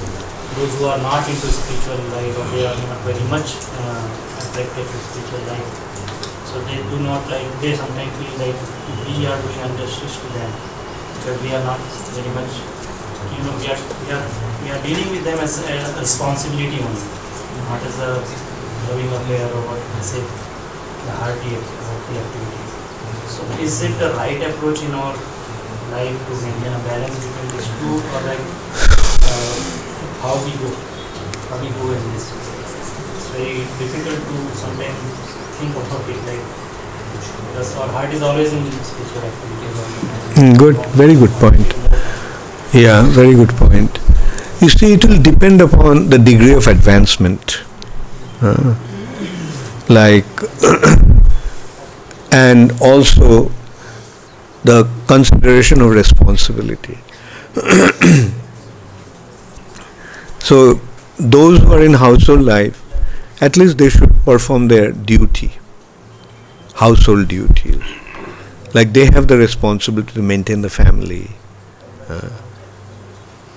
those 0.56 0.72
who 0.78 0.86
are 0.86 0.98
not 0.98 1.28
into 1.28 1.48
spiritual 1.52 2.00
life 2.16 2.32
or 2.38 2.46
they 2.56 2.64
are 2.66 2.76
not 2.88 3.00
very 3.04 3.24
much 3.28 3.56
uh, 3.76 4.04
attracted 4.40 4.86
to 4.88 4.96
spiritual 5.10 5.44
life. 5.52 5.92
So 6.52 6.60
they 6.68 6.76
do 6.76 7.00
not 7.00 7.24
like, 7.32 7.48
they 7.64 7.72
sometimes 7.72 8.12
feel 8.20 8.36
like 8.36 8.52
we 9.08 9.24
are 9.24 9.40
doing 9.40 9.60
injustice 9.72 10.20
to 10.20 10.28
them 10.36 10.52
because 11.16 11.40
we 11.40 11.48
are 11.56 11.64
not 11.64 11.80
very 12.12 12.28
much, 12.36 12.52
you 13.32 13.40
know, 13.40 13.56
we 13.56 13.72
are, 13.72 13.80
we 13.80 14.08
are, 14.12 14.24
we 14.60 14.68
are 14.68 14.80
dealing 14.84 15.08
with 15.16 15.24
them 15.24 15.40
as 15.40 15.64
a 15.64 15.96
responsibility 15.96 16.76
only, 16.84 17.08
not 17.72 17.80
as 17.80 17.96
a 18.04 18.20
loving 18.84 19.08
affair 19.16 19.48
or 19.48 19.64
what 19.64 19.80
I 19.80 20.02
say, 20.04 20.20
the 20.20 21.08
the 21.08 22.20
activities. 22.20 22.70
So 23.32 23.40
is 23.56 23.82
it 23.88 23.96
the 23.96 24.12
right 24.20 24.36
approach 24.52 24.82
in 24.84 24.92
our 24.92 25.16
life 25.88 26.18
to 26.20 26.32
maintain 26.36 26.76
a 26.76 26.82
balance 26.84 27.16
between 27.16 27.48
these 27.56 27.68
two 27.80 27.96
or 27.96 28.20
like 28.28 28.44
uh, 29.24 29.56
how 30.20 30.36
we 30.44 30.52
go? 30.60 30.68
How 31.48 31.56
we 31.64 31.72
go 31.80 31.96
in 31.96 32.02
this. 32.12 32.28
It's 32.28 33.28
very 33.32 33.64
difficult 33.80 34.20
to 34.20 34.36
sometimes 34.52 35.41
think 35.62 35.76
about 35.76 36.08
it 36.10 36.18
like 36.26 36.62
our 37.78 37.88
heart 37.94 38.12
is 38.12 38.22
always 38.22 38.52
in 38.52 38.62
spiritual 38.82 39.22
activities. 39.22 39.76
Mm, 40.36 40.58
good, 40.58 40.76
very 41.00 41.14
good 41.14 41.30
point. 41.42 41.74
Yeah, 42.74 43.02
very 43.18 43.34
good 43.34 43.50
point. 43.50 43.98
You 44.60 44.68
see, 44.68 44.94
it 44.94 45.04
will 45.04 45.20
depend 45.22 45.60
upon 45.60 46.08
the 46.08 46.18
degree 46.18 46.54
of 46.54 46.66
advancement. 46.66 47.62
Uh, 48.40 48.74
like, 49.88 50.24
and 52.32 52.72
also 52.80 53.50
the 54.64 54.88
consideration 55.06 55.82
of 55.82 55.90
responsibility. 55.90 56.98
so, 60.38 60.80
those 61.18 61.60
who 61.60 61.72
are 61.72 61.82
in 61.82 61.92
household 61.94 62.40
life, 62.42 62.81
at 63.42 63.56
least 63.56 63.78
they 63.78 63.90
should 63.90 64.14
perform 64.24 64.68
their 64.68 64.92
duty, 64.92 65.52
household 66.76 67.26
duties. 67.28 67.82
Like 68.72 68.92
they 68.92 69.06
have 69.06 69.26
the 69.26 69.36
responsibility 69.36 70.12
to 70.14 70.22
maintain 70.22 70.62
the 70.62 70.70
family 70.70 71.30
uh, 72.08 72.30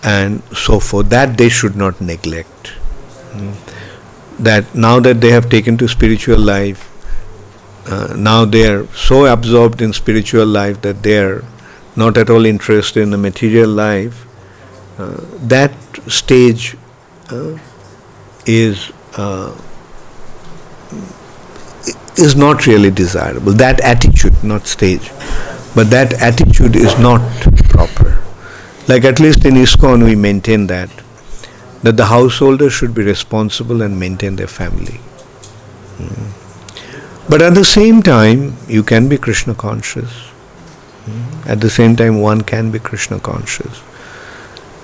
and 0.03 0.41
so 0.53 0.79
forth. 0.79 1.09
That 1.09 1.37
they 1.37 1.49
should 1.49 1.75
not 1.75 2.01
neglect. 2.01 2.73
Mm. 3.33 3.53
That 4.39 4.73
now 4.73 4.99
that 4.99 5.21
they 5.21 5.29
have 5.29 5.49
taken 5.49 5.77
to 5.77 5.87
spiritual 5.87 6.39
life, 6.39 6.89
uh, 7.87 8.15
now 8.17 8.43
they 8.43 8.67
are 8.67 8.87
so 8.87 9.27
absorbed 9.27 9.81
in 9.81 9.93
spiritual 9.93 10.47
life 10.47 10.81
that 10.81 11.03
they 11.03 11.19
are 11.19 11.45
not 11.95 12.17
at 12.17 12.29
all 12.31 12.45
interested 12.45 13.01
in 13.03 13.11
the 13.11 13.17
material 13.17 13.69
life. 13.69 14.25
Uh, 14.97 15.17
that 15.53 15.71
stage 16.07 16.75
uh, 17.29 17.57
is 18.45 18.91
uh, 19.17 19.55
is 22.17 22.35
not 22.35 22.65
really 22.65 22.91
desirable. 22.91 23.53
That 23.53 23.81
attitude, 23.81 24.43
not 24.43 24.67
stage, 24.67 25.11
but 25.75 25.89
that 25.89 26.13
attitude 26.21 26.75
is 26.75 26.97
not 26.99 27.21
proper. 27.69 28.21
Like 28.87 29.03
at 29.03 29.19
least 29.19 29.45
in 29.45 29.55
ISKCON, 29.55 30.03
we 30.03 30.15
maintain 30.15 30.67
that 30.67 30.89
that 31.81 31.97
the 31.97 32.05
householder 32.05 32.69
should 32.69 32.95
be 32.95 33.03
responsible 33.03 33.83
and 33.83 33.99
maintain 33.99 34.35
their 34.37 34.47
family. 34.47 34.99
Mm. 35.97 36.31
But 37.29 37.43
at 37.43 37.53
the 37.53 37.65
same 37.65 38.01
time, 38.01 38.57
you 38.67 38.81
can 38.81 39.07
be 39.07 39.17
Krishna 39.17 39.53
conscious. 39.53 40.11
Mm. 41.05 41.45
At 41.47 41.61
the 41.61 41.69
same 41.69 41.95
time, 41.95 42.21
one 42.21 42.41
can 42.41 42.71
be 42.71 42.79
Krishna 42.79 43.19
conscious. 43.19 43.83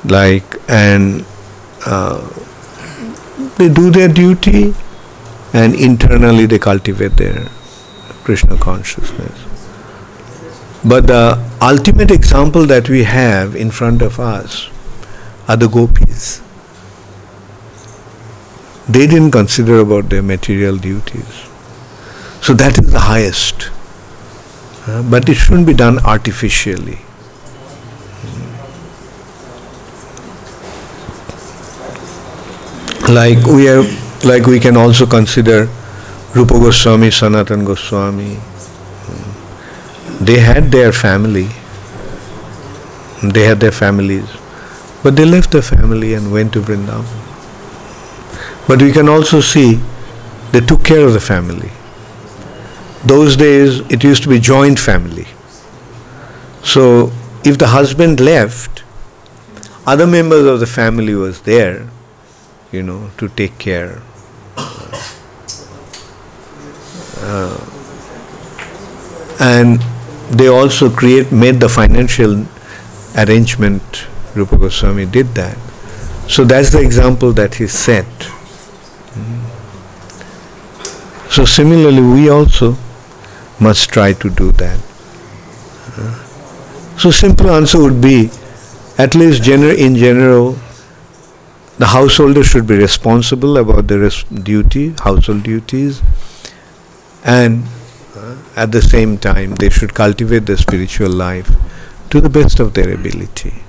Like, 0.03 0.57
and 0.69 1.25
uh, 1.85 2.21
they 3.57 3.69
do 3.69 3.89
their 3.89 4.07
duty 4.07 4.75
and 5.53 5.75
internally 5.75 6.45
they 6.45 6.59
cultivate 6.59 7.17
their 7.17 7.49
Krishna 8.23 8.57
consciousness. 8.57 9.47
But 10.83 11.07
the 11.07 11.37
ultimate 11.61 12.09
example 12.09 12.65
that 12.65 12.89
we 12.89 13.03
have 13.03 13.55
in 13.55 13.69
front 13.69 14.01
of 14.01 14.19
us 14.19 14.69
are 15.47 15.57
the 15.57 15.67
gopis. 15.67 16.41
They 18.89 19.05
didn't 19.05 19.31
consider 19.31 19.79
about 19.79 20.09
their 20.09 20.23
material 20.23 20.77
duties. 20.77 21.47
So 22.41 22.53
that 22.53 22.79
is 22.79 22.91
the 22.91 22.99
highest. 22.99 23.69
Uh, 24.87 25.03
but 25.03 25.29
it 25.29 25.35
shouldn't 25.35 25.67
be 25.67 25.73
done 25.73 25.99
artificially. 25.99 26.99
Like 33.07 33.45
we 33.45 33.69
are, 33.69 33.83
like 34.25 34.45
we 34.45 34.59
can 34.59 34.77
also 34.77 35.05
consider 35.05 35.67
Rupa 36.33 36.53
Goswami, 36.53 37.11
Sanatan 37.11 37.65
Goswami. 37.65 38.37
They 40.19 40.39
had 40.39 40.71
their 40.71 40.91
family. 40.91 41.49
They 43.23 43.43
had 43.43 43.59
their 43.59 43.71
families. 43.71 44.29
But 45.03 45.15
they 45.15 45.25
left 45.25 45.51
the 45.51 45.61
family 45.61 46.13
and 46.13 46.31
went 46.31 46.53
to 46.53 46.61
Vrindavan. 46.61 47.05
But 48.67 48.81
we 48.81 48.91
can 48.91 49.09
also 49.09 49.41
see 49.41 49.79
they 50.51 50.59
took 50.61 50.83
care 50.83 51.05
of 51.05 51.13
the 51.13 51.19
family. 51.19 51.71
Those 53.03 53.35
days 53.35 53.79
it 53.91 54.03
used 54.03 54.23
to 54.23 54.29
be 54.29 54.39
joint 54.39 54.79
family. 54.79 55.27
So 56.63 57.11
if 57.43 57.57
the 57.57 57.67
husband 57.67 58.19
left, 58.19 58.83
other 59.87 60.05
members 60.05 60.45
of 60.45 60.59
the 60.59 60.67
family 60.67 61.15
was 61.15 61.41
there, 61.41 61.89
you 62.71 62.83
know, 62.83 63.09
to 63.17 63.27
take 63.29 63.57
care. 63.57 64.01
Uh, 64.55 65.01
and 69.39 69.81
they 70.29 70.47
also 70.47 70.89
create 70.89 71.31
made 71.31 71.59
the 71.59 71.69
financial 71.69 72.45
arrangement. 73.17 74.07
Rupa 74.35 74.57
Goswami 74.57 75.05
did 75.05 75.27
that. 75.35 75.57
So 76.29 76.45
that's 76.45 76.71
the 76.71 76.79
example 76.79 77.33
that 77.33 77.55
he 77.55 77.67
set. 77.67 78.05
Mm. 79.15 79.41
So 81.29 81.43
similarly, 81.45 82.01
we 82.01 82.29
also 82.29 82.77
must 83.59 83.89
try 83.89 84.13
to 84.13 84.29
do 84.29 84.51
that. 84.53 84.79
Uh, 85.97 86.15
so 86.97 87.11
simple 87.11 87.49
answer 87.49 87.81
would 87.81 87.99
be, 88.01 88.29
at 88.97 89.15
least 89.15 89.41
gener- 89.43 89.77
in 89.77 89.95
general, 89.95 90.57
the 91.77 91.87
householder 91.87 92.43
should 92.43 92.67
be 92.67 92.75
responsible 92.75 93.57
about 93.57 93.87
their 93.87 93.99
res- 93.99 94.23
duty, 94.23 94.93
household 95.03 95.43
duties, 95.43 96.01
and 97.23 97.63
uh, 98.15 98.35
at 98.55 98.71
the 98.71 98.81
same 98.81 99.17
time 99.17 99.55
they 99.55 99.69
should 99.69 99.93
cultivate 99.93 100.45
their 100.45 100.57
spiritual 100.57 101.09
life 101.09 101.49
to 102.09 102.19
the 102.19 102.29
best 102.29 102.59
of 102.59 102.73
their 102.73 102.93
ability 102.93 103.63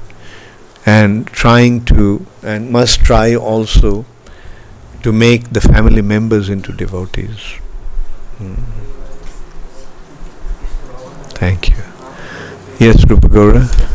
and 0.84 1.26
trying 1.28 1.84
to 1.84 2.26
and 2.42 2.70
must 2.70 3.00
try 3.04 3.34
also 3.34 4.04
to 5.02 5.12
make 5.12 5.50
the 5.50 5.60
family 5.60 6.02
members 6.02 6.48
into 6.48 6.72
devotees. 6.72 7.58
Mm. 8.38 8.62
Thank 11.34 11.70
you. 11.70 11.82
Yes, 12.78 13.04
Rupa 13.08 13.28
Gaura. 13.28 13.92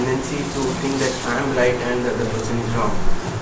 Tendency 0.00 0.40
to 0.56 0.60
think 0.80 0.96
that 0.96 1.12
I 1.28 1.44
am 1.44 1.52
right 1.52 1.76
and 1.76 2.00
the 2.04 2.10
other 2.16 2.24
person 2.32 2.56
is 2.56 2.72
wrong. 2.72 2.88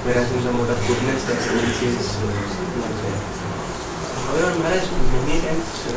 Whereas 0.03 0.27
in 0.35 0.43
the 0.43 0.51
mode 0.53 0.71
of 0.71 0.79
goodness, 0.91 1.23
that 1.31 1.39
tendency 1.39 1.87
is 1.95 2.19
uh, 2.19 2.27
not 2.83 2.91
there. 2.99 3.21
However, 4.27 4.51
Maharaj, 4.59 4.83
many 5.15 5.39
times 5.39 5.71
uh, 5.87 5.95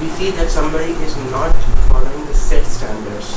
we 0.00 0.08
see 0.16 0.32
that 0.40 0.48
somebody 0.48 0.96
is 1.04 1.12
not 1.28 1.52
following 1.92 2.24
the 2.24 2.32
set 2.32 2.64
standards. 2.64 3.36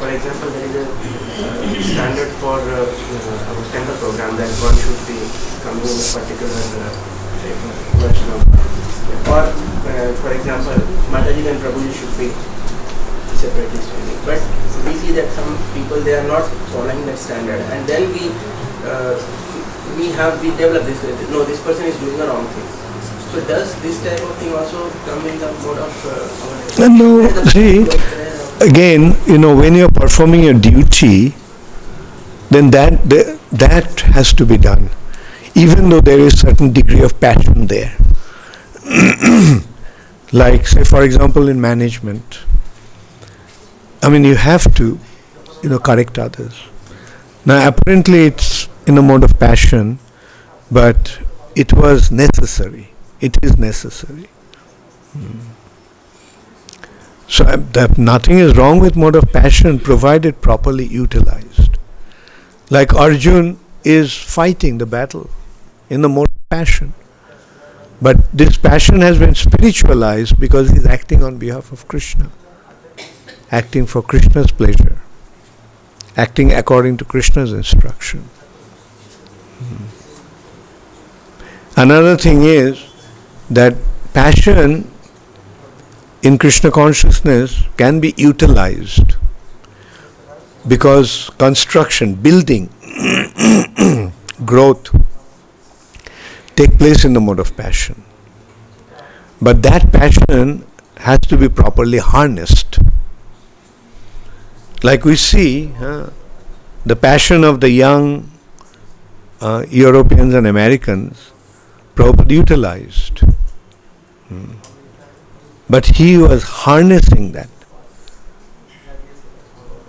For 0.00 0.08
example, 0.08 0.48
there 0.48 0.64
is 0.64 0.76
a 0.80 0.84
uh, 0.88 1.76
standard 1.84 2.32
for 2.40 2.56
uh, 2.56 2.88
uh, 2.88 3.52
our 3.52 3.64
temple 3.72 3.96
program 4.00 4.36
that 4.40 4.48
one 4.64 4.76
should 4.80 5.00
be 5.04 5.20
coming 5.60 5.84
in 5.84 5.92
a 5.92 6.08
particular 6.16 6.64
uh, 6.80 6.88
version 8.00 8.28
of 8.32 8.40
or 9.26 9.44
for 10.22 10.30
example, 10.32 10.76
Mataji 11.10 11.46
and 11.50 11.58
Prabhuji 11.58 11.92
should 11.94 12.14
be 12.18 12.55
separately 13.46 13.80
standing. 13.80 14.18
But 14.26 14.40
we 14.86 14.94
see 14.98 15.12
that 15.18 15.30
some 15.38 15.54
people 15.74 16.00
they 16.02 16.14
are 16.18 16.26
not 16.26 16.44
following 16.74 17.06
that 17.06 17.18
standard, 17.18 17.62
and 17.74 17.86
then 17.86 18.10
we 18.12 18.30
uh, 18.82 19.14
we 19.98 20.10
have 20.18 20.42
we 20.42 20.50
develop 20.58 20.82
this. 20.84 20.98
uh, 21.04 21.30
No, 21.30 21.44
this 21.44 21.62
person 21.62 21.86
is 21.86 21.96
doing 22.02 22.18
the 22.18 22.26
wrong 22.26 22.46
thing. 22.54 22.68
So 23.32 23.42
does 23.46 23.74
this 23.82 24.02
type 24.02 24.22
of 24.22 24.34
thing 24.38 24.52
also 24.54 24.90
come 25.06 25.22
in 25.26 25.38
the 25.38 25.50
mode 25.62 25.78
of 25.78 25.94
uh. 26.06 26.88
No, 26.88 27.26
see, 27.50 27.86
again, 28.60 29.16
you 29.26 29.38
know, 29.38 29.54
when 29.56 29.74
you're 29.74 29.90
performing 29.90 30.44
your 30.44 30.54
duty, 30.54 31.34
then 32.50 32.70
that, 32.70 33.02
that 33.10 33.38
that 33.52 34.00
has 34.14 34.32
to 34.34 34.46
be 34.46 34.56
done, 34.56 34.90
even 35.54 35.88
though 35.88 36.00
there 36.00 36.20
is 36.20 36.38
certain 36.40 36.72
degree 36.72 37.00
of 37.02 37.18
passion 37.18 37.66
there. 37.66 37.96
like, 40.32 40.66
say, 40.66 40.84
for 40.84 41.02
example, 41.02 41.48
in 41.48 41.60
management, 41.60 42.40
I 44.02 44.08
mean, 44.08 44.24
you 44.24 44.34
have 44.34 44.74
to, 44.76 44.98
you 45.62 45.68
know, 45.68 45.78
correct 45.78 46.18
others. 46.18 46.62
Now, 47.44 47.68
apparently, 47.68 48.26
it's 48.26 48.68
in 48.86 48.98
a 48.98 49.02
mode 49.02 49.24
of 49.24 49.38
passion, 49.38 49.98
but 50.70 51.18
it 51.54 51.72
was 51.72 52.10
necessary. 52.10 52.90
It 53.20 53.38
is 53.42 53.56
necessary. 53.56 54.28
Hmm. 55.12 55.38
So 57.28 57.44
that 57.44 57.98
nothing 57.98 58.38
is 58.38 58.56
wrong 58.56 58.78
with 58.78 58.96
mode 58.96 59.16
of 59.16 59.32
passion 59.32 59.80
provided 59.80 60.40
properly 60.40 60.86
utilized. 60.86 61.78
Like 62.70 62.94
Arjun 62.94 63.58
is 63.84 64.14
fighting 64.16 64.78
the 64.78 64.86
battle 64.86 65.30
in 65.88 66.02
the 66.02 66.08
mode 66.08 66.28
of 66.28 66.48
passion. 66.48 66.94
But 68.00 68.30
this 68.32 68.56
passion 68.56 69.00
has 69.00 69.18
been 69.18 69.34
spiritualized 69.34 70.38
because 70.38 70.70
he's 70.70 70.86
acting 70.86 71.22
on 71.22 71.38
behalf 71.38 71.72
of 71.72 71.88
Krishna, 71.88 72.30
acting 73.50 73.86
for 73.86 74.02
Krishna's 74.02 74.50
pleasure, 74.50 75.00
acting 76.16 76.52
according 76.52 76.96
to 76.98 77.04
Krishna's 77.04 77.52
instruction. 77.52 78.20
Hmm. 79.58 79.84
Another 81.78 82.16
thing 82.16 82.42
is 82.42 82.84
that 83.50 83.74
passion 84.14 84.90
in 86.22 86.38
Krishna 86.38 86.70
consciousness 86.70 87.62
can 87.76 88.00
be 88.00 88.14
utilized 88.16 89.16
because 90.66 91.30
construction, 91.38 92.14
building, 92.14 92.70
growth 94.44 94.90
take 96.56 96.78
place 96.78 97.04
in 97.04 97.12
the 97.12 97.20
mode 97.20 97.38
of 97.38 97.56
passion. 97.56 98.02
But 99.40 99.62
that 99.62 99.92
passion 99.92 100.66
has 100.96 101.20
to 101.28 101.36
be 101.36 101.48
properly 101.48 101.98
harnessed. 101.98 102.78
Like 104.82 105.04
we 105.04 105.16
see, 105.16 105.72
uh, 105.80 106.10
the 106.84 106.96
passion 106.96 107.44
of 107.44 107.60
the 107.60 107.70
young 107.70 108.30
uh, 109.40 109.64
Europeans 109.68 110.34
and 110.34 110.46
Americans, 110.46 111.32
Prabhupada 111.94 112.30
utilized. 112.30 113.20
Hmm. 114.28 114.52
But 115.68 115.86
he 115.86 116.16
was 116.16 116.42
harnessing 116.42 117.32
that. 117.32 117.48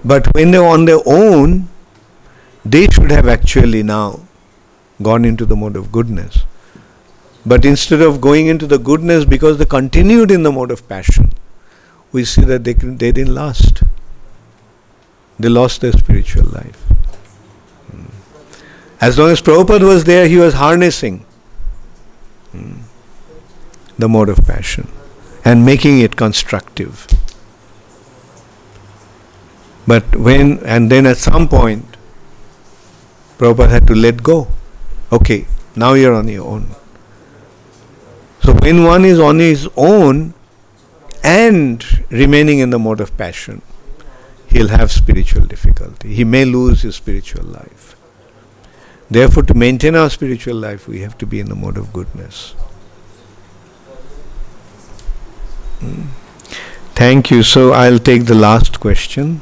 But 0.04 0.28
when 0.34 0.52
they 0.52 0.60
were 0.60 0.68
on 0.68 0.86
their 0.86 1.02
own, 1.06 1.68
they 2.64 2.88
should 2.88 3.12
have 3.12 3.28
actually 3.28 3.84
now 3.84 4.22
gone 5.02 5.26
into 5.26 5.46
the 5.46 5.56
mode 5.56 5.76
of 5.76 5.92
goodness. 5.92 6.40
But 7.46 7.66
instead 7.66 8.02
of 8.02 8.20
going 8.20 8.48
into 8.48 8.68
the 8.68 8.78
goodness 8.78 9.26
because 9.26 9.58
they 9.58 9.66
continued 9.66 10.32
in 10.32 10.44
the 10.44 10.52
mode 10.52 10.72
of 10.72 10.88
passion, 10.88 11.34
we 12.12 12.26
see 12.26 12.42
that 12.42 12.64
they, 12.64 12.74
they 12.74 13.12
didn't 13.12 13.34
last. 13.34 13.84
They 15.40 15.50
lost 15.50 15.82
their 15.82 15.92
spiritual 15.92 16.46
life. 16.46 16.82
Hmm. 17.92 18.06
As 19.00 19.18
long 19.18 19.30
as 19.30 19.42
Prabhupada 19.42 19.88
was 19.88 20.04
there, 20.04 20.28
he 20.28 20.38
was 20.38 20.56
harnessing 20.56 21.26
hmm, 22.52 22.82
the 23.98 24.10
mode 24.10 24.30
of 24.30 24.46
passion 24.46 24.88
and 25.46 25.66
making 25.66 26.00
it 26.00 26.16
constructive. 26.16 27.08
But 29.86 30.16
when, 30.16 30.60
and 30.66 30.92
then 30.92 31.06
at 31.06 31.18
some 31.18 31.48
point, 31.48 31.86
Prabhupada 33.38 33.70
had 33.70 33.88
to 33.88 33.96
let 33.96 34.24
go. 34.24 34.48
Okay, 35.12 35.46
now 35.76 35.94
you're 35.94 36.14
on 36.14 36.28
your 36.28 36.46
own. 36.46 36.68
So 38.44 38.54
when 38.56 38.84
one 38.84 39.06
is 39.06 39.20
on 39.20 39.40
his 39.40 39.70
own 39.78 40.34
and 41.24 41.86
remaining 42.10 42.60
in 42.60 42.72
the 42.72 42.80
mode 42.80 43.00
of 43.00 43.16
passion, 43.18 43.62
he'll 44.48 44.70
have 44.70 44.92
spiritual 44.92 45.46
difficulty. 45.46 46.14
He 46.14 46.24
may 46.24 46.46
lose 46.46 46.82
his 46.82 46.96
spiritual 46.96 47.44
life. 47.44 47.96
Therefore, 49.10 49.44
to 49.44 49.54
maintain 49.54 49.96
our 49.96 50.10
spiritual 50.10 50.56
life, 50.56 50.88
we 50.88 51.00
have 51.02 51.18
to 51.20 51.26
be 51.26 51.40
in 51.40 51.48
the 51.48 51.56
mode 51.56 51.78
of 51.78 51.94
goodness. 51.94 52.56
Mm. 55.80 56.08
Thank 56.96 57.30
you. 57.30 57.44
So 57.44 57.74
I'll 57.74 58.00
take 58.00 58.26
the 58.26 58.34
last 58.36 58.80
question. 58.80 59.42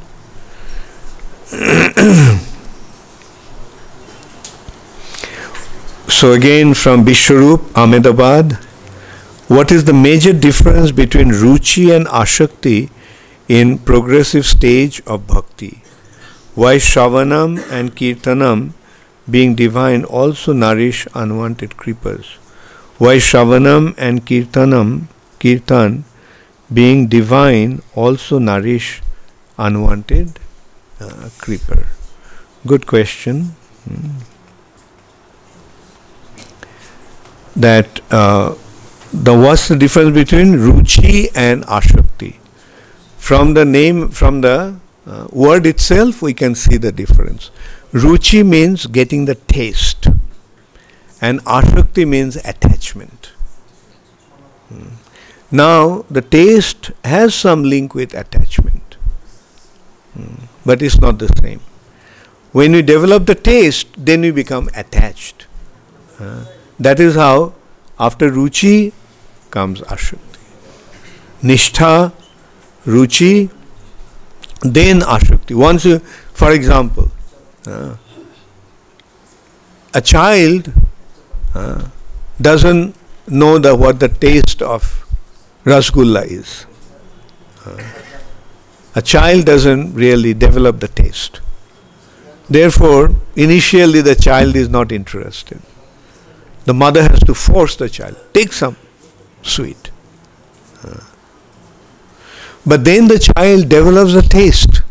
so 6.10 6.34
again 6.34 6.73
from 6.73 7.06
Bishwarup, 7.06 7.61
Ahmedabad. 7.77 8.60
What 9.48 9.72
is 9.72 9.86
the 9.86 9.94
major 9.94 10.34
difference 10.34 10.91
between 10.91 11.30
Ruchi 11.30 11.95
and 11.95 12.07
Ashakti 12.07 12.90
in 13.47 13.77
progressive 13.77 14.45
stage 14.45 15.01
of 15.05 15.27
bhakti? 15.27 15.81
Why 16.55 16.77
Shravanam 16.77 17.59
and 17.69 17.95
Kirtanam 17.95 18.73
being 19.30 19.55
divine 19.55 20.03
also 20.05 20.53
nourish 20.53 21.07
unwanted 21.13 21.77
creepers? 21.77 22.38
Why 22.97 23.17
Shravanam 23.17 23.93
and 23.97 24.26
Kirtanam, 24.26 25.07
Kirtan 25.39 26.05
being 26.73 27.07
divine 27.07 27.81
also 27.93 28.39
nourish 28.39 29.01
unwanted 29.57 30.39
uh, 30.99 31.30
creeper? 31.38 31.88
Good 32.65 32.88
question. 32.88 33.55
Hmm. 33.84 34.19
That 37.55 37.99
uh, 38.11 38.55
the 39.13 39.34
what's 39.34 39.67
the 39.67 39.76
difference 39.76 40.13
between 40.13 40.53
ruchi 40.53 41.30
and 41.35 41.63
ashakti? 41.65 42.35
From 43.26 43.56
the 43.56 43.65
name, 43.65 44.10
from 44.10 44.41
the 44.41 44.76
uh, 45.07 45.27
word 45.31 45.65
itself, 45.65 46.22
we 46.22 46.31
can 46.31 46.53
see 46.53 46.77
the 46.77 46.91
difference. 46.91 47.49
Ruchi 47.91 48.45
means 48.45 48.85
getting 48.85 49.26
the 49.26 49.34
taste, 49.34 50.06
and 51.19 51.43
ashakti 51.45 52.07
means 52.07 52.35
attachment. 52.35 53.31
Hmm. 54.69 54.89
Now, 55.49 56.06
the 56.07 56.22
taste 56.22 56.91
has 57.03 57.34
some 57.34 57.64
link 57.64 57.95
with 57.95 58.14
attachment, 58.14 58.97
hmm. 60.14 60.45
but 60.64 60.84
it's 60.84 60.99
not 60.99 61.18
the 61.18 61.30
same. 61.41 61.61
When 62.52 62.73
we 62.73 62.84
develop 62.84 63.26
the 63.26 63.34
taste, 63.34 63.88
then 63.97 64.22
we 64.22 64.30
become 64.30 64.69
attached. 64.76 65.47
Uh, 66.19 66.45
that 66.80 66.99
is 66.99 67.15
how, 67.15 67.56
after 67.97 68.30
ruchi 68.30 68.93
comes 69.49 69.81
ashakti. 69.81 70.38
Nishtha, 71.41 72.14
ruchi, 72.86 73.49
then 74.62 75.02
ashakti. 75.02 75.56
Once 75.56 75.86
you, 75.86 75.99
for 76.34 76.52
example, 76.52 77.12
uh, 77.68 77.95
a 79.94 80.02
child 80.02 80.72
uh, 81.53 81.88
doesn't 82.40 82.95
know 83.28 83.57
the, 83.57 83.76
what 83.76 83.99
the 83.99 84.10
taste 84.10 84.62
of 84.62 85.06
rasgulla 85.64 86.26
is. 86.26 86.66
Uh, 87.66 87.82
a 88.95 89.02
child 89.02 89.45
doesn't 89.45 89.94
really 89.94 90.34
develop 90.34 90.80
the 90.80 90.88
taste. 90.88 91.41
Therefore, 92.49 93.10
initially 93.36 94.02
the 94.02 94.16
child 94.16 94.56
is 94.56 94.70
not 94.70 94.91
interested. 94.91 95.60
The 96.66 96.74
mother 96.74 97.02
has 97.03 97.20
to 97.22 97.34
force 97.34 97.76
the 97.76 97.90
child, 97.90 98.18
take 98.34 98.53
some 98.53 98.78
sweet. 99.41 99.91
But 102.65 102.83
then 102.83 103.07
the 103.07 103.19
child 103.19 103.69
develops 103.69 104.13
a 104.13 104.21
taste. 104.21 104.81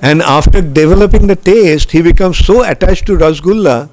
And 0.00 0.22
after 0.22 0.60
developing 0.60 1.26
the 1.26 1.36
taste, 1.36 1.92
he 1.92 2.02
becomes 2.02 2.38
so 2.38 2.64
attached 2.64 3.06
to 3.06 3.16
rasgulla 3.16 3.88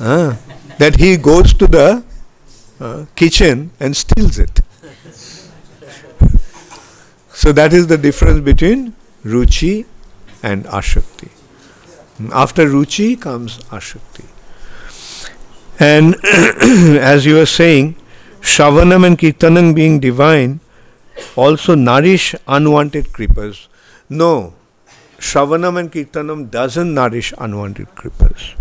uh, 0.00 0.36
that 0.78 0.96
he 0.96 1.16
goes 1.16 1.54
to 1.54 1.66
the 1.66 2.04
uh, 2.80 3.06
kitchen 3.14 3.70
and 3.80 3.96
steals 3.96 4.38
it. 4.38 4.60
so 7.32 7.52
that 7.52 7.72
is 7.72 7.86
the 7.86 7.96
difference 7.96 8.40
between 8.40 8.94
ruchi 9.24 9.86
and 10.42 10.64
ashakti. 10.64 11.30
After 12.32 12.66
ruchi 12.66 13.20
comes 13.20 13.58
ashakti. 13.64 14.26
And 15.78 16.16
as 16.98 17.26
you 17.26 17.34
were 17.34 17.46
saying, 17.46 17.96
Shravanam 18.46 19.04
and 19.04 19.18
Kirtanam 19.18 19.74
being 19.74 19.98
divine 19.98 20.60
also 21.34 21.74
nourish 21.74 22.34
unwanted 22.46 23.12
creepers. 23.12 23.68
No, 24.08 24.54
Shravanam 25.18 25.80
and 25.80 25.90
Kirtanam 25.90 26.48
doesn't 26.48 26.94
nourish 26.94 27.34
unwanted 27.38 27.92
creepers. 27.96 28.54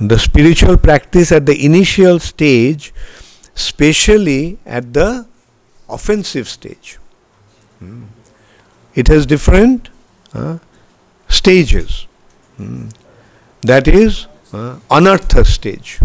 The 0.00 0.18
spiritual 0.18 0.76
practice 0.76 1.30
at 1.30 1.46
the 1.46 1.64
initial 1.64 2.18
stage, 2.18 2.92
especially 3.54 4.58
at 4.66 4.92
the 4.92 5.26
offensive 5.88 6.48
stage, 6.48 6.98
hmm, 7.78 8.04
it 8.96 9.06
has 9.06 9.24
different 9.24 9.88
uh, 10.34 10.58
stages. 11.28 12.06
Hmm. 12.56 12.88
That 13.62 13.86
is 13.86 14.26
uh, 14.52 14.78
anartha 14.90 15.46
stage. 15.46 16.00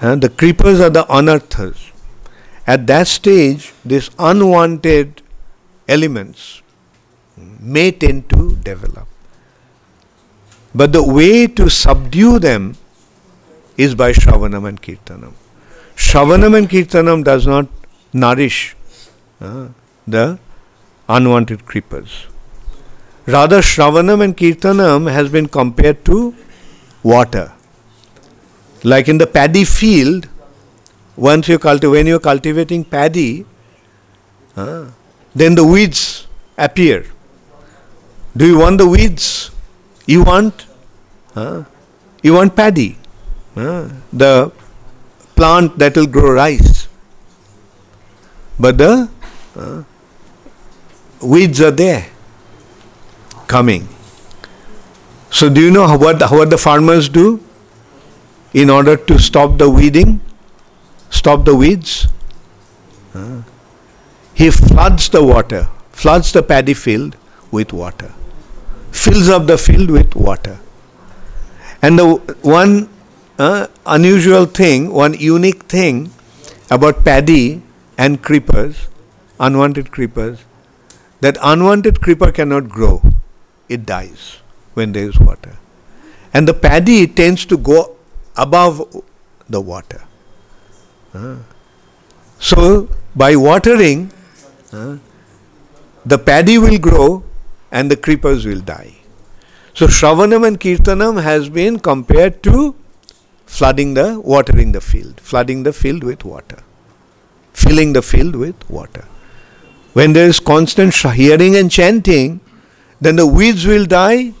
And 0.00 0.22
the 0.22 0.28
creepers 0.28 0.80
are 0.80 0.90
the 0.90 1.04
anarthas. 1.04 1.90
At 2.66 2.86
that 2.88 3.06
stage, 3.06 3.72
these 3.84 4.10
unwanted 4.18 5.22
elements 5.88 6.62
may 7.60 7.90
tend 7.90 8.28
to 8.30 8.56
develop. 8.56 9.06
But 10.74 10.92
the 10.92 11.02
way 11.02 11.46
to 11.46 11.70
subdue 11.70 12.38
them 12.38 12.76
is 13.76 13.94
by 13.94 14.12
Shravanam 14.12 14.68
and 14.68 14.82
Kirtanam. 14.82 15.32
Shravanam 15.94 16.56
and 16.56 16.68
Kirtanam 16.68 17.24
does 17.24 17.46
not 17.46 17.66
nourish 18.12 18.76
uh, 19.40 19.68
the 20.06 20.38
unwanted 21.08 21.64
creepers. 21.64 22.26
Rather, 23.26 23.60
Shravanam 23.60 24.22
and 24.22 24.36
Kirtanam 24.36 25.10
has 25.10 25.30
been 25.30 25.48
compared 25.48 26.04
to 26.04 26.34
water. 27.02 27.52
Like 28.84 29.08
in 29.08 29.18
the 29.18 29.26
paddy 29.26 29.64
field, 29.64 30.28
once 31.16 31.48
you 31.48 31.58
cultivate, 31.58 31.90
when 31.90 32.06
you're 32.06 32.20
cultivating 32.20 32.84
paddy, 32.84 33.46
uh, 34.56 34.90
then 35.34 35.54
the 35.54 35.64
weeds 35.64 36.26
appear. 36.56 37.06
Do 38.36 38.46
you 38.46 38.58
want 38.58 38.78
the 38.78 38.86
weeds? 38.86 39.50
You 40.06 40.22
want, 40.22 40.66
uh, 41.34 41.64
you 42.22 42.34
want 42.34 42.54
paddy, 42.54 42.98
uh, 43.56 43.88
the 44.12 44.52
plant 45.34 45.78
that 45.78 45.96
will 45.96 46.06
grow 46.06 46.32
rice. 46.32 46.88
But 48.58 48.78
the 48.78 49.10
uh, 49.56 49.82
weeds 51.20 51.60
are 51.60 51.70
there, 51.70 52.06
coming. 53.46 53.88
So 55.30 55.48
do 55.48 55.60
you 55.60 55.70
know 55.70 55.96
what, 55.98 56.20
what 56.30 56.50
the 56.50 56.58
farmers 56.58 57.08
do 57.08 57.45
in 58.62 58.70
order 58.70 58.96
to 58.96 59.18
stop 59.18 59.58
the 59.58 59.68
weeding, 59.68 60.20
stop 61.10 61.44
the 61.44 61.54
weeds? 61.54 62.08
He 64.34 64.50
floods 64.50 65.08
the 65.10 65.22
water, 65.22 65.68
floods 65.92 66.32
the 66.32 66.42
paddy 66.42 66.74
field 66.74 67.16
with 67.50 67.72
water, 67.72 68.12
fills 68.90 69.28
up 69.28 69.46
the 69.46 69.58
field 69.58 69.90
with 69.90 70.14
water. 70.16 70.58
And 71.82 71.98
the 71.98 72.06
one 72.42 72.88
uh, 73.38 73.66
unusual 73.84 74.46
thing, 74.46 74.90
one 74.92 75.14
unique 75.14 75.64
thing 75.64 76.10
about 76.70 77.04
paddy 77.04 77.62
and 77.98 78.22
creepers, 78.22 78.88
unwanted 79.38 79.90
creepers, 79.90 80.44
that 81.20 81.36
unwanted 81.42 82.00
creeper 82.00 82.32
cannot 82.32 82.70
grow, 82.70 83.02
it 83.68 83.84
dies 83.84 84.38
when 84.72 84.92
there 84.92 85.08
is 85.08 85.18
water. 85.18 85.56
And 86.32 86.48
the 86.48 86.54
paddy 86.54 87.06
tends 87.06 87.44
to 87.46 87.58
go 87.58 87.95
above 88.36 89.02
the 89.48 89.60
water. 89.60 90.02
Uh, 91.14 91.36
so, 92.38 92.88
by 93.14 93.34
watering, 93.36 94.12
uh, 94.72 94.98
the 96.04 96.18
paddy 96.18 96.58
will 96.58 96.78
grow 96.78 97.24
and 97.70 97.90
the 97.90 97.96
creepers 97.96 98.44
will 98.44 98.60
die. 98.60 98.94
So, 99.74 99.86
Shravanam 99.86 100.46
and 100.46 100.60
Kirtanam 100.60 101.22
has 101.22 101.48
been 101.48 101.78
compared 101.78 102.42
to 102.44 102.74
flooding 103.46 103.94
the, 103.94 104.20
watering 104.20 104.72
the 104.72 104.80
field, 104.80 105.20
flooding 105.20 105.62
the 105.62 105.72
field 105.72 106.04
with 106.04 106.24
water, 106.24 106.62
filling 107.52 107.92
the 107.92 108.02
field 108.02 108.36
with 108.36 108.68
water. 108.68 109.06
When 109.94 110.12
there 110.12 110.28
is 110.28 110.40
constant 110.40 110.94
hearing 110.94 111.56
and 111.56 111.70
chanting, 111.70 112.40
then 113.00 113.16
the 113.16 113.26
weeds 113.26 113.66
will 113.66 113.86
die 113.86 114.34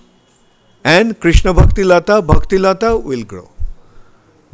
and 0.84 1.18
Krishna 1.18 1.52
Bhakti 1.54 1.82
Lata, 1.82 2.20
Bhakti 2.22 2.58
Lata 2.58 2.96
will 2.96 3.24
grow. 3.24 3.50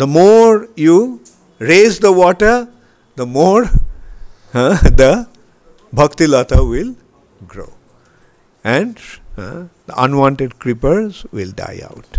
The 0.03 0.07
more 0.09 0.69
you 0.75 1.21
raise 1.61 2.01
the 2.01 2.11
water, 2.11 2.69
the 3.15 3.25
more 3.25 3.63
uh, 4.55 4.77
the 5.01 5.29
Bhakti 5.93 6.27
Lata 6.27 6.65
will 6.65 6.97
grow. 7.47 7.73
And 8.65 8.99
uh, 9.37 9.67
the 9.87 9.95
unwanted 9.97 10.59
creepers 10.59 11.25
will 11.31 11.53
die 11.53 11.83
out. 11.85 12.19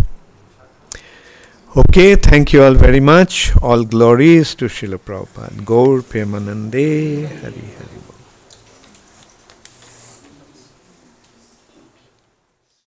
Okay, 1.75 2.15
thank 2.15 2.53
you 2.53 2.63
all 2.63 2.75
very 2.75 3.01
much. 3.01 3.51
All 3.61 3.83
glories 3.83 4.55
to 4.55 4.69
Srila 4.77 4.99
Prabhupada. 4.99 5.65
Gaur 5.65 6.03
Premanande 6.13 7.27
Hari 7.41 7.67
Hari. 7.79 7.92